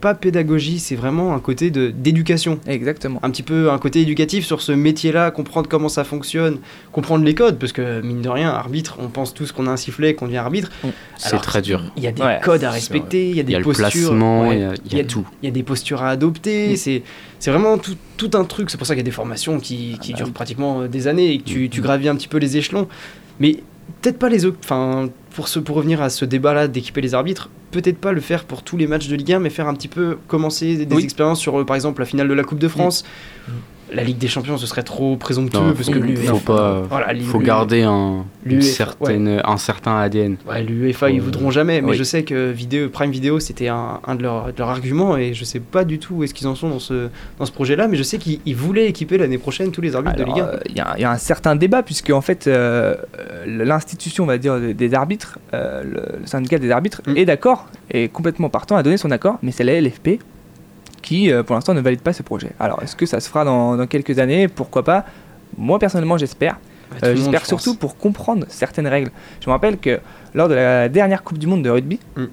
pas 0.01 0.15
pédagogie, 0.15 0.79
c'est 0.79 0.95
vraiment 0.97 1.35
un 1.35 1.41
côté 1.41 1.71
de 1.71 1.91
d'éducation. 1.91 2.61
Exactement. 2.67 3.19
Un 3.23 3.31
petit 3.31 3.43
peu 3.43 3.71
un 3.71 3.79
côté 3.79 4.01
éducatif 4.01 4.45
sur 4.45 4.61
ce 4.63 4.73
métier-là, 4.73 5.31
comprendre 5.31 5.69
comment 5.69 5.89
ça 5.89 6.05
fonctionne, 6.05 6.59
comprendre 6.93 7.25
les 7.25 7.35
codes, 7.35 7.59
parce 7.59 7.73
que 7.73 8.01
mine 8.01 8.23
de 8.23 8.29
rien, 8.29 8.51
arbitre, 8.51 8.97
on 9.01 9.09
pense 9.09 9.35
tous 9.35 9.53
qu'on 9.53 9.67
a 9.67 9.71
un 9.71 9.77
sifflet, 9.77 10.15
qu'on 10.15 10.27
devient 10.27 10.37
arbitre. 10.39 10.71
C'est 11.17 11.39
très 11.41 11.63
dur. 11.63 11.83
Il 11.97 12.03
y 12.03 12.07
a 12.07 12.13
des 12.13 12.23
Ouais, 12.23 12.39
codes 12.43 12.65
à 12.65 12.71
respecter, 12.71 13.29
il 13.31 13.37
y 13.37 13.41
a 13.41 13.43
des 13.43 13.53
y 13.53 13.55
a 13.57 13.59
le 13.59 13.65
postures. 13.65 14.13
ouais, 14.13 14.57
il 14.57 14.61
y 14.61 14.65
a- 14.65 14.75
il 14.93 14.97
y 14.99 15.01
a 15.01 15.05
tout. 15.05 15.27
Il 15.43 15.47
y 15.47 15.49
a 15.49 15.53
des 15.53 15.63
postures 15.63 16.03
à 16.03 16.11
adopter, 16.11 16.77
c'est 16.77 17.03
c'est 17.41 17.51
vraiment 17.51 17.79
tout, 17.79 17.95
tout 18.17 18.31
un 18.35 18.45
truc. 18.45 18.71
C'est 18.71 18.79
pour 18.79 18.87
ça 18.87 18.95
qu'il 18.95 19.01
y 19.01 19.05
a 19.05 19.05
des 19.05 19.11
formations 19.13 19.61
qui, 19.61 19.97
qui 20.01 20.11
bah 20.13 20.17
durent 20.19 20.27
oui. 20.27 20.33
pratiquement 20.33 20.81
euh, 20.83 20.89
des 20.89 21.07
années 21.07 21.33
et 21.33 21.39
que 21.39 21.45
tu, 21.45 21.69
tu 21.69 21.81
gravis 21.81 22.09
un 22.09 22.17
petit 22.17 22.27
peu 22.29 22.39
les 22.39 22.57
échelons. 22.57 22.89
Mais 23.41 23.59
peut-être 24.03 24.19
pas 24.19 24.29
les 24.29 24.45
autres. 24.45 24.59
Enfin, 24.65 25.09
pour, 25.39 25.47
ce, 25.47 25.61
pour 25.61 25.77
revenir 25.77 26.03
à 26.03 26.11
ce 26.11 26.25
débat-là 26.25 26.67
d'équiper 26.67 27.01
les 27.01 27.15
arbitres, 27.15 27.49
peut-être 27.71 27.99
pas 27.99 28.11
le 28.11 28.21
faire 28.21 28.43
pour 28.45 28.65
tous 28.65 28.77
les 28.77 28.89
matchs 28.89 29.07
de 29.07 29.15
Ligue 29.15 29.35
1, 29.35 29.39
mais 29.39 29.51
faire 29.51 29.69
un 29.69 29.75
petit 29.75 29.87
peu 29.87 30.19
commencer 30.27 30.85
des 30.85 30.97
Oui. 30.97 31.05
expériences 31.05 31.39
sur, 31.39 31.61
euh, 31.61 31.65
par 31.65 31.77
exemple, 31.77 32.01
la 32.01 32.07
finale 32.07 32.27
de 32.27 32.35
la 32.35 32.43
Coupe 32.43 32.59
de 32.59 32.67
France. 32.67 33.05
La 33.93 34.03
Ligue 34.05 34.19
des 34.19 34.29
Champions, 34.29 34.59
ce 34.59 34.67
serait 34.67 34.83
trop 34.83 35.17
présomptueux 35.17 35.59
Non, 35.61 35.73
parce 35.73 35.89
que 35.89 35.95
faut, 35.95 36.01
l'UEFA 36.01 36.33
faut 36.35 36.39
pas, 36.41 36.83
voilà, 36.91 37.15
faut 37.25 37.39
garder 37.39 37.83
un, 37.83 38.25
une 38.45 39.41
un 39.45 39.57
certain 39.57 39.99
ADN. 39.99 40.37
Ouais, 40.49 40.63
l'UEFA, 40.63 41.11
ils 41.11 41.21
voudront 41.23 41.51
jamais, 41.51 41.81
mais 41.81 41.91
oui. 41.93 41.97
je 41.97 42.03
sais 42.05 42.23
que 42.23 42.51
vidéo, 42.51 42.89
Prime 42.91 43.11
Video, 43.11 43.41
c'était 43.41 43.69
un, 43.69 44.01
un 44.07 44.15
de, 44.15 44.23
leurs, 44.23 44.53
de 44.53 44.59
leurs 44.59 44.69
arguments, 44.69 45.17
et 45.17 45.33
je 45.33 45.45
sais 45.45 45.61
pas 45.61 45.85
du 45.85 45.99
tout 45.99 46.17
où 46.17 46.25
est-ce 46.25 46.35
qu'ils 46.35 46.47
en 46.49 46.55
sont 46.55 46.69
dans 46.69 46.79
ce, 46.79 47.09
dans 47.39 47.47
ce 47.47 47.53
projet-là, 47.53 47.89
mais 47.89 47.97
je 47.97 48.03
sais 48.03 48.19
qu'ils 48.19 48.41
ils 48.45 48.55
voulaient 48.57 48.89
équiper 48.89 49.17
l'année 49.19 49.39
prochaine 49.39 49.71
tous 49.71 49.81
les 49.81 49.97
arbitres 49.97 50.17
de 50.17 50.25
Ligue 50.25 50.41
1. 50.41 50.45
euh, 50.45 50.59
Il 50.69 50.77
y, 50.77 50.81
a- 50.81 50.95
il 50.97 51.01
y 51.03 51.05
a 51.05 51.11
un 51.11 51.17
certain 51.19 51.57
débat, 51.57 51.83
puisque 51.83 52.11
en 52.11 52.21
fait, 52.21 52.47
euh, 52.47 52.95
l'institution, 53.47 54.25
on 54.25 54.27
va 54.27 54.39
dire, 54.39 54.59
des 54.61 54.95
arbitres, 54.95 55.39
euh, 55.55 55.83
le, 55.85 56.27
syndicat 56.27 56.59
des 56.59 56.71
arbitres, 56.71 57.01
Mm. 57.07 57.17
est 57.17 57.25
d'accord, 57.25 57.67
est 57.91 58.09
complètement 58.13 58.49
partant, 58.51 58.77
a 58.77 58.83
donné 58.83 58.97
son 58.97 59.11
accord, 59.11 59.39
mais 59.43 59.53
c'est 59.53 59.65
la 59.65 59.81
LFP 59.81 60.19
qui, 61.03 61.31
euh, 61.33 61.43
pour 61.43 61.55
l'instant, 61.55 61.75
ne 61.75 61.81
valide 61.81 62.01
pas 62.01 62.13
ce 62.13 62.23
projet. 62.23 62.51
Alors, 62.61 62.83
est-ce 62.83 62.97
que 62.97 63.07
ça 63.07 63.21
se 63.21 63.29
fera 63.29 63.45
dans, 63.45 63.77
dans 63.77 63.87
quelques 63.87 64.19
années? 64.19 64.49
Pourquoi 64.49 64.85
pas? 64.85 65.05
Moi, 65.57 65.79
personnellement, 65.79 66.19
j'espère. 66.19 66.59
Euh, 67.05 67.15
j'espère 67.15 67.41
pense. 67.41 67.49
surtout 67.49 67.75
pour 67.75 67.97
comprendre 67.97 68.47
certaines 68.49 68.87
règles. 68.87 69.11
Je 69.41 69.47
me 69.49 69.53
rappelle 69.53 69.79
que 69.79 70.01
lors 70.35 70.49
de 70.49 70.55
la 70.55 70.89
dernière 70.89 71.23
Coupe 71.23 71.39
du 71.39 71.47
Monde 71.47 71.63
de 71.63 71.71
rugby, 71.71 71.99
Mm. 72.17 72.25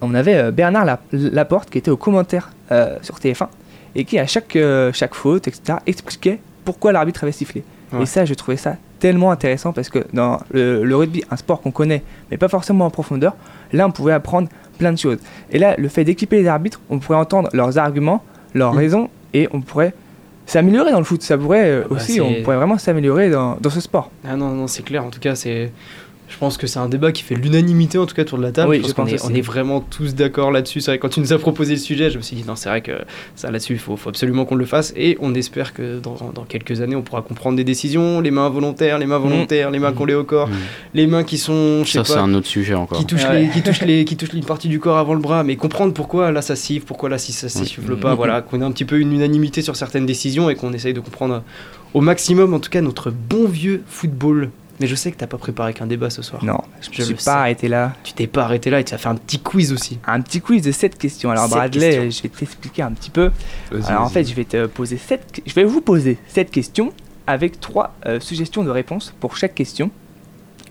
on 0.00 0.14
avait 0.14 0.34
euh, 0.36 0.50
Bernard 0.50 0.84
La- 0.84 1.00
Laporte 1.12 1.70
qui 1.70 1.78
était 1.78 1.90
au 1.90 1.96
commentaire 1.96 2.50
euh, 2.72 2.96
sur 3.02 3.18
TF1 3.18 3.48
et 3.94 4.04
qui, 4.04 4.18
à 4.18 4.26
chaque, 4.26 4.56
chaque 4.92 5.14
faute, 5.14 5.46
etc., 5.48 5.78
expliquait 5.86 6.40
pourquoi 6.64 6.92
l'arbitre 6.92 7.22
avait 7.24 7.32
sifflé. 7.32 7.62
Ouais. 7.92 8.02
Et 8.02 8.06
ça, 8.06 8.24
je 8.24 8.34
trouvais 8.34 8.56
ça 8.56 8.76
tellement 8.98 9.30
intéressant 9.32 9.72
parce 9.72 9.88
que 9.88 9.98
dans 10.12 10.38
le, 10.52 10.84
le 10.84 10.96
rugby, 10.96 11.24
un 11.30 11.36
sport 11.36 11.60
qu'on 11.60 11.72
connaît, 11.72 12.02
mais 12.30 12.36
pas 12.36 12.48
forcément 12.48 12.86
en 12.86 12.90
profondeur, 12.90 13.34
là, 13.72 13.86
on 13.86 13.90
pouvait 13.90 14.12
apprendre 14.12 14.48
plein 14.78 14.92
de 14.92 14.98
choses. 14.98 15.18
Et 15.50 15.58
là, 15.58 15.74
le 15.76 15.88
fait 15.88 16.04
d'équiper 16.04 16.40
les 16.40 16.46
arbitres, 16.48 16.80
on 16.90 16.98
pourrait 16.98 17.18
entendre 17.18 17.48
leurs 17.52 17.78
arguments, 17.78 18.22
leurs 18.54 18.72
Mm. 18.74 18.76
raisons, 18.78 19.10
et 19.34 19.48
on 19.52 19.60
pourrait 19.60 19.92
s'améliorer 20.46 20.92
dans 20.92 20.98
le 20.98 21.04
foot. 21.04 21.22
Ça 21.22 21.36
pourrait 21.36 21.68
euh, 21.68 21.82
Ah 21.84 21.86
bah, 21.90 21.96
aussi, 21.96 22.20
on 22.20 22.42
pourrait 22.42 22.56
vraiment 22.56 22.78
s'améliorer 22.78 23.30
dans, 23.30 23.56
dans 23.60 23.70
ce 23.70 23.80
sport. 23.80 24.10
Ah 24.26 24.36
non, 24.36 24.48
non, 24.50 24.66
c'est 24.66 24.82
clair, 24.82 25.04
en 25.04 25.10
tout 25.10 25.20
cas, 25.20 25.34
c'est. 25.34 25.72
Je 26.32 26.38
pense 26.38 26.56
que 26.56 26.66
c'est 26.66 26.78
un 26.78 26.88
débat 26.88 27.12
qui 27.12 27.22
fait 27.22 27.34
l'unanimité 27.34 27.98
en 27.98 28.06
tout 28.06 28.14
cas 28.14 28.22
autour 28.22 28.38
de 28.38 28.42
la 28.42 28.52
table. 28.52 28.70
Oui, 28.70 28.82
je 28.86 28.92
qu'on 28.94 29.06
est, 29.06 29.22
on 29.24 29.34
est 29.34 29.42
vraiment 29.42 29.80
tous 29.80 30.14
d'accord 30.14 30.50
là-dessus. 30.50 30.80
C'est 30.80 30.92
vrai, 30.92 30.98
quand 30.98 31.10
tu 31.10 31.20
nous 31.20 31.32
as 31.34 31.38
proposé 31.38 31.74
le 31.74 31.78
sujet, 31.80 32.10
je 32.10 32.16
me 32.16 32.22
suis 32.22 32.34
dit 32.34 32.44
non, 32.48 32.56
c'est 32.56 32.68
vrai 32.70 32.80
que 32.80 32.92
ça 33.36 33.50
là-dessus, 33.50 33.74
il 33.74 33.78
faut, 33.78 33.96
faut 33.96 34.08
absolument 34.08 34.44
qu'on 34.46 34.54
le 34.54 34.64
fasse. 34.64 34.92
Et 34.96 35.18
on 35.20 35.34
espère 35.34 35.74
que 35.74 36.00
dans, 36.00 36.16
dans 36.34 36.44
quelques 36.44 36.80
années, 36.80 36.96
on 36.96 37.02
pourra 37.02 37.20
comprendre 37.22 37.56
des 37.56 37.64
décisions, 37.64 38.20
les 38.20 38.30
mains 38.30 38.48
volontaires, 38.48 38.98
les 38.98 39.06
mains 39.06 39.18
volontaires, 39.18 39.70
les 39.70 39.78
mains 39.78 39.92
collées 39.92 40.14
au 40.14 40.24
corps, 40.24 40.48
Mm. 40.48 40.52
les 40.94 41.06
mains 41.06 41.22
qui 41.22 41.36
sont, 41.38 41.84
je 41.84 41.90
sais 41.90 41.98
Ça, 41.98 42.04
c'est 42.04 42.14
pas, 42.14 42.20
un 42.22 42.34
autre 42.34 42.46
sujet 42.48 42.74
encore. 42.74 42.98
qui 42.98 43.04
touchent, 43.06 43.24
Ouais. 43.24 43.42
les, 43.42 43.48
qui, 43.50 43.62
touchent 43.62 43.82
les, 43.82 44.04
qui 44.04 44.16
touchent 44.16 44.32
une 44.32 44.44
partie 44.44 44.68
du 44.68 44.80
corps 44.80 44.96
avant 44.98 45.14
le 45.14 45.20
bras, 45.20 45.44
mais 45.44 45.56
comprendre 45.56 45.92
pourquoi 45.92 46.32
là 46.32 46.40
ça 46.42 46.56
siffle, 46.56 46.86
pourquoi 46.86 47.08
là 47.10 47.18
si 47.18 47.32
ça 47.32 47.46
Oui. 47.60 47.66
siffle 47.66 47.96
pas, 47.96 48.10
Mhm. 48.12 48.16
voilà, 48.16 48.40
qu'on 48.40 48.60
ait 48.60 48.64
un 48.64 48.72
petit 48.72 48.84
peu 48.86 48.98
une 48.98 49.12
unanimité 49.12 49.60
sur 49.62 49.76
certaines 49.76 50.06
décisions 50.06 50.48
et 50.50 50.54
qu'on 50.56 50.72
essaye 50.72 50.94
de 50.94 51.00
comprendre 51.00 51.42
au 51.94 52.00
maximum, 52.00 52.54
en 52.54 52.58
tout 52.58 52.70
cas, 52.70 52.80
notre 52.80 53.10
bon 53.10 53.46
vieux 53.46 53.82
football. 53.86 54.48
Mais 54.82 54.86
je 54.88 54.94
sais 54.94 55.10
que 55.12 55.16
t'as 55.16 55.26
pas 55.26 55.38
préparé 55.38 55.72
qu'un 55.72 55.86
débat 55.86 56.10
ce 56.10 56.20
soir. 56.20 56.44
Non, 56.44 56.58
je 56.82 56.90
me 56.90 56.94
Je 56.94 57.02
suis 57.04 57.14
pas 57.14 57.20
sais. 57.20 57.30
arrêté 57.30 57.68
là. 57.68 57.92
Tu 58.04 58.12
t'es 58.12 58.26
pas 58.26 58.42
arrêté 58.42 58.68
là 58.68 58.80
et 58.80 58.84
tu 58.84 58.92
as 58.92 58.98
fait 58.98 59.08
un 59.08 59.14
petit 59.14 59.38
quiz 59.38 59.72
aussi. 59.72 59.98
Un 60.06 60.20
petit 60.20 60.40
quiz 60.40 60.60
de 60.62 60.72
7 60.72 60.98
questions. 60.98 61.30
Alors 61.30 61.44
Sept 61.44 61.54
Bradley, 61.54 61.90
questions. 61.90 62.10
je 62.10 62.22
vais 62.24 62.28
t'expliquer 62.28 62.82
un 62.82 62.90
petit 62.92 63.10
peu. 63.10 63.30
Alors 63.86 64.02
en 64.02 64.08
fait, 64.08 64.24
je 64.24 64.34
vais 64.34 64.44
te 64.44 64.66
poser 64.66 64.96
sept, 64.98 65.40
je 65.46 65.54
vais 65.54 65.64
vous 65.64 65.80
poser 65.80 66.18
7 66.28 66.50
questions 66.50 66.92
avec 67.26 67.60
trois 67.60 67.94
euh, 68.06 68.18
suggestions 68.20 68.64
de 68.64 68.70
réponses 68.70 69.14
pour 69.20 69.36
chaque 69.36 69.54
question. 69.54 69.90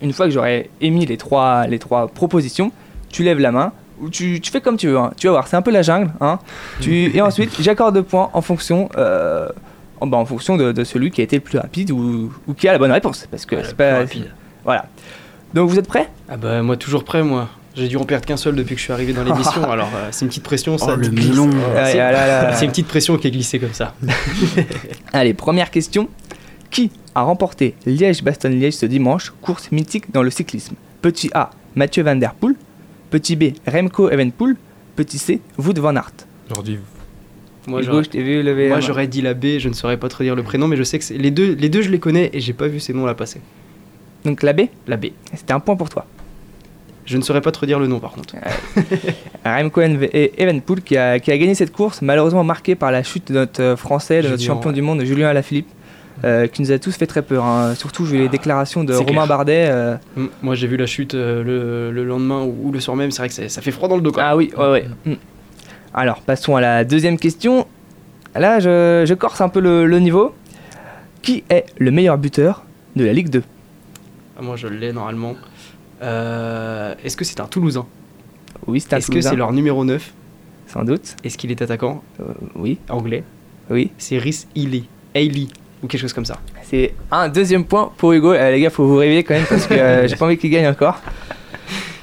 Une 0.02 0.12
fois 0.14 0.26
que 0.26 0.32
j'aurai 0.34 0.70
émis 0.82 1.06
les 1.06 1.16
trois, 1.18 1.66
les 1.68 1.80
trois 1.80 2.08
propositions, 2.10 2.72
tu 3.10 3.24
lèves 3.24 3.40
la 3.40 3.52
main 3.52 3.72
ou 4.02 4.10
tu, 4.10 4.42
tu 4.42 4.52
fais 4.52 4.60
comme 4.62 4.76
tu 4.78 4.88
veux. 4.88 4.98
hein. 4.98 5.12
Tu 5.16 5.28
vas 5.28 5.34
voir, 5.34 5.48
c'est 5.48 5.56
un 5.56 5.62
peu 5.62 5.72
la 5.72 5.84
jungle. 5.84 6.12
Hein. 6.22 6.40
Tu, 6.82 7.16
et 7.16 7.22
ensuite, 7.22 7.52
j'accorde 7.62 8.02
points 8.02 8.30
en 8.34 8.42
fonction, 8.42 8.90
euh, 8.98 9.48
en, 10.02 10.08
bah, 10.08 10.18
en 10.18 10.26
fonction 10.26 10.58
de, 10.58 10.72
de 10.74 10.84
celui 10.84 11.12
qui 11.12 11.22
a 11.22 11.24
été 11.24 11.38
le 11.38 11.42
plus 11.42 11.58
rapide 11.58 11.92
ou, 11.92 12.34
ou 12.48 12.54
qui 12.54 12.68
a 12.68 12.74
la 12.74 12.78
bonne 12.80 12.92
réponse. 12.92 13.28
Parce 13.32 13.46
que 13.46 13.56
Ouais, 13.56 13.64
c'est 13.66 13.76
pas 13.78 14.00
rapide. 14.00 14.30
Voilà. 14.66 14.88
Donc 15.54 15.70
vous 15.70 15.80
êtes 15.80 15.88
prêts? 15.88 16.10
Ah 16.30 16.38
bah 16.38 16.62
moi 16.62 16.76
toujours 16.78 17.04
prêt 17.04 17.24
moi. 17.24 17.50
J'ai 17.74 17.88
dû 17.88 17.96
en 17.96 18.04
perdre 18.04 18.26
qu'un 18.26 18.36
seul 18.36 18.56
depuis 18.56 18.76
que 18.76 18.80
je 18.80 18.84
suis 18.86 18.92
arrivé 18.94 19.14
dans 19.14 19.24
l'émission, 19.24 19.64
alors 19.72 19.90
euh, 19.96 20.10
c'est 20.12 20.26
une 20.26 20.30
petite 20.30 20.44
pression 20.44 20.78
ça. 20.78 20.88
Oh, 20.94 20.96
le 20.98 21.08
glisse. 21.08 21.30
melon. 21.30 21.50
Ouais, 21.50 21.86
c'est- 21.92 22.00
ah. 22.02 22.54
C'est 22.56 22.66
une 22.66 22.72
petite 22.72 22.88
pression 22.88 23.18
qui 23.18 23.28
est 23.28 23.32
glissée 23.32 23.60
comme 23.60 23.74
ça. 23.74 23.94
Allez, 25.14 25.34
première 25.34 25.72
question. 25.72 26.10
Qui 26.70 26.90
a 27.16 27.22
remporté 27.24 27.76
Liège-Bastogne-Liège 27.86 28.74
ce 28.76 28.86
dimanche, 28.86 29.34
course 29.42 29.72
mythique 29.72 30.12
dans 30.14 30.24
le 30.24 30.30
cyclisme? 30.30 30.76
Petit 31.02 31.30
A, 31.34 31.50
Mathieu 31.76 32.04
Van 32.04 32.16
Der 32.16 32.34
Poel. 32.34 32.56
Petit 33.10 33.36
B, 33.36 33.54
Remco 33.68 34.10
Evenpool. 34.10 34.56
Petit 34.96 35.18
C, 35.18 35.42
Wout 35.58 35.74
van 35.80 35.96
Aert. 35.98 36.12
Dit 36.64 36.78
Moi 37.68 37.82
Hugo, 37.84 38.02
je 38.04 38.10
t'ai 38.10 38.24
vu 38.24 38.42
lever 38.42 38.64
la 38.64 38.70
moi, 38.76 38.80
j'aurais 38.80 39.08
dit 39.08 39.22
la 39.22 39.34
B, 39.36 39.58
je 39.60 39.70
ne 39.70 39.74
saurais 39.74 39.98
pas 39.98 40.10
te 40.10 40.22
dire 40.24 40.36
le 40.36 40.44
prénom, 40.44 40.68
mais 40.68 40.76
je 40.78 40.84
sais 40.84 40.98
que 41.00 41.14
les 41.14 41.30
deux, 41.32 41.54
les 41.54 41.70
deux 41.70 41.82
je 41.84 41.90
les 41.90 42.00
connais 42.00 42.30
et 42.34 42.40
j'ai 42.40 42.54
pas 42.54 42.68
vu 42.68 42.80
ces 42.80 42.94
noms 42.94 43.06
là 43.06 43.14
passer. 43.14 43.40
Donc 44.26 44.42
la 44.44 44.54
B, 44.54 44.62
La 44.88 44.98
B. 44.98 45.08
c'était 45.36 45.54
un 45.54 45.60
point 45.60 45.76
pour 45.76 45.90
toi. 45.90 46.06
Je 47.06 47.18
ne 47.18 47.24
saurais 47.24 47.42
pas 47.42 47.52
te 47.52 47.60
redire 47.60 47.80
le 47.80 47.88
nom 47.88 48.00
par 48.00 48.12
contre. 48.12 48.36
Remco 49.46 49.82
Enve- 49.82 50.10
et 50.14 50.42
Evenpool 50.42 50.82
qui 50.82 50.98
a, 50.98 51.20
qui 51.20 51.32
a 51.32 51.38
gagné 51.38 51.56
cette 51.56 51.72
course, 51.72 52.02
malheureusement 52.02 52.44
marquée 52.44 52.76
par 52.76 52.92
la 52.92 53.04
chute 53.04 53.30
de 53.30 53.34
notre 53.34 53.62
euh, 53.62 53.76
français, 53.76 54.22
de 54.22 54.30
notre 54.30 54.44
champion 54.44 54.70
ouais. 54.70 54.76
du 54.76 54.82
monde, 54.82 55.04
Julien 55.04 55.28
Alaphilippe. 55.30 55.68
euh, 56.24 56.46
qui 56.48 56.62
nous 56.62 56.72
a 56.72 56.78
tous 56.78 56.96
fait 56.96 57.08
très 57.08 57.24
peur. 57.24 57.44
hein. 57.44 57.74
Surtout, 57.76 58.06
j'ai 58.06 58.18
eu 58.18 58.20
les 58.20 58.30
déclarations 58.30 58.84
de 58.84 58.94
Romain 58.94 59.12
clair. 59.14 59.28
Bardet. 59.28 59.66
euh, 59.70 59.96
Mm, 60.16 60.26
Moi 60.44 60.56
j'ai 60.56 60.68
vu 60.68 60.78
la 60.78 60.86
chute 60.86 61.16
euh, 61.16 61.44
le, 61.44 61.92
le 61.92 62.04
lendemain 62.06 62.42
ou, 62.44 62.56
ou 62.68 62.72
le 62.72 62.80
soir 62.80 62.96
même, 62.96 63.10
c'est 63.12 63.22
vrai 63.24 63.30
que 63.30 63.48
ça 63.50 63.62
fait 63.62 63.72
froid 63.72 63.88
dans 63.90 63.96
le 63.96 64.02
dos. 64.04 64.12
Quoi. 64.12 64.24
Ah 64.24 64.36
oui, 64.38 64.52
ouais, 64.56 64.70
ouais. 64.72 64.86
Mm. 65.06 65.14
Alors, 65.94 66.22
passons 66.22 66.56
à 66.56 66.62
la 66.62 66.84
deuxième 66.86 67.18
question. 67.18 67.68
Là, 68.36 68.60
je, 68.60 69.04
je 69.08 69.14
corse 69.14 69.42
un 69.42 69.50
peu 69.50 69.60
le, 69.60 69.86
le 69.86 70.00
niveau. 70.00 70.34
Qui 71.22 71.44
est 71.50 71.66
le 71.78 71.92
meilleur 71.92 72.18
buteur 72.18 72.64
de 72.96 73.06
la 73.06 73.14
Ligue 73.14 73.30
2 73.30 73.44
Ah, 74.38 74.42
moi 74.42 74.56
je 74.56 74.68
l'ai 74.68 74.92
normalement. 74.92 75.36
Euh, 76.02 76.96
Est-ce 77.04 77.16
que 77.16 77.24
c'est 77.24 77.40
un 77.40 77.46
Toulousain? 77.46 77.86
Oui, 78.66 78.80
c'est 78.80 78.94
un 78.94 78.98
Est-ce 78.98 79.12
que 79.12 79.22
c'est 79.22 79.36
leur 79.36 79.54
numéro 79.54 79.86
9 79.86 80.12
Sans 80.66 80.84
doute. 80.84 81.16
Est-ce 81.24 81.38
qu'il 81.38 81.52
est 81.52 81.62
attaquant? 81.62 82.02
Euh, 82.20 82.24
oui, 82.56 82.80
Anglais? 82.90 83.24
Oui. 83.70 83.92
C'est 84.00 84.18
Rhys 84.18 84.48
Healy. 84.56 84.88
Hailey 85.14 85.48
ou 85.84 85.88
quelque 85.88 86.02
chose 86.02 86.14
comme 86.14 86.26
ça. 86.26 86.38
C'est 86.64 86.94
un 87.12 87.30
deuxième 87.30 87.66
point 87.66 87.92
pour 87.98 88.14
Hugo. 88.14 88.34
Euh, 88.34 88.50
les 88.52 88.62
gars, 88.62 88.70
faut 88.72 88.86
vous 88.88 88.96
réveiller 88.98 89.24
quand 89.24 89.36
même 89.36 89.46
parce 89.48 89.68
que 89.68 89.76
j'ai 90.08 90.16
pas 90.16 90.26
envie 90.26 90.38
qu'il 90.40 90.50
gagne 90.50 90.68
encore. 90.68 91.00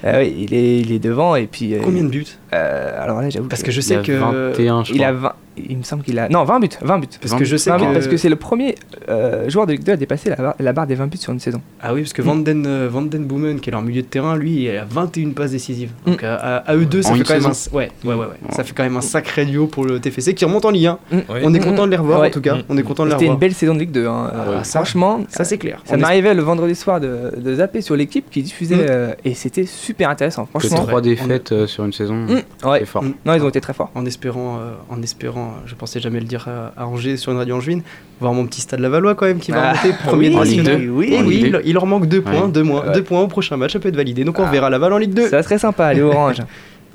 Euh, 0.04 0.20
oui, 0.22 0.34
il 0.38 0.54
est, 0.54 0.78
il 0.80 0.92
est 0.92 0.98
devant 0.98 1.34
et 1.34 1.46
puis. 1.46 1.74
euh, 1.74 1.80
Combien 1.82 2.04
de 2.04 2.08
buts? 2.08 2.26
euh, 2.52 3.02
Alors 3.02 3.20
là, 3.20 3.30
j'avoue. 3.30 3.48
Parce 3.48 3.62
que 3.62 3.70
je 3.72 3.80
Il 3.80 3.82
sais 3.82 3.96
a 3.96 4.02
que 4.02 4.12
21, 4.52 4.84
je 4.84 4.92
il 4.92 4.96
crois. 4.98 5.08
a, 5.08 5.12
20 5.12 5.32
il 5.68 5.77
me 5.79 5.83
semble 5.83 6.03
qu'il 6.03 6.18
a. 6.18 6.29
Non, 6.29 6.44
20 6.44 6.61
buts. 6.61 6.68
20 6.81 6.99
buts. 6.99 7.07
Parce 7.21 7.35
que 7.35 7.44
je 7.44 7.57
sais 7.57 7.71
20 7.71 7.79
buts, 7.79 7.85
que- 7.87 7.92
parce 7.94 8.07
que 8.09 8.16
c'est 8.16 8.29
le 8.29 8.37
premier 8.37 8.75
euh, 9.09 9.49
joueur 9.49 9.66
de 9.66 9.73
Ligue 9.73 9.85
2 9.85 9.92
à 9.92 9.97
dépasser 9.97 10.31
la, 10.31 10.37
barre- 10.37 10.55
la 10.59 10.73
barre 10.73 10.87
des 10.87 10.94
20 10.94 11.07
buts 11.07 11.16
sur 11.18 11.33
une 11.33 11.40
saison. 11.40 11.61
Ah 11.81 11.94
oui, 11.94 12.03
parce 12.03 12.12
que 12.12 12.23
Mm. 12.23 12.27
Vanden, 12.27 12.66
euh, 12.66 12.88
Vanden 12.90 13.25
Boomen, 13.25 13.61
qui 13.61 13.71
est 13.71 13.73
leur 13.73 13.83
milieu 13.83 14.03
de 14.03 14.07
terrain, 14.07 14.37
lui, 14.37 14.64
il 14.64 14.77
a 14.77 14.85
21 14.85 15.31
passes 15.31 15.51
décisives. 15.53 15.90
Donc 16.07 16.23
à, 16.25 16.35
à- 16.35 16.57
à 16.71 16.77
eux 16.77 16.85
deux, 16.87 17.03
ça 17.03 17.11
En 17.12 17.14
fait 17.14 17.25
quand 17.25 17.35
même 17.35 17.47
un, 17.47 17.75
ouais, 17.77 17.90
ouais, 18.05 18.14
ouais, 18.14 18.27
ouais. 18.27 18.27
Ça 18.51 18.64
fait 18.64 18.73
quand 18.75 18.83
même 18.83 18.97
un 18.97 19.01
sacré 19.01 19.44
duo 19.47 19.66
pour 19.66 19.85
le 19.85 20.01
TFC 20.01 20.35
qui 20.35 20.44
remonte 20.44 20.64
en 20.64 20.71
Ligue 20.71 20.87
1. 20.87 20.99
Mm. 21.11 21.18
On 21.44 21.55
est 21.55 21.59
Mm, 21.59 21.62
content 21.64 21.83
mm. 21.83 21.87
de 21.87 21.90
les 21.92 21.97
revoir 21.97 22.21
Ouais. 22.21 22.29
en 22.29 22.31
tout 22.31 22.40
cas. 22.40 22.57
Mm. 22.57 22.62
On 22.68 22.77
est 22.77 22.83
content 22.83 23.05
de 23.05 23.09
les 23.09 23.14
C'était 23.14 23.25
une 23.27 23.31
revoir. 23.33 23.40
belle 23.40 23.55
saison 23.55 23.75
de 23.75 23.81
Ligue 23.81 23.91
2. 23.93 24.07
hein. 24.07 24.30
Euh, 24.35 24.57
Ah, 24.61 24.64
ça- 24.64 24.80
franchement, 24.80 25.20
ça, 25.28 25.45
c'est 25.45 25.59
clair. 25.59 25.80
Ça 25.85 25.97
m'arrivait 25.97 26.35
le 26.35 26.43
vendredi 26.43 26.74
soir 26.74 27.01
de, 27.01 27.32
de 27.37 27.55
zapper 27.55 27.80
sur 27.80 27.97
l'équipe 27.97 28.26
qui 28.30 28.43
diffusait 28.43 28.76
Mm. 28.76 28.87
euh, 28.91 29.14
et 29.24 29.35
c'était 29.35 29.66
super 29.66 30.11
intéressant. 30.11 30.47
Franchement, 30.47 30.85
trois 30.87 31.01
défaites 31.01 31.53
euh, 31.53 31.66
sur 31.66 31.85
une 31.85 31.93
saison, 31.93 32.14
Mm, 32.14 32.68
ouais. 32.68 32.78
c'est 32.80 32.85
fort. 32.87 33.03
Mm. 33.03 33.14
Non, 33.26 33.35
ils 33.35 33.43
ont 33.43 33.49
été 33.49 33.61
très 33.61 33.72
forts. 33.72 33.91
En 33.95 34.05
espérant, 34.07 34.59
euh, 34.61 34.72
en 34.91 35.03
espérant, 35.03 35.47
je 35.66 35.74
pensais 35.74 36.01
jamais 36.01 36.20
le 36.20 36.26
dire 36.26 36.46
à, 36.49 36.72
à 36.76 36.86
Angers 36.86 37.16
sur 37.16 37.32
une 37.32 37.38
radio 37.38 37.57
angevine, 37.57 37.82
voir 38.20 38.32
mon 38.32 38.46
petit 38.46 38.61
stade 38.61 38.80
Lavallois 38.80 39.14
quand 39.14 39.26
même 39.26 39.38
qui 39.40 39.51
va 39.53 39.70
Ah, 39.70 39.72
remonter 39.74 39.96
premier 40.05 40.28
oui, 40.28 40.34
de 40.34 40.38
en 40.38 40.42
Ligue 40.42 40.57
national. 40.59 40.80
2. 40.82 40.88
oui, 40.90 41.16
En 41.18 41.24
oui, 41.26 41.40
il, 41.44 41.53
2. 41.53 41.62
il 41.64 41.72
leur 41.74 41.86
manque 41.86 42.07
deux 42.07 42.18
Ouais. 42.18 42.24
points, 42.32 42.49
deux, 42.49 42.62
mois, 42.62 42.86
Ouais. 42.86 42.92
deux 42.92 43.03
points 43.03 43.20
au 43.20 43.28
prochain 43.28 43.57
match, 43.57 43.72
ça 43.72 43.78
peut 43.80 43.88
être 43.88 43.96
validé. 43.96 44.24
Donc 44.24 44.38
on 44.38 44.44
Ah. 44.44 44.51
verra 44.51 44.70
Laval 44.70 44.92
en 44.92 44.99
Ligue 44.99 45.14
2. 45.14 45.28
Ça 45.28 45.42
serait 45.42 45.59
sympa, 45.59 45.92
les 45.94 46.01
oranges. 46.03 46.42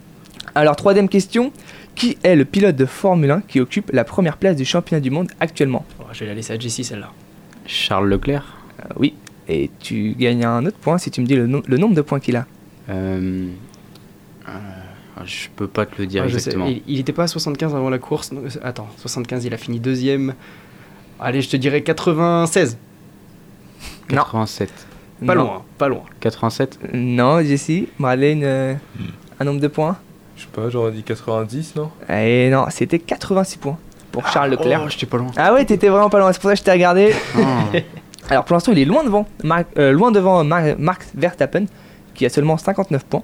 Alors, 0.56 0.76
troisième 0.76 1.10
question. 1.10 1.52
Qui 1.96 2.18
est 2.24 2.36
le 2.36 2.44
pilote 2.46 2.76
de 2.76 2.86
Formule 2.88 3.30
1 3.30 3.42
qui 3.42 3.60
occupe 3.60 3.92
la 3.94 4.04
première 4.04 4.38
place 4.38 4.56
du 4.56 4.66
championnat 4.66 5.00
du 5.00 5.12
monde 5.12 5.28
actuellement? 5.40 5.86
Oh, 6.00 6.06
je 6.12 6.22
vais 6.22 6.26
la 6.26 6.34
laisser 6.34 6.54
à 6.54 6.58
Jessie 6.60 6.84
celle-là. 6.84 7.10
Charles 7.68 8.10
Leclerc. 8.10 8.58
Euh, 8.80 8.94
Oui. 8.98 9.14
Et 9.48 9.70
tu 9.80 10.16
gagnes 10.18 10.44
un 10.44 10.66
autre 10.66 10.78
point 10.78 10.98
si 10.98 11.12
tu 11.12 11.22
me 11.22 11.26
dis 11.28 11.36
le, 11.36 11.46
no- 11.46 11.62
le 11.68 11.78
nombre 11.78 11.94
de 11.94 12.02
points 12.02 12.20
qu'il 12.20 12.36
a. 12.36 12.46
Euh, 12.90 13.46
euh, 14.48 14.52
je 15.26 15.48
peux 15.56 15.68
pas 15.68 15.86
te 15.86 16.00
le 16.00 16.08
dire 16.08 16.24
Ouais, 16.24 16.30
sais. 16.30 16.36
exactement. 16.36 16.66
Il, 16.68 16.82
il 16.88 17.00
était 17.00 17.14
pas 17.14 17.24
à 17.24 17.28
75 17.28 17.76
avant 17.76 17.90
la 17.90 18.00
course. 18.00 18.32
euh, 18.34 18.50
attends, 18.64 18.88
75, 18.98 19.46
il 19.46 19.54
a 19.54 19.58
fini 19.58 19.80
deuxième. 19.80 20.34
Allez, 21.20 21.42
je 21.42 21.50
te 21.50 21.58
dirais 21.58 21.82
96. 21.82 22.78
87. 24.10 24.70
Pas 25.26 25.36
Non. 25.36 25.44
loin, 25.44 25.64
pas 25.78 25.88
loin. 25.88 26.02
87 26.20 26.80
Non, 26.94 27.42
Jessie, 27.42 27.88
une, 28.32 28.44
euh, 28.44 28.74
un 29.40 29.46
nombre 29.46 29.62
de 29.62 29.68
points? 29.68 29.98
Je 30.36 30.42
sais 30.42 30.48
pas, 30.52 30.70
j'aurais 30.70 30.92
dit 30.92 31.04
90, 31.04 31.76
non? 31.76 31.92
Et 32.10 32.50
non, 32.50 32.66
c'était 32.70 33.00
86 33.00 33.58
points 33.58 33.78
pour 34.12 34.28
Charles 34.28 34.50
Leclerc. 34.52 34.82
Oh, 34.84 34.90
j'étais 34.90 35.06
pas 35.06 35.18
loin. 35.18 35.32
Ah 35.38 35.54
ouais, 35.54 35.64
t'étais 35.64 35.90
vraiment 35.90 36.10
pas 36.10 36.20
loin, 36.20 36.34
c'est 36.34 36.42
pour 36.42 36.50
ça 36.50 36.56
que 36.56 36.60
je 36.60 36.64
t'ai 36.66 36.72
regardé. 36.72 37.14
Ah. 37.38 37.66
Alors 38.30 38.44
pour 38.46 38.56
l'instant, 38.56 38.72
il 38.72 38.80
est 38.80 38.86
loin 38.86 39.04
devant, 39.04 39.28
Mar- 39.44 39.64
euh, 39.78 39.92
loin 39.92 40.12
devant 40.12 40.44
Mar- 40.44 40.76
Max 40.80 41.08
Verstappen, 41.16 41.66
qui 42.16 42.26
a 42.26 42.30
seulement 42.30 42.58
59 42.58 43.04
points. 43.06 43.24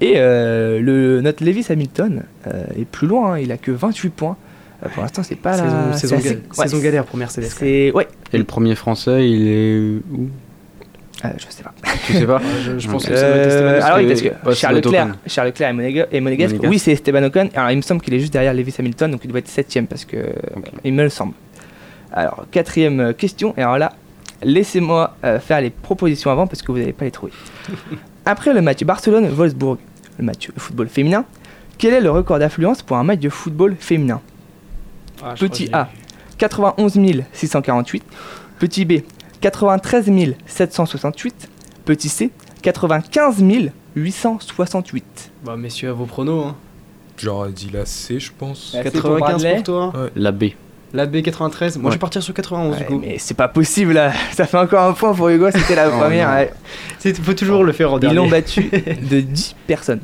Et 0.00 0.14
euh, 0.16 0.80
le, 0.80 1.20
notre 1.20 1.44
Lewis 1.44 1.66
Hamilton 1.70 2.22
euh, 2.46 2.64
est 2.78 2.84
plus 2.84 3.06
loin, 3.06 3.34
hein, 3.34 3.38
il 3.38 3.52
a 3.52 3.56
que 3.56 3.70
28 3.70 4.10
points. 4.10 4.36
Euh, 4.84 4.88
pour 4.88 5.02
l'instant, 5.02 5.22
c'est 5.22 5.36
pas 5.36 5.54
saison, 5.54 5.66
la 5.90 5.92
saison, 5.96 6.16
c'est 6.20 6.24
ga- 6.24 6.30
assez- 6.30 6.60
ouais, 6.60 6.68
saison 6.68 6.82
galère 6.82 7.04
pour 7.04 7.16
Mercedes. 7.18 7.46
ouais, 7.62 8.08
Et 8.32 8.38
le 8.38 8.44
premier 8.44 8.74
français, 8.74 9.30
il 9.30 9.48
est 9.48 9.78
où? 10.12 10.28
Euh, 11.24 11.28
je 11.38 11.46
sais 11.48 11.62
pas. 11.62 11.72
Tu 12.06 12.12
sais 12.12 12.26
pas 12.26 12.42
je, 12.66 12.78
je 12.78 12.88
pense 12.88 13.06
que 13.06 13.16
ça 13.16 13.24
Euh, 13.24 13.80
alors 13.82 13.98
oui, 13.98 14.06
parce 14.08 14.20
que 14.20 14.28
ouais, 14.48 14.54
Charles 14.54 14.74
Leclerc. 14.76 15.14
Charles 15.26 15.48
Leclerc 15.48 15.70
est 16.12 16.20
monégasque. 16.20 16.56
Oui, 16.64 16.78
c'est 16.78 16.92
Esteban 16.92 17.22
Ocon. 17.22 17.48
Alors 17.54 17.70
il 17.70 17.76
me 17.76 17.82
semble 17.82 18.00
qu'il 18.02 18.12
est 18.14 18.20
juste 18.20 18.32
derrière 18.32 18.52
Lewis 18.52 18.74
Hamilton, 18.78 19.12
donc 19.12 19.20
il 19.24 19.30
doit 19.30 19.38
être 19.38 19.48
septième 19.48 19.86
parce 19.86 20.04
que 20.04 20.16
il 20.84 20.92
me 20.92 21.04
le 21.04 21.08
semble. 21.08 21.32
Alors 22.12 22.44
quatrième 22.50 23.14
question. 23.14 23.54
Et 23.56 23.62
alors 23.62 23.78
là, 23.78 23.92
laissez-moi 24.42 25.16
euh, 25.24 25.38
faire 25.40 25.60
les 25.62 25.70
propositions 25.70 26.30
avant 26.30 26.46
parce 26.46 26.60
que 26.62 26.72
vous 26.72 26.78
n'allez 26.78 26.92
pas 26.92 27.04
les 27.06 27.10
trouver. 27.10 27.32
Après 28.26 28.52
le 28.54 28.62
match 28.62 28.82
Barcelone-Wolfsburg, 28.84 29.78
le 30.18 30.24
match 30.24 30.48
de 30.54 30.58
football 30.60 30.88
féminin, 30.88 31.24
quel 31.78 31.92
est 31.94 32.00
le 32.00 32.10
record 32.10 32.38
d'affluence 32.38 32.82
pour 32.82 32.96
un 32.96 33.04
match 33.04 33.20
de 33.20 33.28
football 33.28 33.76
féminin 33.78 34.20
Ah, 35.22 35.34
Petit 35.38 35.68
A, 35.72 35.88
91 36.38 36.98
648. 37.32 38.02
Petit 38.58 38.84
B, 38.84 38.92
93 39.40 40.34
768. 40.46 41.48
Petit 41.84 42.08
C, 42.08 42.30
95 42.62 43.42
868. 43.94 45.04
que 45.04 45.18
j'ai- 45.18 45.30
Bah, 45.44 45.56
messieurs, 45.56 45.90
à 45.90 45.92
vos 45.92 46.06
pronos. 46.06 46.46
Hein. 46.46 46.56
J'aurais 47.16 47.52
dit 47.52 47.70
la 47.72 47.86
C, 47.86 48.18
je 48.18 48.32
pense. 48.36 48.72
La 48.74 48.82
C 48.82 48.90
pour 48.90 49.02
95 49.02 49.42
Bradley. 49.42 49.54
pour 49.56 49.62
toi. 49.64 49.92
La 50.16 50.32
B. 50.32 50.44
La 50.94 51.06
B93. 51.06 51.76
Moi, 51.78 51.86
Ouais. 51.86 51.90
je 51.90 51.90
vais 51.90 51.98
partir 51.98 52.22
sur 52.22 52.32
91 52.32 52.78
du 52.78 52.84
coup. 52.84 52.98
mais 53.00 53.16
c'est 53.18 53.34
pas 53.34 53.48
possible 53.48 53.92
là, 53.94 54.12
ça 54.32 54.46
fait 54.46 54.56
encore 54.58 54.84
un 54.84 54.92
point 54.92 55.12
pour 55.12 55.28
Hugo, 55.28 55.50
c'était 55.50 55.74
la 55.74 55.88
Oh, 55.92 55.98
première. 55.98 56.30
ouais. 56.30 56.52
Il 57.04 57.14
faut 57.16 57.34
toujours 57.34 57.64
le 57.64 57.72
faire 57.72 57.92
en 57.92 57.96
Ils 57.96 58.00
dernier. 58.00 58.16
l'ont 58.16 58.28
battu 58.28 58.62
de 59.10 59.20
10 59.20 59.56
personnes. 59.66 60.00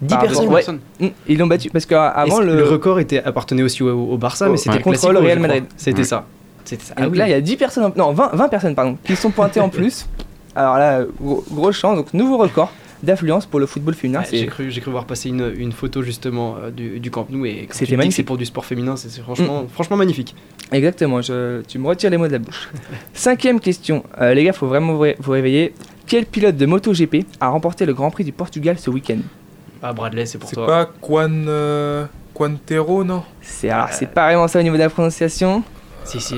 10 0.00 0.14
Pardon, 0.14 0.48
personnes. 0.48 0.78
ouais. 1.00 1.08
Mm, 1.08 1.12
Ils 1.26 1.38
l'ont 1.38 1.48
battu 1.48 1.70
parce 1.70 1.84
qu'avant 1.86 2.38
le. 2.40 2.54
le... 2.56 2.64
record 2.64 3.00
était, 3.00 3.20
appartenait 3.22 3.64
aussi 3.64 3.82
au, 3.82 3.88
au 4.12 4.16
Barça, 4.16 4.46
Oh, 4.48 4.52
mais 4.52 4.56
c'était 4.56 4.80
contre 4.80 5.10
le 5.12 5.18
Real. 5.18 5.40
Madrid. 5.40 5.64
C'était 5.76 5.98
Ouais. 5.98 6.04
ça. 6.04 6.24
C'était 6.64 6.84
ça. 6.84 6.94
Et 6.98 7.02
donc 7.02 7.16
là, 7.16 7.26
il 7.26 7.30
y 7.30 7.34
a 7.34 7.40
10 7.40 7.56
personnes, 7.56 7.84
en- 7.84 7.92
non 7.96 8.12
20, 8.12 8.30
20 8.34 8.48
personnes 8.48 8.74
pardon, 8.76 8.96
qui 9.02 9.16
sont 9.16 9.30
pointées 9.30 9.58
en 9.60 9.68
plus. 9.70 10.06
Alors 10.54 10.76
là, 10.78 11.00
gros, 11.20 11.44
grosse 11.50 11.76
chance, 11.76 11.96
donc 11.96 12.14
nouveau 12.14 12.36
record 12.38 12.70
d'affluence 13.02 13.46
pour 13.46 13.60
le 13.60 13.66
football 13.66 13.94
féminin. 13.94 14.20
Ouais, 14.20 14.24
c'est- 14.28 14.38
j'ai 14.38 14.46
cru, 14.46 14.70
j'ai 14.70 14.80
cru 14.80 14.90
voir 14.90 15.04
passer 15.04 15.28
une, 15.28 15.52
une 15.56 15.72
photo 15.72 16.02
justement 16.02 16.56
euh, 16.56 16.70
du, 16.70 17.00
du 17.00 17.10
Camp 17.10 17.26
Nou 17.30 17.46
et 17.46 17.68
C'était 17.70 17.96
magnifique. 17.96 18.16
c'est 18.16 18.22
pour 18.24 18.36
du 18.38 18.44
sport 18.46 18.64
féminin, 18.64 18.96
c'est 18.96 19.08
c'est 19.08 19.20
franchement, 19.22 19.66
franchement 19.72 19.96
magnifique. 19.96 20.34
Exactement, 20.72 21.22
je- 21.22 21.62
tu 21.62 21.78
me 21.78 21.86
retires 21.86 22.10
les 22.10 22.16
mots 22.16 22.26
de 22.26 22.32
la 22.32 22.38
bouche. 22.38 22.68
Cinquième 23.14 23.60
question, 23.60 24.04
Euh, 24.20 24.34
les 24.34 24.44
gars, 24.44 24.52
faut 24.52 24.66
vraiment 24.66 24.92
vous, 24.94 25.00
ré- 25.00 25.16
vous 25.20 25.32
réveiller. 25.32 25.74
Quel 26.06 26.24
pilote 26.26 26.56
de 26.56 26.66
MotoGP 26.66 27.24
a 27.40 27.48
remporté 27.48 27.84
le 27.86 27.94
Grand 27.94 28.10
Prix 28.10 28.24
du 28.24 28.32
Portugal 28.32 28.78
ce 28.78 28.90
week-end? 28.90 29.18
Ah 29.82 29.92
Bradley, 29.92 30.26
c'est 30.26 30.38
pour 30.38 30.48
C'est 30.48 30.56
toi. 30.56 30.66
pas 30.66 30.86
Quan, 31.00 31.30
euh, 31.48 32.06
Quantero, 32.34 33.04
non? 33.04 33.22
C'est 33.42 33.68
alors 33.70 33.88
c'est 33.92 34.06
pas 34.10 34.24
vraiment 34.26 34.48
ça 34.48 34.58
au 34.58 34.62
niveau 34.62 34.76
de 34.76 34.80
la 34.82 34.90
prononciation. 34.90 35.62
Si 36.08 36.20
si, 36.20 36.36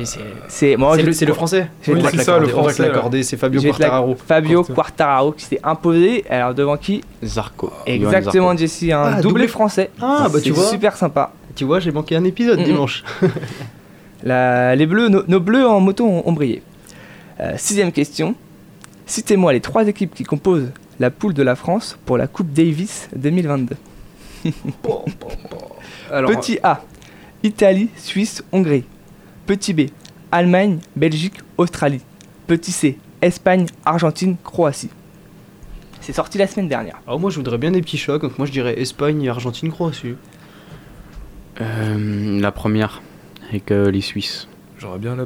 c'est 0.48 0.76
moi, 0.76 0.96
c'est 0.96 1.02
je- 1.02 1.06
le, 1.06 1.12
c'est 1.12 1.24
le 1.26 1.32
français. 1.32 1.68
C'est 1.82 2.22
ça, 2.22 2.38
le 2.38 2.48
français, 2.48 3.22
c'est 3.22 3.36
Fabio 3.36 3.62
Quartararo. 3.62 4.16
Fabio 4.26 4.62
Quarta- 4.62 4.74
Quartararo 4.74 5.32
qui 5.32 5.44
s'est 5.44 5.60
imposé. 5.62 6.24
Alors 6.28 6.54
devant 6.54 6.76
qui 6.76 7.02
Zarco. 7.24 7.72
Exactement. 7.86 8.56
Jesse, 8.56 8.82
un 8.90 9.14
Ah, 9.16 9.20
doublé 9.22 9.46
français. 9.48 9.90
Ah, 10.00 10.26
bah, 10.32 10.38
tu 10.40 10.46
C'est 10.48 10.50
vois. 10.50 10.64
super 10.64 10.96
sympa. 10.96 11.32
Tu 11.54 11.64
vois, 11.64 11.78
j'ai 11.80 11.92
manqué 11.92 12.16
un 12.16 12.24
épisode 12.24 12.62
dimanche. 12.64 13.04
La- 14.22 14.74
les 14.76 14.86
bleus, 14.86 15.08
nos, 15.08 15.22
nos 15.26 15.40
bleus 15.40 15.66
en 15.66 15.80
moto 15.80 16.04
ont, 16.06 16.22
ont 16.28 16.32
brillé. 16.32 16.62
Euh, 17.40 17.54
sixième 17.56 17.90
question. 17.92 18.34
Citez-moi 19.06 19.52
les 19.52 19.60
trois 19.60 19.86
équipes 19.88 20.14
qui 20.14 20.24
composent 20.24 20.70
la 20.98 21.10
poule 21.10 21.32
de 21.34 21.42
la 21.42 21.54
France 21.56 21.96
pour 22.06 22.18
la 22.18 22.26
Coupe 22.26 22.52
Davis 22.52 23.08
2022. 23.16 23.76
Alors, 26.10 26.30
Petit 26.30 26.58
A, 26.62 26.82
Italie, 27.42 27.88
Suisse, 27.96 28.42
Hongrie. 28.52 28.84
Petit 29.50 29.74
B, 29.74 29.80
Allemagne, 30.30 30.78
Belgique, 30.94 31.34
Australie. 31.58 32.02
Petit 32.46 32.70
C, 32.70 32.96
Espagne, 33.20 33.66
Argentine, 33.84 34.36
Croatie. 34.44 34.90
C'est 36.00 36.12
sorti 36.12 36.38
la 36.38 36.46
semaine 36.46 36.68
dernière. 36.68 37.00
alors 37.04 37.18
moi 37.18 37.30
je 37.30 37.36
voudrais 37.38 37.58
bien 37.58 37.72
des 37.72 37.80
petits 37.82 37.98
chocs, 37.98 38.22
donc 38.22 38.38
moi 38.38 38.46
je 38.46 38.52
dirais 38.52 38.80
Espagne, 38.80 39.28
Argentine, 39.28 39.72
Croatie. 39.72 40.14
Euh, 41.60 42.40
la 42.40 42.52
première, 42.52 43.02
avec 43.48 43.72
euh, 43.72 43.90
les 43.90 44.00
Suisses. 44.02 44.46
J'aurais 44.78 45.00
bien 45.00 45.16
la, 45.16 45.24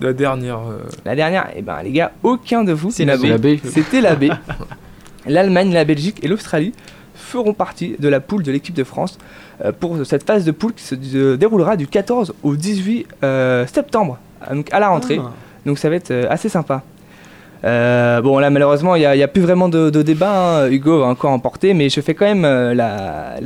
la 0.00 0.14
dernière. 0.14 0.60
euh, 0.60 0.78
La 1.04 1.14
dernière, 1.14 1.50
eh 1.54 1.60
ben 1.60 1.82
les 1.82 1.92
gars, 1.92 2.12
aucun 2.22 2.64
de 2.64 2.72
vous 2.72 2.90
C'est 2.90 3.04
la 3.04 3.18
B. 3.18 3.58
C'était 3.62 4.00
la 4.00 4.14
B. 4.16 4.30
L'Allemagne, 5.26 5.74
la 5.74 5.84
Belgique 5.84 6.24
et 6.24 6.28
l'Australie 6.28 6.72
feront 7.14 7.52
partie 7.52 7.94
de 7.98 8.08
la 8.08 8.20
poule 8.20 8.42
de 8.42 8.52
l'équipe 8.52 8.74
de 8.74 8.84
France 8.84 9.18
pour 9.80 10.04
cette 10.04 10.26
phase 10.26 10.44
de 10.44 10.52
poule 10.52 10.74
qui 10.74 10.82
se 10.84 10.94
euh, 11.14 11.36
déroulera 11.36 11.76
du 11.76 11.86
14 11.86 12.34
au 12.42 12.56
18 12.56 13.06
euh, 13.22 13.66
septembre, 13.66 14.18
euh, 14.50 14.54
donc 14.54 14.72
à 14.72 14.80
la 14.80 14.88
rentrée. 14.88 15.20
Ah. 15.22 15.32
Donc 15.64 15.78
ça 15.78 15.88
va 15.88 15.96
être 15.96 16.10
euh, 16.10 16.26
assez 16.30 16.48
sympa. 16.48 16.82
Euh, 17.64 18.20
bon 18.20 18.38
là 18.38 18.50
malheureusement 18.50 18.94
il 18.96 19.00
n'y 19.00 19.22
a, 19.22 19.28
plus 19.28 19.40
vraiment 19.40 19.68
de, 19.68 19.90
de 19.90 20.02
débat, 20.02 20.64
hein. 20.64 20.70
Hugo 20.70 21.00
va 21.00 21.06
encore 21.06 21.32
emporter, 21.32 21.74
mais 21.74 21.88
je 21.88 22.00
fais 22.00 22.14
quand 22.14 22.26
même 22.26 22.44
euh, 22.44 22.74
la, 22.74 23.36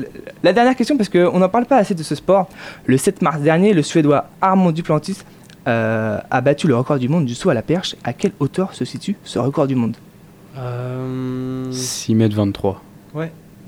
la 0.42 0.52
dernière 0.52 0.74
question 0.74 0.96
parce 0.96 1.08
qu'on 1.08 1.38
n'en 1.38 1.48
parle 1.48 1.66
pas 1.66 1.76
assez 1.76 1.94
de 1.94 2.02
ce 2.02 2.14
sport. 2.14 2.48
Le 2.86 2.96
7 2.96 3.22
mars 3.22 3.40
dernier, 3.40 3.72
le 3.72 3.82
Suédois 3.82 4.26
Armand 4.40 4.72
Duplantis 4.72 5.18
euh, 5.68 6.18
a 6.30 6.40
battu 6.40 6.66
le 6.66 6.76
record 6.76 6.98
du 6.98 7.08
monde 7.08 7.24
du 7.24 7.34
saut 7.34 7.50
à 7.50 7.54
la 7.54 7.62
perche. 7.62 7.94
À 8.02 8.12
quelle 8.12 8.32
hauteur 8.40 8.74
se 8.74 8.84
situe 8.84 9.16
ce 9.24 9.38
record 9.38 9.66
du 9.66 9.76
monde? 9.76 9.96
Euh... 10.58 11.70
6 11.70 12.14
mètres 12.16 12.34
23. 12.34 12.82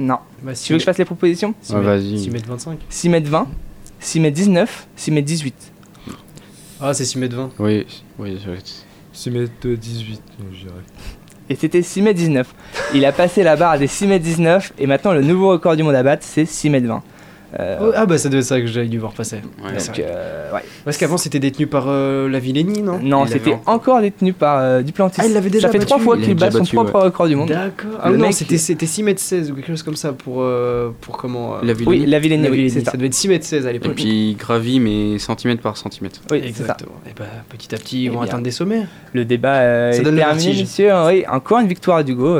Non. 0.02 0.18
Bah, 0.42 0.52
Tu 0.54 0.72
veux 0.72 0.78
que 0.78 0.80
je 0.80 0.84
fasse 0.86 0.98
les 0.98 1.04
propositions 1.04 1.54
6 1.60 1.72
Ouais, 1.72 1.78
mètres, 1.78 1.88
vas-y. 1.90 2.18
6 2.18 2.30
mètres 2.30 2.48
25. 2.48 2.78
6 2.88 3.08
mètres 3.08 3.30
20, 3.30 3.46
6 4.00 4.20
mètres 4.20 4.34
19, 4.36 4.88
6 4.96 5.10
mètres 5.12 5.26
18. 5.26 5.72
Ah, 6.80 6.92
c'est 6.92 7.04
6 7.04 7.18
mètres 7.18 7.36
20. 7.36 7.50
Oui, 7.60 7.86
oui, 8.18 8.38
oui. 8.48 8.58
6 9.12 9.30
mètres 9.30 9.52
18, 9.64 10.20
je 10.52 10.58
dirais. 10.58 10.74
Et 11.48 11.54
c'était 11.54 11.82
6 11.82 12.02
mètres 12.02 12.18
19. 12.18 12.52
Il 12.94 13.04
a 13.04 13.12
passé 13.12 13.42
la 13.42 13.54
barre 13.56 13.78
des 13.78 13.86
6 13.86 14.06
mètres 14.08 14.24
19 14.24 14.72
et 14.78 14.86
maintenant 14.86 15.12
le 15.12 15.22
nouveau 15.22 15.50
record 15.50 15.76
du 15.76 15.82
monde 15.82 15.94
à 15.94 16.02
battre 16.02 16.24
c'est 16.26 16.46
6 16.46 16.70
mètres 16.70 16.86
20. 16.88 17.02
Euh, 17.60 17.76
Oh, 17.82 17.92
ah 17.94 18.06
bah 18.06 18.16
ça 18.16 18.28
devait 18.30 18.40
être 18.40 18.46
ça 18.46 18.60
que 18.60 18.66
j'avais 18.66 18.86
dû 18.88 18.98
voir 18.98 19.12
passer. 19.12 19.36
Ouais, 19.62 19.72
donc, 19.72 19.98
euh, 19.98 20.52
ouais. 20.54 20.60
Parce 20.84 20.96
qu'avant 20.96 21.16
c'était 21.18 21.38
détenu 21.38 21.66
par 21.66 21.84
euh, 21.88 22.28
la 22.28 22.38
Villénie, 22.38 22.80
non? 22.82 22.98
Non, 23.02 23.24
Il 23.26 23.30
c'était 23.32 23.52
en- 23.66 23.74
encore 23.74 24.00
détenu 24.00 24.32
par 24.32 24.58
euh, 24.58 24.82
Duplantis. 24.82 25.20
Ah, 25.22 25.26
il 25.26 25.34
l'avait 25.34 25.50
déjà 25.50 25.68
Ça 25.68 25.72
fait 25.72 25.78
battu. 25.78 25.90
trois 25.90 25.98
fois 26.02 26.16
Il 26.18 26.24
qu'il 26.24 26.34
bat 26.34 26.50
son 26.50 26.64
propre 26.64 26.94
ouais. 26.98 27.04
record 27.04 27.28
du 27.28 27.36
monde. 27.36 27.48
D'accord. 27.50 27.90
Ah 28.02 28.10
non, 28.10 28.18
mec- 28.26 28.32
c'était 28.32 28.56
c'était 28.56 28.86
6 28.86 29.02
mètres 29.02 29.20
16 29.20 29.50
ou 29.50 29.54
quelque 29.56 29.66
chose 29.68 29.82
comme 29.82 29.96
ça 29.96 30.12
pour, 30.12 30.36
euh, 30.40 30.90
pour 31.02 31.18
comment 31.18 31.56
euh, 31.56 31.58
La 31.62 31.72
ville. 31.74 31.86
Oui, 31.88 32.06
la 32.06 32.18
Villénie, 32.18 32.44
la 32.44 32.50
oui, 32.50 32.56
Villénie. 32.64 32.84
ça. 32.84 32.90
ça. 32.92 32.96
devait 32.96 33.08
être 33.08 33.14
6 33.14 33.28
mètres 33.28 33.44
16 33.44 33.66
à 33.66 33.70
Et 33.70 33.72
l'époque. 33.74 33.96
puis 33.96 34.34
gravi, 34.38 34.80
mais 34.80 35.18
centimètre 35.18 35.60
par 35.60 35.76
centimètre. 35.76 36.20
Oui. 36.30 36.40
Exactement. 36.44 36.92
Et 37.06 37.10
bah 37.18 37.26
petit 37.50 37.74
à 37.74 37.78
petit 37.78 38.04
ils 38.04 38.06
Eh 38.06 38.08
vont 38.10 38.22
atteindre 38.22 38.44
des 38.44 38.50
sommets. 38.50 38.86
Le 39.12 39.24
débat 39.26 39.92
Ça 39.92 39.98
est 39.98 40.02
donne 40.02 40.14
le 40.14 40.20
terminé, 40.22 40.44
vertige. 40.44 40.60
messieurs. 40.62 40.90
Oui, 41.06 41.24
encore 41.30 41.58
une 41.58 41.68
victoire 41.68 42.02
d'Hugo 42.02 42.38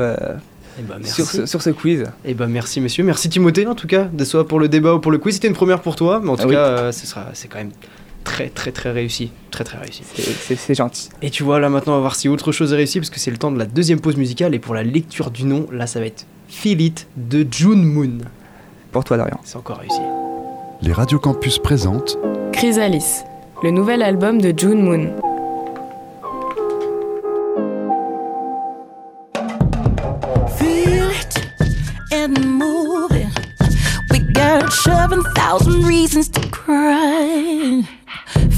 Et 0.79 0.83
bah 0.83 0.97
sur, 1.05 1.27
ce, 1.27 1.47
sur 1.47 1.61
ce 1.63 1.71
quiz. 1.71 2.05
Et 2.25 2.35
bah 2.35 2.47
merci 2.47 2.81
messieurs, 2.81 3.05
merci 3.05 3.29
Timothée 3.29 3.67
en 3.67 3.75
tout 3.75 3.87
cas, 3.87 4.05
de 4.05 4.25
soit 4.25 4.47
pour 4.49 4.59
le 4.59 4.69
débat 4.69 4.95
ou 4.95 5.01
pour 5.01 5.13
le 5.13 5.19
quiz, 5.19 5.35
c'était 5.35 5.49
une 5.49 5.55
première 5.55 5.81
pour 5.81 5.97
toi, 5.97 6.21
mais 6.23 6.31
en 6.31 6.37
tout 6.37 6.43
Ah 6.45 6.49
oui. 6.49 6.55
cas 6.55 6.67
euh, 6.67 6.93
ce 6.93 7.07
sera 7.07 7.27
c'est 7.35 7.49
quand 7.49 7.59
même 7.59 7.73
très 8.25 8.49
très 8.49 8.73
très 8.73 8.91
réussi, 8.91 9.33
très 9.51 9.65
très 9.65 9.79
réussi. 9.79 10.03
C'est- 10.57 10.75
gentil. 10.75 11.11
Et 11.21 11.31
tu 11.31 11.43
vois 11.43 11.61
là 11.61 11.69
maintenant 11.69 11.93
on 11.93 11.97
va 11.97 12.01
voir 12.01 12.15
si 12.15 12.29
autre 12.29 12.53
chose 12.53 12.73
est 12.73 12.77
réussi 12.77 13.01
parce 13.01 13.11
que 13.11 13.21
c'est 13.21 13.31
le 13.31 13.37
temps 13.39 13.51
de 13.53 13.59
la 13.59 13.67
deuxième 13.67 14.01
pause 14.01 14.17
musicale 14.17 14.55
et 14.55 14.59
pour 14.59 14.75
la 14.75 14.83
lecture 14.83 15.31
du 15.31 15.45
nom, 15.45 15.67
là 15.73 15.87
ça 15.87 16.01
va 16.01 16.07
être 16.07 16.25
Feel 16.49 16.81
It 16.81 17.07
de 17.17 17.47
June 17.51 17.83
Moon. 17.85 18.19
Pour 18.93 19.05
toi, 19.05 19.17
Dorian. 19.17 19.39
C'est 19.45 19.57
encore 19.57 19.79
réussi. 19.79 20.01
Les 20.83 20.93
radios 20.93 21.19
campus 21.19 21.59
présentent 21.59 22.19
Chrysalis, 22.53 23.23
le 23.63 23.71
nouvel 23.71 24.03
album 24.03 24.41
de 24.41 24.53
June 24.57 24.83
Moon. 24.83 25.11
It. 32.31 33.29
We 34.11 34.21
got 34.33 34.73
seven 34.73 35.23
thousand 35.35 35.83
reasons 35.85 36.29
to 36.31 36.49
cry. 36.51 37.83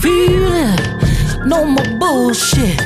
Feel 0.02 0.52
it, 0.52 1.46
no 1.46 1.64
more 1.64 1.98
bullshit. 1.98 2.80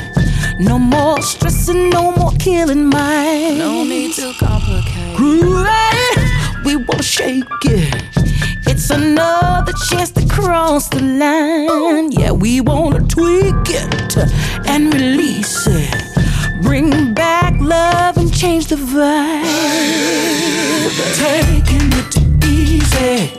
No 0.61 0.79
more 0.79 1.21
stressing, 1.23 1.91
no 1.91 2.13
more 2.13 2.33
killing 2.39 2.87
mind. 2.87 3.59
No 3.59 3.85
need 3.85 4.13
to 4.15 4.33
complicate. 4.39 5.17
It, 5.21 6.65
we 6.65 6.77
won't 6.77 7.05
shake 7.05 7.45
it. 7.65 7.95
It's 8.67 8.91
another 8.91 9.73
chance 9.89 10.11
to 10.13 10.27
cross 10.27 10.89
the 10.89 11.01
line. 11.01 12.13
Yeah, 12.13 12.33
we 12.33 12.61
wanna 12.61 13.01
tweak 13.07 13.55
it 13.69 14.17
and 14.69 14.93
release 14.93 15.67
it. 15.67 16.63
Bring 16.63 17.15
back 17.15 17.55
love 17.61 18.18
change 18.39 18.69
the 18.69 18.77
vibe. 18.77 19.43
Taking 21.19 21.91
it 21.93 22.45
easy. 22.45 23.38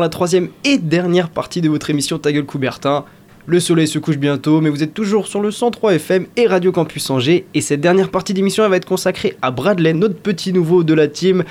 La 0.00 0.08
troisième 0.08 0.48
et 0.64 0.78
dernière 0.78 1.28
partie 1.30 1.60
de 1.60 1.68
votre 1.68 1.90
émission 1.90 2.18
Ta 2.18 2.32
gueule 2.32 2.44
Coubertin. 2.44 3.04
Le 3.46 3.60
soleil 3.60 3.88
se 3.88 3.98
couche 3.98 4.18
bientôt, 4.18 4.60
mais 4.60 4.70
vous 4.70 4.82
êtes 4.82 4.94
toujours 4.94 5.26
sur 5.26 5.40
le 5.40 5.50
103 5.50 5.94
FM 5.94 6.26
et 6.36 6.46
Radio 6.46 6.72
Campus 6.72 7.08
Angers. 7.10 7.46
Et 7.54 7.60
cette 7.60 7.80
dernière 7.80 8.10
partie 8.10 8.34
d'émission, 8.34 8.64
elle 8.64 8.70
va 8.70 8.76
être 8.76 8.84
consacrée 8.84 9.36
à 9.42 9.50
Bradley, 9.50 9.92
notre 9.92 10.16
petit 10.16 10.52
nouveau 10.52 10.84
de 10.84 10.94
la 10.94 11.08
team, 11.08 11.44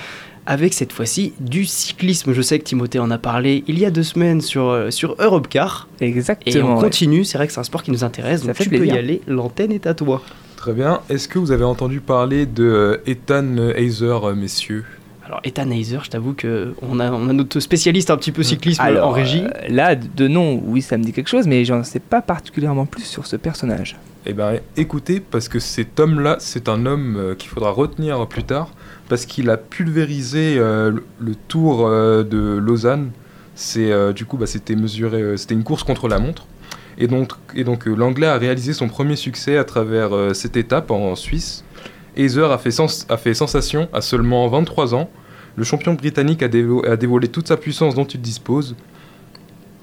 avec 0.46 0.74
cette 0.74 0.94
fois-ci 0.94 1.34
du 1.40 1.66
cyclisme. 1.66 2.34
Je 2.34 2.42
sais 2.42 2.58
que 2.60 2.64
Timothée 2.64 3.00
en 3.00 3.12
a 3.12 3.18
parlé 3.18 3.64
il 3.68 3.80
y 3.80 3.86
a 3.86 3.92
deux 3.92 4.04
semaines 4.04 4.42
sur, 4.42 4.70
euh, 4.70 4.92
sur 4.92 5.16
Europcar. 5.20 5.88
Exactement. 6.00 6.56
Et 6.56 6.62
on 6.64 6.76
ouais. 6.76 6.82
continue, 6.82 7.24
c'est 7.26 7.38
vrai 7.38 7.48
que 7.48 7.54
c'est 7.54 7.60
un 7.60 7.64
sport 7.64 7.84
qui 7.84 7.92
nous 7.92 8.04
intéresse, 8.04 8.42
Ça 8.42 8.48
donc 8.48 8.56
fait 8.56 8.64
tu 8.64 8.70
peux 8.70 8.86
y 8.86 8.92
aller, 8.92 9.22
l'antenne 9.28 9.72
est 9.72 9.86
à 9.86 9.94
toi. 9.94 10.22
Très 10.56 10.74
bien. 10.74 11.02
Est-ce 11.10 11.28
que 11.28 11.40
vous 11.40 11.52
avez 11.52 11.64
entendu 11.64 12.02
parler 12.02 12.46
de 12.46 12.64
euh, 12.64 12.98
Ethan 13.06 13.58
Heiser, 13.76 14.18
euh, 14.24 14.36
messieurs? 14.36 14.86
Alors 15.30 15.42
Ethan 15.44 15.70
Heiser, 15.70 16.00
je 16.02 16.10
t'avoue 16.10 16.34
que 16.34 16.74
on 16.82 17.00
a, 17.00 17.12
on 17.12 17.30
a 17.30 17.34
notre 17.34 17.60
spécialiste 17.60 18.10
un 18.10 18.18
petit 18.18 18.32
peu 18.32 18.42
cyclisme 18.42 18.82
Alors, 18.82 19.10
en 19.10 19.12
régie. 19.12 19.44
euh, 19.44 19.68
là, 19.70 19.94
de 19.96 20.28
nom, 20.28 20.60
oui, 20.66 20.82
ça 20.82 20.98
me 20.98 21.04
dit 21.04 21.14
quelque 21.14 21.28
chose, 21.30 21.46
mais 21.46 21.66
j'en 21.66 21.84
sais 21.84 22.00
pas 22.00 22.24
particulièrement 22.24 22.88
plus 22.88 23.04
sur 23.04 23.28
ce 23.28 23.36
personnage. 23.36 23.96
Eh 24.26 24.34
bien, 24.34 24.54
écoutez, 24.76 25.20
parce 25.20 25.48
que 25.48 25.60
cet 25.60 26.00
homme-là, 26.00 26.38
c'est 26.40 26.68
un 26.68 26.88
homme 26.88 27.16
euh, 27.16 27.36
qu'il 27.36 27.50
faudra 27.52 27.70
retenir 27.70 28.26
plus 28.26 28.44
tard, 28.44 28.72
parce 29.08 29.28
qu'il 29.28 29.52
a 29.52 29.58
pulvérisé 29.58 30.56
euh, 30.58 31.00
le, 31.20 31.36
Tour 31.48 31.86
euh, 31.86 32.24
de 32.24 32.58
Lausanne. 32.58 33.12
C'est 33.54 33.92
euh, 33.92 34.14
du 34.14 34.26
coup, 34.26 34.38
bah, 34.38 34.48
c'était 34.48 34.76
mesuré, 34.76 35.22
euh, 35.22 35.38
c'était 35.38 35.54
une 35.54 35.64
course 35.64 35.84
contre 35.84 36.08
la 36.08 36.18
montre. 36.18 36.48
Et 36.98 37.08
donc, 37.08 37.32
et 37.56 37.64
donc 37.64 37.88
euh, 37.88 37.94
l'Anglais 37.96 38.28
a 38.28 38.38
réalisé 38.38 38.74
son 38.74 38.90
premier 38.90 39.16
succès 39.16 39.58
à 39.58 39.64
travers 39.64 40.14
euh, 40.14 40.34
cette 40.34 40.58
étape 40.58 40.92
en, 40.92 41.16
Suisse. 41.16 41.64
Heiser 42.20 42.44
a 42.52 42.58
fait, 42.58 43.34
sensation 43.34 43.88
à 43.94 44.02
seulement 44.02 44.48
23 44.48 44.94
ans. 44.94 45.10
Le 45.56 45.64
champion 45.64 45.94
britannique 45.94 46.44
a, 46.44 46.48
dévo- 46.48 46.86
a 46.86 46.98
dévoilé 46.98 47.28
toute 47.28 47.48
sa 47.48 47.58
puissance 47.58 47.96
dont 47.96 48.06
il 48.06 48.22
dispose. 48.22 48.76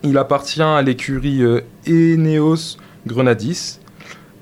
Il 0.03 0.18
appartient 0.18 0.62
à 0.62 0.82
l'écurie 0.82 1.43
euh, 1.43 1.61
Eneos 1.89 2.76
Grenadis. 3.07 3.80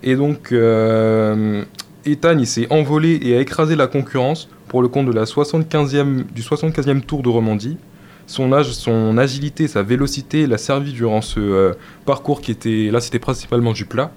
Et 0.02 0.16
donc, 0.16 0.52
euh, 0.52 1.64
Ethan, 2.04 2.44
s'est 2.44 2.66
envolé 2.70 3.18
et 3.22 3.36
a 3.36 3.40
écrasé 3.40 3.76
la 3.76 3.86
concurrence 3.86 4.48
pour 4.68 4.82
le 4.82 4.88
compte 4.88 5.06
de 5.06 5.12
la 5.12 5.24
75e, 5.24 6.24
du 6.32 6.42
75e 6.42 7.00
tour 7.00 7.22
de 7.22 7.28
Romandie. 7.28 7.78
Son 8.26 8.52
âge, 8.52 8.72
son 8.72 9.18
agilité, 9.18 9.68
sa 9.68 9.82
vélocité 9.82 10.46
l'a 10.46 10.58
servi 10.58 10.92
durant 10.92 11.20
ce 11.22 11.38
euh, 11.40 11.72
parcours 12.06 12.40
qui 12.40 12.50
était, 12.50 12.90
là 12.90 13.00
c'était 13.00 13.18
principalement 13.18 13.72
du 13.72 13.84
plat. 13.84 14.12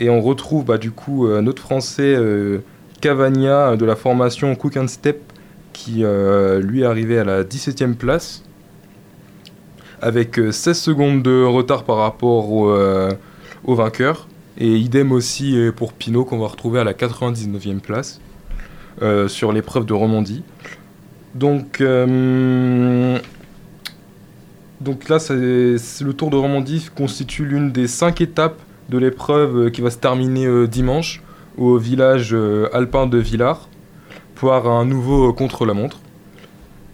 Et 0.00 0.08
on 0.08 0.22
retrouve 0.22 0.64
bah, 0.64 0.78
du 0.78 0.90
coup 0.90 1.26
euh, 1.26 1.42
notre 1.42 1.62
Français 1.62 2.14
euh, 2.16 2.60
Cavagna 3.02 3.76
de 3.76 3.84
la 3.84 3.96
formation 3.96 4.56
Cook 4.56 4.78
and 4.78 4.88
Step 4.88 5.20
qui 5.74 6.04
euh, 6.04 6.60
lui 6.60 6.80
est 6.80 6.86
arrivé 6.86 7.18
à 7.18 7.24
la 7.24 7.44
17e 7.44 7.94
place 7.94 8.42
avec 10.00 10.38
euh, 10.38 10.52
16 10.52 10.78
secondes 10.78 11.22
de 11.22 11.44
retard 11.44 11.84
par 11.84 11.98
rapport 11.98 12.50
au, 12.50 13.74
vainqueur. 13.74 14.26
Et 14.58 14.76
idem 14.76 15.12
aussi 15.12 15.56
pour 15.76 15.92
Pinot 15.92 16.24
qu'on 16.24 16.38
va 16.38 16.48
retrouver 16.48 16.80
à 16.80 16.84
la 16.84 16.92
99e 16.92 17.80
place 17.80 18.20
sur 19.28 19.52
l'épreuve 19.52 19.86
de 19.86 19.92
Romandie. 19.94 20.42
Donc, 21.34 21.82
donc 24.80 25.08
là, 25.08 25.18
c'est- 25.18 25.34
le 26.02 26.12
Tour 26.12 26.30
de 26.30 26.36
Romandie 26.36 26.88
constitue 26.94 27.46
l'une 27.46 27.70
des 27.70 27.86
cinq 27.86 28.20
étapes 28.20 28.60
de 28.90 28.98
l'épreuve 28.98 29.56
euh, 29.56 29.70
qui 29.70 29.80
va 29.80 29.90
se 29.90 29.98
terminer 29.98 30.46
euh, 30.46 30.66
dimanche 30.66 31.22
au 31.56 31.78
village 31.78 32.30
euh, 32.32 32.68
alpin 32.72 33.06
de 33.06 33.18
Villars 33.18 33.68
pour 34.34 34.52
un 34.52 34.84
nouveau 34.84 35.32
contre-la-montre. 35.32 36.00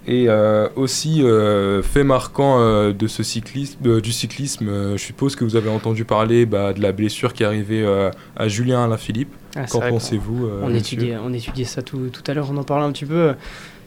Et 0.08 0.28
aussi, 0.76 1.24
fait 1.82 2.04
marquant 2.04 2.60
de 2.92 3.06
ce 3.08 3.24
cyclisme, 3.24 4.00
du 4.00 4.12
cyclisme, 4.12 4.96
je 4.96 5.02
suppose 5.02 5.34
que 5.34 5.44
vous 5.44 5.56
avez 5.56 5.68
entendu 5.68 6.04
parler 6.04 6.46
bah, 6.46 6.72
de 6.72 6.80
la 6.80 6.92
blessure 6.92 7.32
qui 7.32 7.42
est 7.42 7.46
arrivée 7.46 7.84
à 8.36 8.48
Julien 8.48 8.84
Alaphilippe. 8.84 9.32
Ah, 9.56 9.66
c'est 9.66 9.72
Qu'en 9.78 9.88
pensez-vous 9.88 10.48
on, 10.62 10.72
étudiait, 10.74 11.16
on 11.16 11.32
étudiait 11.32 11.64
ça 11.64 11.82
tout, 11.82 12.08
tout 12.12 12.22
à 12.28 12.34
l'heure, 12.34 12.48
on 12.52 12.56
en 12.56 12.62
parlait 12.62 12.84
un 12.84 12.92
petit 12.92 13.04
peu. 13.04 13.34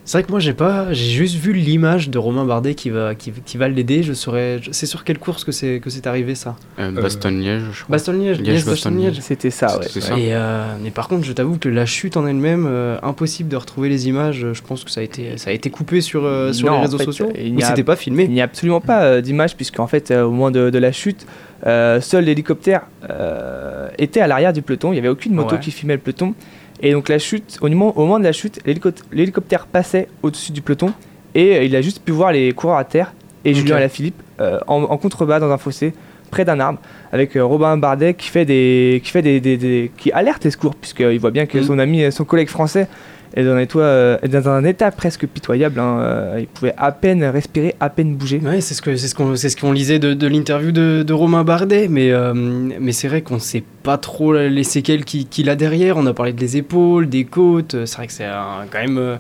C'est 0.10 0.18
vrai 0.18 0.24
que 0.24 0.32
moi 0.32 0.39
j'ai 0.39 0.53
pas, 0.55 0.91
j'ai 0.91 1.12
juste 1.12 1.36
vu 1.36 1.53
l'image 1.53 2.10
de 2.10 2.18
Romain 2.18 2.43
Bardet 2.43 2.74
qui 2.74 2.89
va, 2.89 3.14
qui, 3.14 3.32
qui 3.45 3.57
va 3.57 3.68
l'aider. 3.68 4.01
Je 4.01 4.14
saurais, 4.14 4.57
je- 4.60 4.72
c'est 4.72 4.88
sur 4.88 5.03
quelle 5.03 5.20
course 5.20 5.43
que 5.43 5.51
c'est 5.51 5.80
que 5.80 5.91
c'est 5.91 6.07
arrivé 6.07 6.34
ça 6.34 6.55
Euh, 6.80 6.89
Bastogne-Liège, 6.89 7.62
je 7.72 7.84
crois. 7.84 7.93
Bastogne-Liège, 7.93 8.39
yes, 8.39 8.66
Bastogne-Liège. 8.66 9.20
C'était 9.22 9.51
ça, 9.51 9.78
ouais. 9.78 9.86
C'est 9.88 10.01
ça. 10.01 10.18
Et 10.18 10.34
euh, 10.34 10.64
mais 10.82 10.89
par 10.89 11.10
contre, 11.10 11.26
je 11.26 11.32
t'avoue 11.32 11.60
que 11.60 11.70
la 11.70 11.86
chute 11.86 12.18
en 12.18 12.26
elle-même, 12.26 12.66
euh, 12.68 12.97
impossible 13.03 13.49
de 13.49 13.55
retrouver 13.55 13.88
les 13.88 14.07
images. 14.07 14.47
Je 14.51 14.62
pense 14.64 14.84
que 14.84 14.89
ça 14.89 15.01
a 15.01 15.03
été, 15.03 15.38
ça 15.38 15.51
a 15.51 15.53
été 15.53 15.70
coupé 15.70 16.01
sur, 16.01 16.26
euh, 16.26 16.53
sur 16.53 16.66
Non, 16.66 16.72
les 16.74 16.78
en 16.80 16.82
réseaux 16.82 16.97
fait, 16.97 17.03
sociaux. 17.03 17.32
il 17.39 17.55
Ou 17.57 17.62
c'était 17.62 17.84
pas 17.84 17.95
filmé. 17.95 18.24
Il 18.24 18.32
n'y 18.32 18.41
a 18.41 18.45
absolument 18.45 18.82
pas 18.82 19.03
euh, 19.03 19.22
d'image, 19.22 19.55
puisqu'en 19.55 19.86
fait, 19.86 20.10
euh, 20.10 20.24
au 20.24 20.32
moment 20.32 20.49
de, 20.49 20.72
de 20.72 20.78
la 20.80 20.91
chute, 20.91 21.28
euh, 21.68 22.01
seul 22.01 22.24
l'hélicoptère 22.24 22.82
euh, 23.12 23.89
était 23.99 24.22
à 24.22 24.28
l'arrière 24.28 24.53
du 24.53 24.64
peloton. 24.64 24.89
Il 24.91 24.93
n'y 24.93 24.99
avait 24.99 25.07
aucune 25.10 25.36
moto 25.36 25.53
Ouais. 25.53 25.60
qui 25.62 25.70
filmait 25.70 25.93
le 25.93 25.99
peloton. 26.01 26.34
Et 26.82 26.92
donc, 26.94 27.10
la 27.10 27.20
chute, 27.20 27.58
au 27.62 27.68
moment, 27.68 27.98
au 27.98 28.02
moment 28.02 28.20
de 28.20 28.24
la 28.24 28.32
chute, 28.32 28.60
l'hélico- 28.66 28.92
l'hélicoptère 29.12 29.68
passait 29.68 30.08
au-dessus 30.24 30.52
du 30.52 30.62
peloton 30.62 30.94
et 31.36 31.58
euh, 31.58 31.64
il 31.64 31.76
a 31.76 31.82
juste 31.82 32.02
pu 32.04 32.12
voir 32.12 32.32
les 32.32 32.52
coureurs 32.54 32.78
à 32.78 32.84
terre 32.86 33.14
et 33.46 33.54
Julien. 33.54 33.76
Alaphilippe 33.78 34.22
euh, 34.42 34.60
en, 34.68 34.84
en 34.84 34.98
contrebas 34.98 35.40
dans 35.40 35.52
un 35.52 35.58
fossé 35.58 35.94
près 36.32 36.46
d'un 36.46 36.60
arbre 36.60 36.80
avec 37.12 37.36
euh, 37.36 37.44
Robin 37.44 37.76
Bardet 37.78 38.14
qui 38.14 38.30
fait 38.30 38.46
des 38.46 39.02
qui 39.04 39.12
fait 39.12 39.22
des, 39.22 39.40
des- 39.40 39.58
des- 39.58 39.92
qui 39.98 40.12
alerte 40.12 40.44
les 40.44 40.52
secours 40.52 40.76
puisqu'il 40.76 41.20
voit 41.20 41.32
bien 41.32 41.46
que 41.46 41.58
Mm. 41.58 41.64
son 41.64 41.80
ami 41.80 42.12
son 42.12 42.24
collègue 42.24 42.50
français 42.50 42.88
est 43.36 43.44
dans 43.44 43.80
euh, 43.80 44.18
dans 44.28 44.50
un 44.50 44.64
état 44.64 44.92
presque 44.92 45.28
pitoyable 45.28 45.80
hein, 45.80 46.00
euh, 46.02 46.38
il 46.40 46.48
pouvait 46.48 46.74
à 46.78 46.92
peine 46.92 47.24
respirer 47.24 47.76
à 47.80 47.90
peine 47.90 48.16
bouger 48.16 48.40
Ouais, 48.44 48.62
c'est 48.62 48.74
ce 48.74 48.96
c'est 48.96 49.08
ce 49.08 49.16
qu'on 49.16 49.36
ce 49.36 49.56
qu'on 49.56 49.72
lisait 49.72 50.00
de, 50.00 50.28
l'interview 50.28 50.72
de, 50.72 51.14
Romain 51.14 51.44
Bardet, 51.44 51.88
mais 51.90 52.12
euh, 52.12 52.34
mais 52.34 52.92
c'est 52.92 53.08
vrai 53.08 53.22
qu'on 53.22 53.40
sait 53.40 53.64
pas 53.84 53.98
trop 53.98 54.34
les 54.34 54.64
séquelles 54.64 55.04
qu'il 55.04 55.50
a 55.50 55.56
derrière. 55.56 55.98
On 55.98 56.06
a 56.06 56.14
parlé 56.14 56.34
des 56.34 56.58
épaules, 56.58 57.10
des 57.10 57.26
côtes. 57.26 57.86
C'est 57.86 57.98
vrai 57.98 58.08
que 58.08 58.14
c'est 58.14 58.28
quand 58.72 58.80
même 58.80 59.20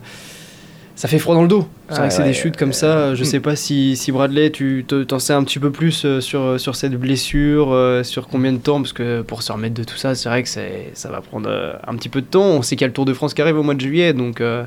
ça 0.99 1.07
fait 1.07 1.17
froid 1.17 1.33
dans 1.33 1.43
le 1.43 1.47
dos. 1.47 1.65
C'est 1.87 1.93
vrai 1.95 2.03
Ah 2.03 2.07
que 2.09 2.13
c'est 2.13 2.21
ouais, 2.23 2.27
des 2.27 2.33
chutes 2.33 2.57
comme 2.57 2.73
ça. 2.73 3.15
Je 3.15 3.21
hmm. 3.21 3.25
sais 3.25 3.39
pas 3.39 3.55
si, 3.55 3.95
si 3.95 4.11
Bradley, 4.11 4.49
tu 4.51 4.83
te- 4.85 5.01
t'en 5.03 5.17
sais 5.17 5.31
un 5.31 5.45
petit 5.45 5.57
peu 5.57 5.71
plus 5.71 6.03
euh, 6.03 6.19
sur, 6.19 6.59
sur 6.59 6.75
cette 6.75 6.91
blessure, 6.95 7.69
euh, 7.71 8.03
sur 8.03 8.27
combien 8.27 8.51
de 8.51 8.57
temps, 8.57 8.81
parce 8.81 8.91
que 8.91 9.21
pour 9.21 9.41
se 9.41 9.53
remettre 9.53 9.75
de 9.75 9.85
tout 9.85 9.95
ça, 9.95 10.13
c'est 10.13 10.27
vrai 10.27 10.43
que 10.43 10.49
ça 10.49 11.09
va 11.09 11.21
prendre 11.21 11.47
euh, 11.49 11.71
un 11.87 11.95
petit 11.95 12.09
peu 12.09 12.19
de 12.19 12.25
temps. 12.25 12.43
On 12.43 12.61
sait 12.61 12.75
qu'il 12.75 12.81
y 12.81 12.83
a 12.83 12.87
le 12.87 12.93
Tour 12.93 13.05
de 13.05 13.13
France 13.13 13.33
qui 13.33 13.41
arrive 13.41 13.57
au 13.57 13.63
mois 13.63 13.75
de 13.75 13.79
juillet, 13.79 14.11
donc 14.11 14.41
euh, 14.41 14.65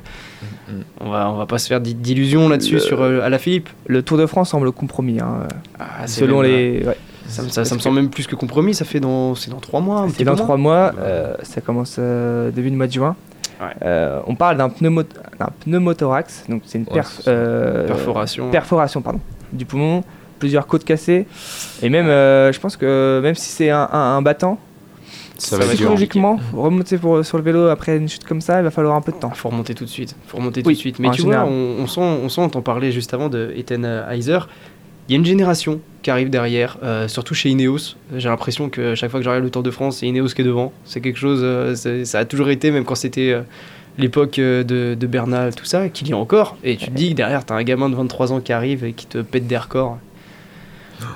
on 1.00 1.10
va 1.10 1.30
on 1.30 1.36
va 1.36 1.44
pas 1.44 1.58
se 1.58 1.68
faire 1.68 1.82
d'i- 1.82 1.94
d'illusions 1.94 2.48
là-dessus 2.48 2.74
Le- 2.76 2.80
sur 2.80 3.02
euh, 3.02 3.20
Alaphilippe. 3.20 3.68
le 3.86 4.02
Tour 4.02 4.16
de 4.16 4.24
France 4.24 4.48
semble 4.50 4.72
compromis 4.72 5.20
hein, 5.20 5.40
Ah, 5.78 6.06
selon 6.06 6.40
même, 6.40 6.50
les 6.50 6.82
ouais. 6.86 6.96
Ça, 7.28 7.42
me- 7.42 7.48
ça- 7.48 7.52
ça 7.52 7.60
Parce 7.60 7.70
me 7.72 7.76
que- 7.76 7.82
semble 7.82 7.96
même 7.96 8.08
plus 8.10 8.26
que 8.26 8.36
compromis, 8.36 8.74
ça 8.74 8.86
fait 8.86 9.00
dans, 9.00 9.34
c'est 9.34 9.50
dans 9.50 9.60
trois 9.60 9.80
mois. 9.80 10.06
C'est 10.16 10.24
dans 10.24 10.32
moins. 10.32 10.42
trois 10.42 10.56
mois, 10.56 10.92
euh, 10.98 11.34
ça 11.42 11.60
commence 11.60 11.96
euh, 11.98 12.50
début 12.50 12.70
du 12.70 12.76
mois 12.76 12.86
de 12.86 12.92
juin. 12.92 13.16
Euh, 13.82 14.20
on 14.26 14.34
parle 14.34 14.56
d'un 14.56 14.68
pneumo- 14.68 15.04
d'un 15.38 15.48
pneumothorax, 15.64 16.44
donc 16.48 16.62
c'est 16.66 16.78
une 16.78 16.84
perf- 16.84 17.22
euh, 17.28 17.86
Perforation. 17.86 18.50
perforation 18.50 19.02
pardon, 19.02 19.20
du 19.52 19.64
poumon, 19.64 20.02
plusieurs 20.38 20.66
côtes 20.66 20.84
cassées. 20.84 21.26
Et 21.82 21.88
même, 21.88 22.06
euh, 22.08 22.52
je 22.52 22.60
pense 22.60 22.76
que 22.76 23.20
même 23.22 23.34
si 23.34 23.48
c'est 23.50 23.70
un, 23.70 23.88
un- 23.92 24.16
un 24.16 24.22
battant, 24.22 24.58
Ça 25.38 25.56
va 25.56 25.62
être 25.64 25.70
dur. 25.70 25.76
psychologiquement, 25.78 26.38
remonter 26.52 26.98
pour, 26.98 27.24
sur 27.24 27.36
le 27.38 27.42
vélo 27.44 27.68
après 27.68 27.96
une 27.96 28.08
chute 28.08 28.24
comme 28.24 28.40
ça, 28.40 28.58
il 28.60 28.64
va 28.64 28.70
falloir 28.70 28.94
un 28.96 29.00
peu 29.00 29.12
de 29.12 29.16
temps. 29.16 29.30
faut 29.30 29.48
remonter 29.48 29.74
tout 29.74 29.84
de 29.84 29.88
suite. 29.90 30.14
faut 30.26 30.36
remonter 30.38 30.60
Oui, 30.60 30.64
tout 30.74 30.76
de 30.76 30.80
suite. 30.80 30.98
Mais 30.98 31.10
tu 31.10 31.22
général. 31.22 31.46
vois, 31.46 31.52
on, 31.52 31.82
on 31.82 31.86
sent, 31.86 32.00
on 32.00 32.28
sent, 32.28 32.40
on 32.42 32.48
t'en 32.48 32.62
parlait 32.62 32.92
juste 32.92 33.12
avant 33.14 33.28
de 33.28 33.52
Ethan 33.56 33.82
Heiser. 34.10 34.38
Il 35.08 35.12
y 35.12 35.14
a 35.16 35.18
une 35.18 35.24
génération 35.24 35.80
qui 36.02 36.10
arrive 36.10 36.30
derrière, 36.30 36.78
euh, 36.82 37.08
surtout 37.08 37.34
chez 37.34 37.50
Ineos. 37.50 37.96
J'ai 38.16 38.28
l'impression 38.28 38.68
que 38.68 38.94
chaque 38.94 39.10
fois 39.10 39.20
que 39.20 39.24
j'arrive 39.24 39.42
le 39.42 39.50
Tour 39.50 39.62
de 39.62 39.70
France, 39.70 39.98
c'est 39.98 40.06
Ineos 40.06 40.28
qui 40.28 40.42
est 40.42 40.44
devant. 40.44 40.72
C'est 40.84 41.00
quelque 41.00 41.18
chose, 41.18 41.40
euh, 41.42 41.74
ça 42.04 42.18
a 42.18 42.24
toujours 42.24 42.48
été, 42.50 42.70
même 42.70 42.84
quand 42.84 42.94
c'était 42.94 43.32
euh, 43.32 43.42
l'époque 43.98 44.36
de, 44.38 44.62
de 44.98 45.06
Bernal, 45.06 45.54
tout 45.54 45.64
ça, 45.64 45.88
qu'il 45.88 46.08
y 46.08 46.12
a 46.12 46.16
encore. 46.16 46.56
Et 46.64 46.76
tu 46.76 46.86
te 46.86 46.90
dis 46.92 47.10
que 47.10 47.14
derrière, 47.16 47.44
t'as 47.44 47.54
un 47.54 47.62
gamin 47.62 47.88
de 47.90 47.94
23 47.96 48.32
ans 48.32 48.40
qui 48.40 48.52
arrive 48.52 48.84
et 48.84 48.92
qui 48.92 49.06
te 49.06 49.18
pète 49.18 49.46
des 49.46 49.56
records. 49.58 49.98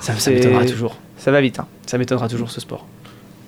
Ça, 0.01 0.13
m'étonnera 0.31 0.65
toujours. 0.65 0.97
Ça 1.17 1.31
va 1.31 1.39
vite. 1.41 1.59
hein. 1.59 1.67
Ça 1.85 1.97
m'étonnera 1.97 2.27
toujours 2.27 2.51
ce 2.51 2.59
sport. 2.61 2.85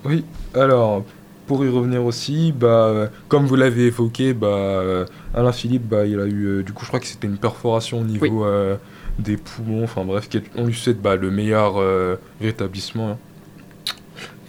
Oui, 0.05 0.23
alors 0.55 1.03
pour 1.47 1.65
y 1.65 1.69
revenir 1.69 2.03
aussi, 2.05 2.53
bah, 2.53 3.09
comme 3.27 3.45
vous 3.45 3.55
l'avez 3.55 3.87
évoqué, 3.87 4.33
bah, 4.33 5.05
Alain 5.33 5.51
Philippe, 5.51 5.83
bah, 5.89 6.05
il 6.05 6.19
a 6.19 6.25
eu, 6.25 6.63
du 6.63 6.71
coup, 6.73 6.83
je 6.83 6.87
crois 6.89 6.99
que 6.99 7.07
c'était 7.07 7.27
une 7.27 7.37
perforation 7.37 7.99
au 7.99 8.03
niveau 8.03 8.45
euh, 8.45 8.75
des 9.19 9.37
poumons, 9.37 9.83
enfin 9.83 10.03
bref, 10.05 10.29
on 10.55 10.65
lui 10.65 10.73
souhaite 10.73 11.01
bah, 11.01 11.15
le 11.15 11.29
meilleur 11.29 11.75
euh, 11.77 12.15
rétablissement. 12.41 13.11
hein. 13.11 13.17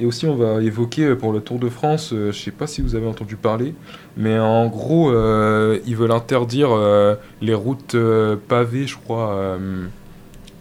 Et 0.01 0.07
aussi, 0.07 0.27
on 0.27 0.35
va 0.35 0.63
évoquer 0.63 1.03
euh, 1.05 1.15
pour 1.17 1.33
le 1.33 1.41
Tour 1.41 1.59
de 1.59 1.69
France, 1.69 2.13
euh, 2.15 2.33
je 2.33 2.39
sais 2.39 2.51
pas 2.51 2.67
si 2.67 2.81
vous 2.81 2.95
avez 2.95 3.07
entendu 3.07 3.37
parler, 3.37 3.75
mais 4.17 4.39
en 4.39 4.67
gros, 4.69 5.11
euh, 5.11 5.79
ils 5.87 5.95
veulent 5.95 6.13
interdire 6.13 6.71
les 7.43 7.55
routes 7.55 7.97
pavées, 8.49 8.87
je 8.87 8.97
crois. 8.97 9.59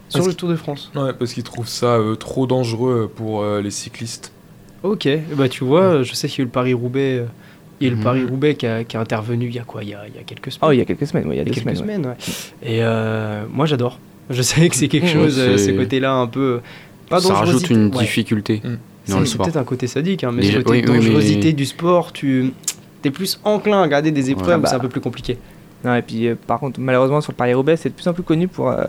Sur 0.10 0.26
le 0.28 0.34
Tour 0.34 0.50
de 0.50 0.56
France 0.56 0.92
Ouais, 0.96 1.14
parce 1.14 1.34
qu'ils 1.34 1.44
trouvent 1.44 1.70
ça 1.70 2.00
trop 2.20 2.48
dangereux 2.48 3.10
pour 3.14 3.46
les 3.46 3.72
cyclistes. 3.72 4.32
Ok, 4.84 5.08
bah 5.36 5.50
tu 5.50 5.64
vois, 5.64 6.04
je 6.04 6.14
sais 6.14 6.28
qu'il 6.28 6.40
y 6.40 6.42
a 6.42 6.44
eu 6.44 6.46
le 6.46 6.52
Paris-Roubaix. 6.52 7.26
Il 7.82 7.88
y 7.88 7.90
a 7.90 7.92
eu 7.92 7.96
le 7.96 7.98
Mhm. 7.98 8.04
Paris-Roubaix 8.04 8.56
qui 8.56 8.68
a, 8.68 8.84
qui 8.84 8.98
a 8.98 9.00
intervenu 9.00 9.48
il 9.48 9.56
y 9.56 9.60
a 9.60 9.64
quoi? 9.64 9.84
Il 9.84 9.90
y 9.90 9.94
a, 9.94 10.02
il 10.08 10.16
y 10.16 10.20
a 10.20 10.24
quelques 10.24 10.52
semaines. 10.52 10.70
Oh, 10.70 10.72
il 10.74 10.78
y 10.78 10.82
a 10.82 10.86
quelques 10.86 11.08
semaines, 11.08 11.26
oui, 11.28 11.36
il 11.36 11.38
y 11.38 11.42
a 11.42 11.46
deux 11.46 11.52
quelques 11.52 11.78
semaines, 11.78 11.78
ouais. 11.78 11.94
semaines, 11.94 12.06
ouais. 12.08 12.70
Et 12.70 12.80
euh, 12.84 13.44
moi 13.52 13.66
j'adore. 13.66 14.00
Je 14.30 14.42
sais 14.42 14.68
que 14.70 14.76
c'est 14.76 14.88
quelque 14.88 15.06
Ouais, 15.06 15.14
chose, 15.14 15.36
euh, 15.40 15.58
ce 15.58 15.72
côté-là 15.72 16.14
un 16.14 16.28
peu. 16.28 16.60
Pas 17.10 17.20
Ça 17.20 17.34
rajoute 17.34 17.70
une 17.70 17.86
ouais. 17.86 18.00
difficulté 18.02 18.62
dans 18.64 18.70
C'est 19.06 19.20
le 19.20 19.26
c'est 19.26 19.32
sport. 19.34 19.46
peut-être 19.48 19.58
un 19.58 19.64
côté 19.64 19.88
sadique, 19.88 20.24
hein, 20.24 20.32
mais 20.32 20.42
Déjà- 20.44 20.60
ce 20.60 20.64
côté 20.64 20.80
oui, 20.80 20.84
oui, 20.86 20.92
mais- 20.92 20.98
dangerosité 21.06 21.54
du 21.54 21.66
sport, 21.66 22.12
tu 22.14 22.52
es 23.04 23.10
plus 23.12 23.40
enclin 23.44 23.80
à 23.80 23.84
regarder 23.84 24.12
des 24.12 24.30
épreuves 24.30 24.62
c'est 24.66 24.76
un 24.76 24.80
peu 24.80 24.90
plus 24.90 25.02
compliqué. 25.02 25.38
Non, 25.84 25.96
et 25.96 26.02
puis 26.02 26.28
euh, 26.28 26.36
par 26.46 26.60
contre, 26.60 26.80
malheureusement 26.80 27.22
sur 27.22 27.32
le 27.32 27.38
Paris-Roubaix, 27.38 27.78
c'est 27.78 27.90
de 27.90 27.94
plus 27.96 28.08
en 28.08 28.14
plus 28.14 28.22
connu 28.24 28.48
pour, 28.50 28.70
euh, 28.70 28.84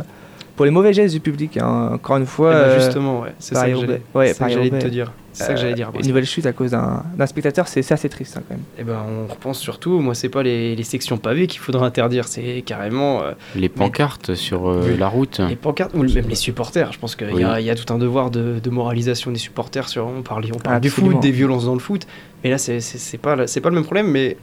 pour 0.56 0.64
les 0.64 0.70
mauvais 0.72 0.92
gestes 0.92 1.14
du 1.14 1.20
public. 1.20 1.56
hein. 1.56 1.90
Encore 1.94 2.16
une 2.16 2.26
fois. 2.26 2.52
Eh 2.52 2.68
ben, 2.76 2.80
justement, 2.80 3.20
ouais, 3.20 3.32
c'est 3.38 3.54
ça 3.54 3.60
que 3.60 3.66
Paris-Roubaix. 3.70 3.86
j'allais- 3.86 4.02
Ouais, 4.26 4.28
c'est 4.28 4.34
ça 4.34 4.46
que 4.48 4.52
j'allais 4.52 4.70
te 4.78 4.86
dire. 4.88 5.12
C'est 5.32 5.44
ça 5.44 5.54
que 5.54 5.60
j'allais 5.60 5.74
dire, 5.74 5.90
Euh. 5.94 5.98
Une 6.00 6.08
nouvelle 6.08 6.26
chute 6.26 6.44
à 6.46 6.52
cause 6.52 6.72
d'un 6.72 7.26
spectateur, 7.26 7.68
c'est 7.68 7.82
c'est 7.82 7.94
assez 7.94 8.08
triste 8.08 8.36
hein, 8.36 8.42
quand 8.48 8.54
même. 8.56 8.64
Et 8.78 8.82
ben 8.84 8.98
on 9.08 9.32
repense 9.32 9.58
surtout, 9.60 10.00
moi 10.00 10.14
c'est 10.14 10.28
pas 10.28 10.42
les, 10.42 10.74
les 10.74 10.82
sections 10.82 11.18
pavées 11.18 11.46
qu'il 11.46 11.60
faudra 11.60 11.86
interdire, 11.86 12.26
c'est 12.26 12.62
carrément 12.66 13.22
euh, 13.22 13.32
Les 13.54 13.68
pancartes 13.68 14.34
sur 14.34 14.68
euh, 14.68 14.82
Oui. 14.90 14.96
la 14.98 15.08
route. 15.08 15.40
Les 15.48 15.56
pancartes, 15.56 15.92
ou 15.94 16.02
même 16.02 16.28
les 16.28 16.34
supporters. 16.34 16.92
Je 16.92 16.98
pense 16.98 17.14
qu'il 17.16 17.28
Oui. 17.32 17.42
y, 17.42 17.44
a- 17.44 17.60
il 17.60 17.66
y 17.66 17.70
a 17.70 17.74
tout 17.76 17.92
un 17.92 17.98
devoir 17.98 18.30
de, 18.30 18.58
de 18.62 18.70
moralisation 18.70 19.30
des 19.30 19.38
supporters. 19.38 19.88
Sur, 19.88 20.06
on 20.06 20.22
parle, 20.22 20.44
on 20.54 20.58
parle 20.58 20.80
du 20.80 20.90
foot, 20.90 21.20
des 21.20 21.30
violences 21.30 21.64
dans 21.66 21.74
le 21.74 21.80
foot. 21.80 22.06
Mais 22.42 22.50
là, 22.50 22.58
c'est- 22.58 23.18
pas, 23.18 23.36
pas 23.36 23.44
le 23.68 23.70
même 23.74 23.84
problème. 23.84 24.08
Mais 24.10 24.36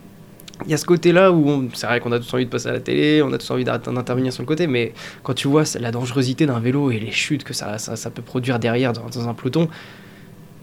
il 0.65 0.71
y 0.71 0.73
a 0.73 0.77
ce 0.77 0.85
côté-là 0.85 1.31
où 1.31 1.47
on- 1.49 1.67
c'est 1.73 1.85
vrai 1.85 1.99
qu'on 1.99 2.11
a 2.13 2.19
tous 2.19 2.33
envie 2.33 2.45
de 2.45 2.49
passer 2.49 2.69
à 2.69 2.71
la 2.71 2.79
télé, 2.79 3.21
on 3.21 3.31
a 3.33 3.37
tous 3.37 3.51
envie 3.51 3.63
d'intervenir 3.65 4.31
sur 4.33 4.41
le 4.41 4.47
côté. 4.47 4.67
Mais 4.67 4.93
quand 5.23 5.33
tu 5.33 5.47
vois 5.49 5.63
la 5.79 5.91
dangerosité 5.91 6.45
d'un 6.45 6.59
vélo 6.59 6.91
et 6.91 6.99
les 6.99 7.11
chutes 7.11 7.43
que 7.43 7.53
ça, 7.53 7.77
ça, 7.77 7.95
ça 7.95 8.09
peut 8.09 8.21
produire 8.23 8.57
derrière 8.57 8.93
dans, 8.93 9.03
dans 9.13 9.27
un 9.27 9.33
peloton, 9.33 9.67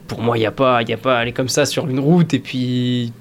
pour 0.09 0.20
moi, 0.22 0.36
il 0.36 0.40
n'y 0.40 0.46
a, 0.46 0.52
pas- 0.52 0.82
il 0.82 0.88
y 0.88 0.92
a 0.92 0.96
pas 0.98 1.16
à 1.16 1.20
aller 1.20 1.32
comme 1.32 1.48
ça 1.48 1.64
sur 1.66 1.88
une 1.88 1.98
route. 2.00 2.34
Et 2.34 2.38
puis, 2.38 3.12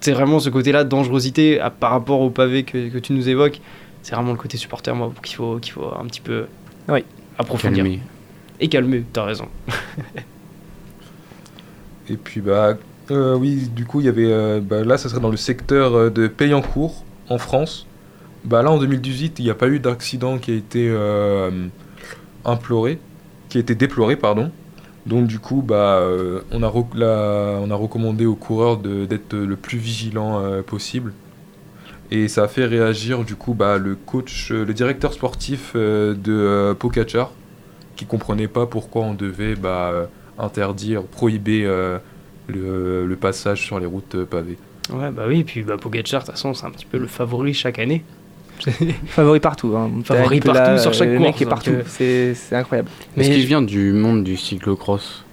c'est 0.00 0.12
vraiment 0.12 0.38
ce 0.40 0.50
côté-là 0.50 0.84
de 0.84 0.88
dangerosité 0.88 1.60
à- 1.60 1.70
par 1.70 1.90
rapport 1.90 2.20
au 2.20 2.30
pavé 2.30 2.62
que, 2.64 2.88
que 2.88 2.98
tu 2.98 3.12
nous 3.12 3.28
évoques. 3.28 3.60
C'est 4.02 4.14
vraiment 4.14 4.32
le 4.32 4.38
côté 4.38 4.56
supporter, 4.56 4.94
moi, 4.94 5.12
qu'il 5.22 5.36
faut, 5.36 5.58
qu'il 5.58 5.72
faut 5.72 5.92
un 5.98 6.06
petit 6.06 6.20
peu 6.20 6.46
Oui. 6.88 7.04
approfondir. 7.38 7.82
Calmer. 7.84 8.00
Et 8.60 8.68
calmer, 8.68 9.04
t'as 9.12 9.24
raison. 9.24 9.46
Et 12.10 12.16
puis 12.16 12.40
bah 12.40 12.76
euh, 13.10 13.34
oui, 13.36 13.68
du 13.74 13.84
coup 13.84 14.00
il 14.00 14.06
y 14.06 14.08
avait 14.08 14.30
euh, 14.32 14.60
bah, 14.62 14.82
là 14.84 14.96
ça 14.98 15.08
serait 15.08 15.20
dans 15.20 15.30
le 15.30 15.36
secteur 15.36 15.94
euh, 15.94 16.10
de 16.10 16.26
Payancourt 16.26 17.04
en 17.28 17.38
France. 17.38 17.86
Bah 18.44 18.62
là 18.62 18.70
en 18.70 18.78
2018 18.78 19.38
il 19.38 19.44
n'y 19.44 19.50
a 19.50 19.54
pas 19.54 19.68
eu 19.68 19.78
d'accident 19.78 20.38
qui 20.38 20.52
a 20.52 20.54
été 20.54 20.88
euh, 20.88 21.50
imploré, 22.44 22.98
qui 23.48 23.58
a 23.58 23.60
été 23.60 23.74
déploré 23.74 24.16
pardon. 24.16 24.50
Donc 25.08 25.26
du 25.26 25.38
coup 25.38 25.62
bah 25.62 26.00
euh, 26.00 26.42
on 26.52 26.62
a 26.62 26.68
recommandé 26.68 28.26
aux 28.26 28.34
coureurs 28.34 28.76
d'être 28.76 29.34
le 29.34 29.56
plus 29.56 29.78
vigilant 29.78 30.40
euh, 30.40 30.62
possible. 30.62 31.14
Et 32.10 32.28
ça 32.28 32.44
a 32.44 32.48
fait 32.48 32.66
réagir 32.66 33.24
du 33.24 33.34
coup 33.34 33.54
bah, 33.54 33.78
le 33.78 33.94
coach, 33.94 34.50
euh, 34.50 34.64
le 34.64 34.74
directeur 34.74 35.14
sportif 35.14 35.74
de 35.74 36.74
Pogacar, 36.78 37.32
qui 37.96 38.04
comprenait 38.04 38.48
pas 38.48 38.66
pourquoi 38.66 39.02
on 39.02 39.14
devait 39.14 39.54
bah, 39.56 40.08
interdire, 40.38 41.02
prohiber 41.04 41.66
le, 42.48 43.16
passage 43.20 43.62
sur 43.62 43.80
les 43.80 43.86
routes 43.86 44.24
pavées. 44.24 44.58
Ouais, 44.92 45.10
bah 45.10 45.24
oui, 45.26 45.44
puis 45.44 45.62
bah, 45.62 45.76
de 45.76 45.82
toute 45.82 46.08
façon, 46.08 46.54
c'est 46.54 46.66
un 46.66 46.70
petit 46.70 46.86
peu 46.86 46.98
le 46.98 47.06
favori 47.06 47.52
chaque 47.52 47.78
année. 47.78 48.04
Favori 49.06 49.40
partout. 49.40 49.74
Hein. 49.76 49.90
Favori 50.04 50.40
partout 50.40 50.58
là, 50.60 50.78
sur 50.78 50.92
chaque 50.94 51.08
le 51.08 51.16
course. 51.18 51.26
mec 51.28 51.40
est 51.40 51.44
donc, 51.44 51.50
partout. 51.54 51.70
euh, 51.70 51.82
C'est 51.86 52.34
c'est 52.34 52.56
incroyable. 52.56 52.88
Est-ce 53.16 53.28
Mais 53.28 53.34
qu'il 53.34 53.42
je- 53.42 53.46
vient 53.46 53.62
du 53.62 53.92
monde 53.92 54.24
du 54.24 54.36
cyclocross 54.36 55.24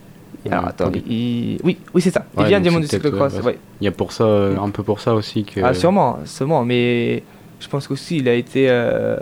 Alors 0.50 0.66
Euh, 0.66 0.68
attends, 0.70 0.92
il- 1.08 1.60
oui, 1.64 1.78
oui 1.94 2.02
c'est 2.02 2.12
ça. 2.12 2.26
Il 2.38 2.42
Ouais, 2.44 2.48
vient 2.50 2.60
du 2.62 2.70
monde 2.70 2.82
du 2.84 2.88
cyclocross. 2.88 3.34
ouais, 3.36 3.42
ouais. 3.42 3.58
Il 3.82 3.86
y 3.86 3.88
a 3.88 3.92
pour 3.92 4.12
ça, 4.12 4.24
euh, 4.26 4.58
un 4.58 4.70
peu 4.70 4.84
pour 4.84 5.00
ça 5.00 5.14
aussi 5.16 5.44
que. 5.44 5.60
Ah 5.64 5.74
sûrement, 5.74 6.20
sûrement, 6.26 6.64
mais 6.64 7.24
je 7.60 7.68
pense 7.68 7.88
qu'aussi 7.88 8.18
il 8.18 8.30
a 8.30 8.34
été... 8.34 8.68
euh, 8.70 9.18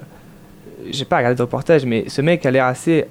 J'ai 0.91 1.06
pas 1.06 1.18
regardé 1.18 1.36
de 1.38 1.41
reportage, 1.41 1.86
mais 1.86 2.06
ce 2.10 2.22
mec 2.22 2.45
a 2.45 2.51
l'air 2.51 2.66
assez... 2.66 3.06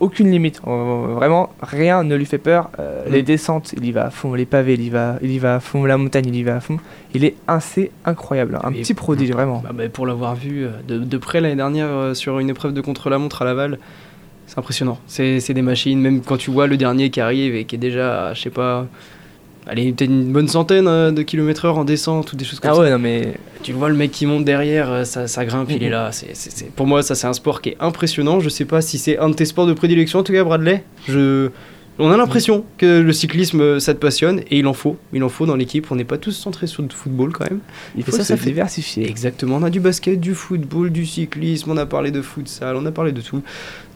Aucune 0.00 0.30
limite, 0.30 0.60
Euh, 0.66 1.06
vraiment 1.14 1.50
rien 1.62 2.02
ne 2.04 2.16
lui 2.16 2.24
fait 2.24 2.38
peur. 2.38 2.70
Euh, 2.78 3.06
Mm. 3.06 3.12
Les 3.12 3.22
descentes, 3.22 3.74
il 3.76 3.84
y 3.84 3.92
va 3.92 4.06
à 4.06 4.10
fond, 4.10 4.32
les 4.34 4.46
pavés, 4.46 4.74
il 4.74 4.82
y 4.82 4.90
va, 4.90 5.16
il 5.22 5.30
y 5.30 5.38
va 5.38 5.56
à 5.56 5.60
fond, 5.60 5.84
la 5.84 5.96
montagne, 5.98 6.24
il 6.26 6.34
y 6.36 6.42
va 6.42 6.56
à 6.56 6.60
fond. 6.60 6.78
Il 7.14 7.24
est 7.24 7.34
assez 7.46 7.90
incroyable, 8.06 8.58
un 8.62 8.70
Et- 8.72 8.80
petit 8.80 8.94
prodige 8.94 9.30
vraiment. 9.30 9.60
Bah, 9.62 9.70
bah, 9.74 9.88
pour 9.90 10.06
l'avoir 10.06 10.34
vu 10.34 10.64
euh, 10.64 10.70
de, 10.88 10.98
de 10.98 11.18
près 11.18 11.40
l'année 11.42 11.56
dernière 11.56 11.88
euh, 11.88 12.14
sur 12.14 12.38
une 12.38 12.48
épreuve 12.50 12.72
de 12.72 12.80
contre-la-montre 12.80 13.42
à 13.42 13.44
Laval, 13.44 13.78
c'est 14.46 14.58
impressionnant. 14.58 14.98
C'est 15.06 15.52
des 15.52 15.62
machines, 15.62 16.00
même 16.00 16.22
quand 16.22 16.36
tu 16.38 16.50
vois 16.50 16.66
le 16.66 16.76
dernier 16.76 17.10
qui 17.10 17.20
arrive 17.20 17.54
et 17.54 17.64
qui 17.66 17.76
est 17.76 17.78
déjà, 17.78 18.32
je 18.34 18.40
sais 18.40 18.50
pas, 18.50 18.86
allez, 19.66 19.92
peut-être 19.92 20.10
une 20.10 20.32
bonne 20.32 20.48
centaine 20.48 20.86
euh, 20.88 21.10
de 21.10 21.22
kilomètres 21.22 21.64
heure 21.64 21.78
en 21.78 21.84
descente 21.84 22.32
ou 22.32 22.36
des 22.36 22.44
choses 22.44 22.60
comme 22.60 22.70
Ah 22.70 22.74
ça. 22.74 22.80
ouais, 22.80 22.90
non 22.90 22.98
mais 22.98 23.34
Tu 23.62 23.72
vois 23.72 23.88
le 23.88 23.94
mec 23.94 24.10
qui 24.10 24.26
monte 24.26 24.44
derrière, 24.44 24.90
euh, 24.90 25.04
ça, 25.04 25.26
ça 25.28 25.44
grimpe, 25.44 25.70
il 25.70 25.82
est 25.82 25.90
là. 25.90 26.10
C'est- 26.12 26.34
c'est- 26.34 26.50
c'est- 26.56 26.70
Pour 26.70 26.86
moi, 26.86 27.02
ça 27.02 27.14
c'est 27.14 27.26
un 27.26 27.32
sport 27.34 27.60
qui 27.60 27.70
est 27.70 27.76
impressionnant. 27.80 28.40
Je 28.40 28.48
sais 28.48 28.64
pas 28.64 28.80
si 28.80 28.98
c'est 28.98 29.18
un 29.18 29.28
de 29.28 29.34
tes 29.34 29.44
sports 29.44 29.66
de 29.66 29.72
prédilection, 29.74 30.20
en 30.20 30.22
tout 30.22 30.32
cas, 30.32 30.42
Bradley. 30.44 30.82
Je... 31.08 31.50
On 32.02 32.10
a 32.10 32.16
l'impression 32.16 32.64
que 32.78 33.00
le 33.00 33.12
cyclisme, 33.12 33.60
euh, 33.60 33.78
ça 33.78 33.92
te 33.92 33.98
passionne 33.98 34.40
et 34.50 34.60
il 34.60 34.66
en 34.66 34.72
faut. 34.72 34.96
Il 35.12 35.22
en 35.22 35.28
faut 35.28 35.44
dans 35.44 35.56
l'équipe. 35.56 35.86
On 35.92 35.96
n'est 35.96 36.04
pas 36.04 36.16
tous 36.16 36.30
centrés 36.32 36.66
sur 36.66 36.82
le 36.82 36.88
football 36.88 37.30
quand 37.32 37.44
même. 37.50 37.60
il 37.94 38.02
faut 38.02 38.12
ça, 38.12 38.24
ça, 38.24 38.38
fait- 38.38 38.46
diversifier. 38.46 39.06
Exactement, 39.06 39.56
on 39.56 39.62
a 39.64 39.68
du 39.68 39.80
basket, 39.80 40.18
du 40.18 40.32
football, 40.34 40.88
du 40.90 41.04
cyclisme, 41.04 41.70
on 41.70 41.76
a 41.76 41.84
parlé 41.84 42.10
de 42.10 42.22
futsal, 42.22 42.76
on 42.76 42.86
a 42.86 42.90
parlé 42.92 43.12
de 43.12 43.20
tout. 43.20 43.42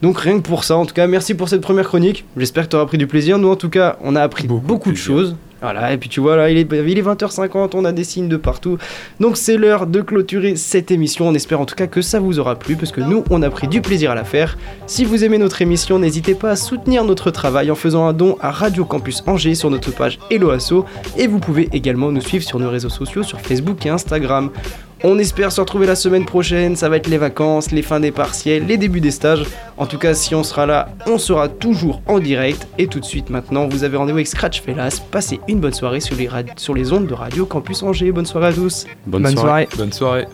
Donc 0.03 0.19
rien 0.19 0.35
que 0.37 0.43
pour 0.47 0.65
ça, 0.65 0.75
en 0.77 0.85
tout 0.85 0.93
cas, 0.93 1.07
merci 1.07 1.33
pour 1.33 1.49
cette 1.49 1.61
première 1.61 1.87
chronique. 1.87 2.25
J'espère 2.37 2.65
que 2.65 2.69
tu 2.69 2.75
auras 2.75 2.85
pris 2.85 2.99
du 2.99 3.07
plaisir. 3.07 3.39
Nous, 3.39 3.49
en 3.49 3.55
tout 3.55 3.69
cas, 3.69 3.97
on 4.03 4.15
a 4.15 4.21
appris 4.21 4.45
beaucoup, 4.45 4.91
de 4.91 4.97
choses. 4.97 5.35
Voilà, 5.61 5.93
et 5.93 5.97
puis 5.97 6.09
tu 6.09 6.19
vois, 6.19 6.35
là, 6.35 6.49
il 6.49 6.57
est, 6.57 6.71
il 6.71 6.97
est 6.97 7.01
20h50, 7.01 7.71
on 7.73 7.85
a 7.85 7.91
des 7.91 8.03
signes 8.03 8.27
de 8.27 8.37
partout. 8.37 8.77
Donc 9.19 9.37
c'est 9.37 9.57
l'heure 9.57 9.87
de 9.87 10.01
clôturer 10.01 10.55
cette 10.55 10.91
émission. 10.91 11.27
On 11.27 11.33
espère 11.33 11.59
en 11.59 11.65
tout 11.65 11.75
cas 11.75 11.87
que 11.87 12.01
ça 12.01 12.19
vous 12.19 12.39
aura 12.39 12.55
plu, 12.55 12.75
parce 12.75 12.91
que 12.91 13.01
nous, 13.01 13.23
on 13.29 13.41
a 13.41 13.49
pris 13.49 13.67
du 13.67 13.81
plaisir 13.81 14.11
à 14.11 14.15
la 14.15 14.23
faire. 14.23 14.57
Si 14.87 15.05
vous 15.05 15.23
aimez 15.23 15.37
notre 15.37 15.61
émission, 15.61 15.99
n'hésitez 15.99 16.35
pas 16.35 16.51
à 16.51 16.55
soutenir 16.55 17.03
notre 17.03 17.31
travail 17.31 17.71
en 17.71 17.75
faisant 17.75 18.05
un 18.05 18.13
don 18.13 18.37
à 18.41 18.51
Radio 18.51 18.85
Campus 18.85 19.23
Angers 19.27 19.55
sur 19.55 19.69
notre 19.69 19.91
page 19.91 20.19
Hello. 20.29 20.51
Et 21.17 21.27
vous 21.27 21.39
pouvez 21.39 21.69
également 21.73 22.11
nous 22.11 22.21
suivre 22.21 22.43
sur 22.43 22.59
nos 22.59 22.69
réseaux 22.69 22.89
sociaux, 22.89 23.23
sur 23.23 23.41
Facebook 23.41 23.85
et 23.85 23.89
Instagram. 23.89 24.51
On 25.03 25.19
espère 25.19 25.51
se 25.51 25.61
retrouver 25.61 25.85
la 25.85 25.95
semaine 25.95 26.25
prochaine, 26.25 26.75
ça 26.75 26.89
va 26.89 26.97
être 26.97 27.07
les 27.07 27.17
vacances, 27.17 27.71
les 27.71 27.81
fins 27.83 27.99
des 27.99 28.11
partiels, 28.11 28.65
les 28.65 28.77
débuts 28.77 29.01
des 29.01 29.11
stages. 29.11 29.43
En 29.77 29.85
tout 29.85 29.97
cas, 29.99 30.13
si 30.13 30.33
on 30.33 30.43
sera 30.43 30.65
là, 30.65 30.89
on 31.05 31.17
sera 31.17 31.47
toujours 31.49 32.01
en 32.07 32.19
direct. 32.19 32.67
Et 32.79 32.87
tout 32.87 32.99
de 32.99 33.05
suite 33.05 33.29
maintenant, 33.29 33.67
vous 33.67 33.83
avez 33.83 33.97
rendez-vous 33.97 34.17
avec 34.17 34.27
Scratch 34.27 34.61
Fellas. 34.61 35.01
Passez 35.11 35.39
une 35.47 35.59
bonne 35.59 35.73
soirée 35.73 35.99
sur 35.99 36.15
les, 36.15 36.27
rad- 36.27 36.57
sur 36.57 36.73
les 36.73 36.91
ondes 36.93 37.07
de 37.07 37.13
Radio 37.13 37.45
Campus 37.45 37.83
Angers. 37.83 38.11
Bonne 38.11 38.25
soirée 38.25 38.47
à 38.47 38.53
tous. 38.53 38.87
Bonne 39.05 39.23
Bonne 39.23 39.31
soirée. 39.33 39.67
soirée. 39.71 39.77
Bonne 39.77 39.93
soirée. 39.93 40.25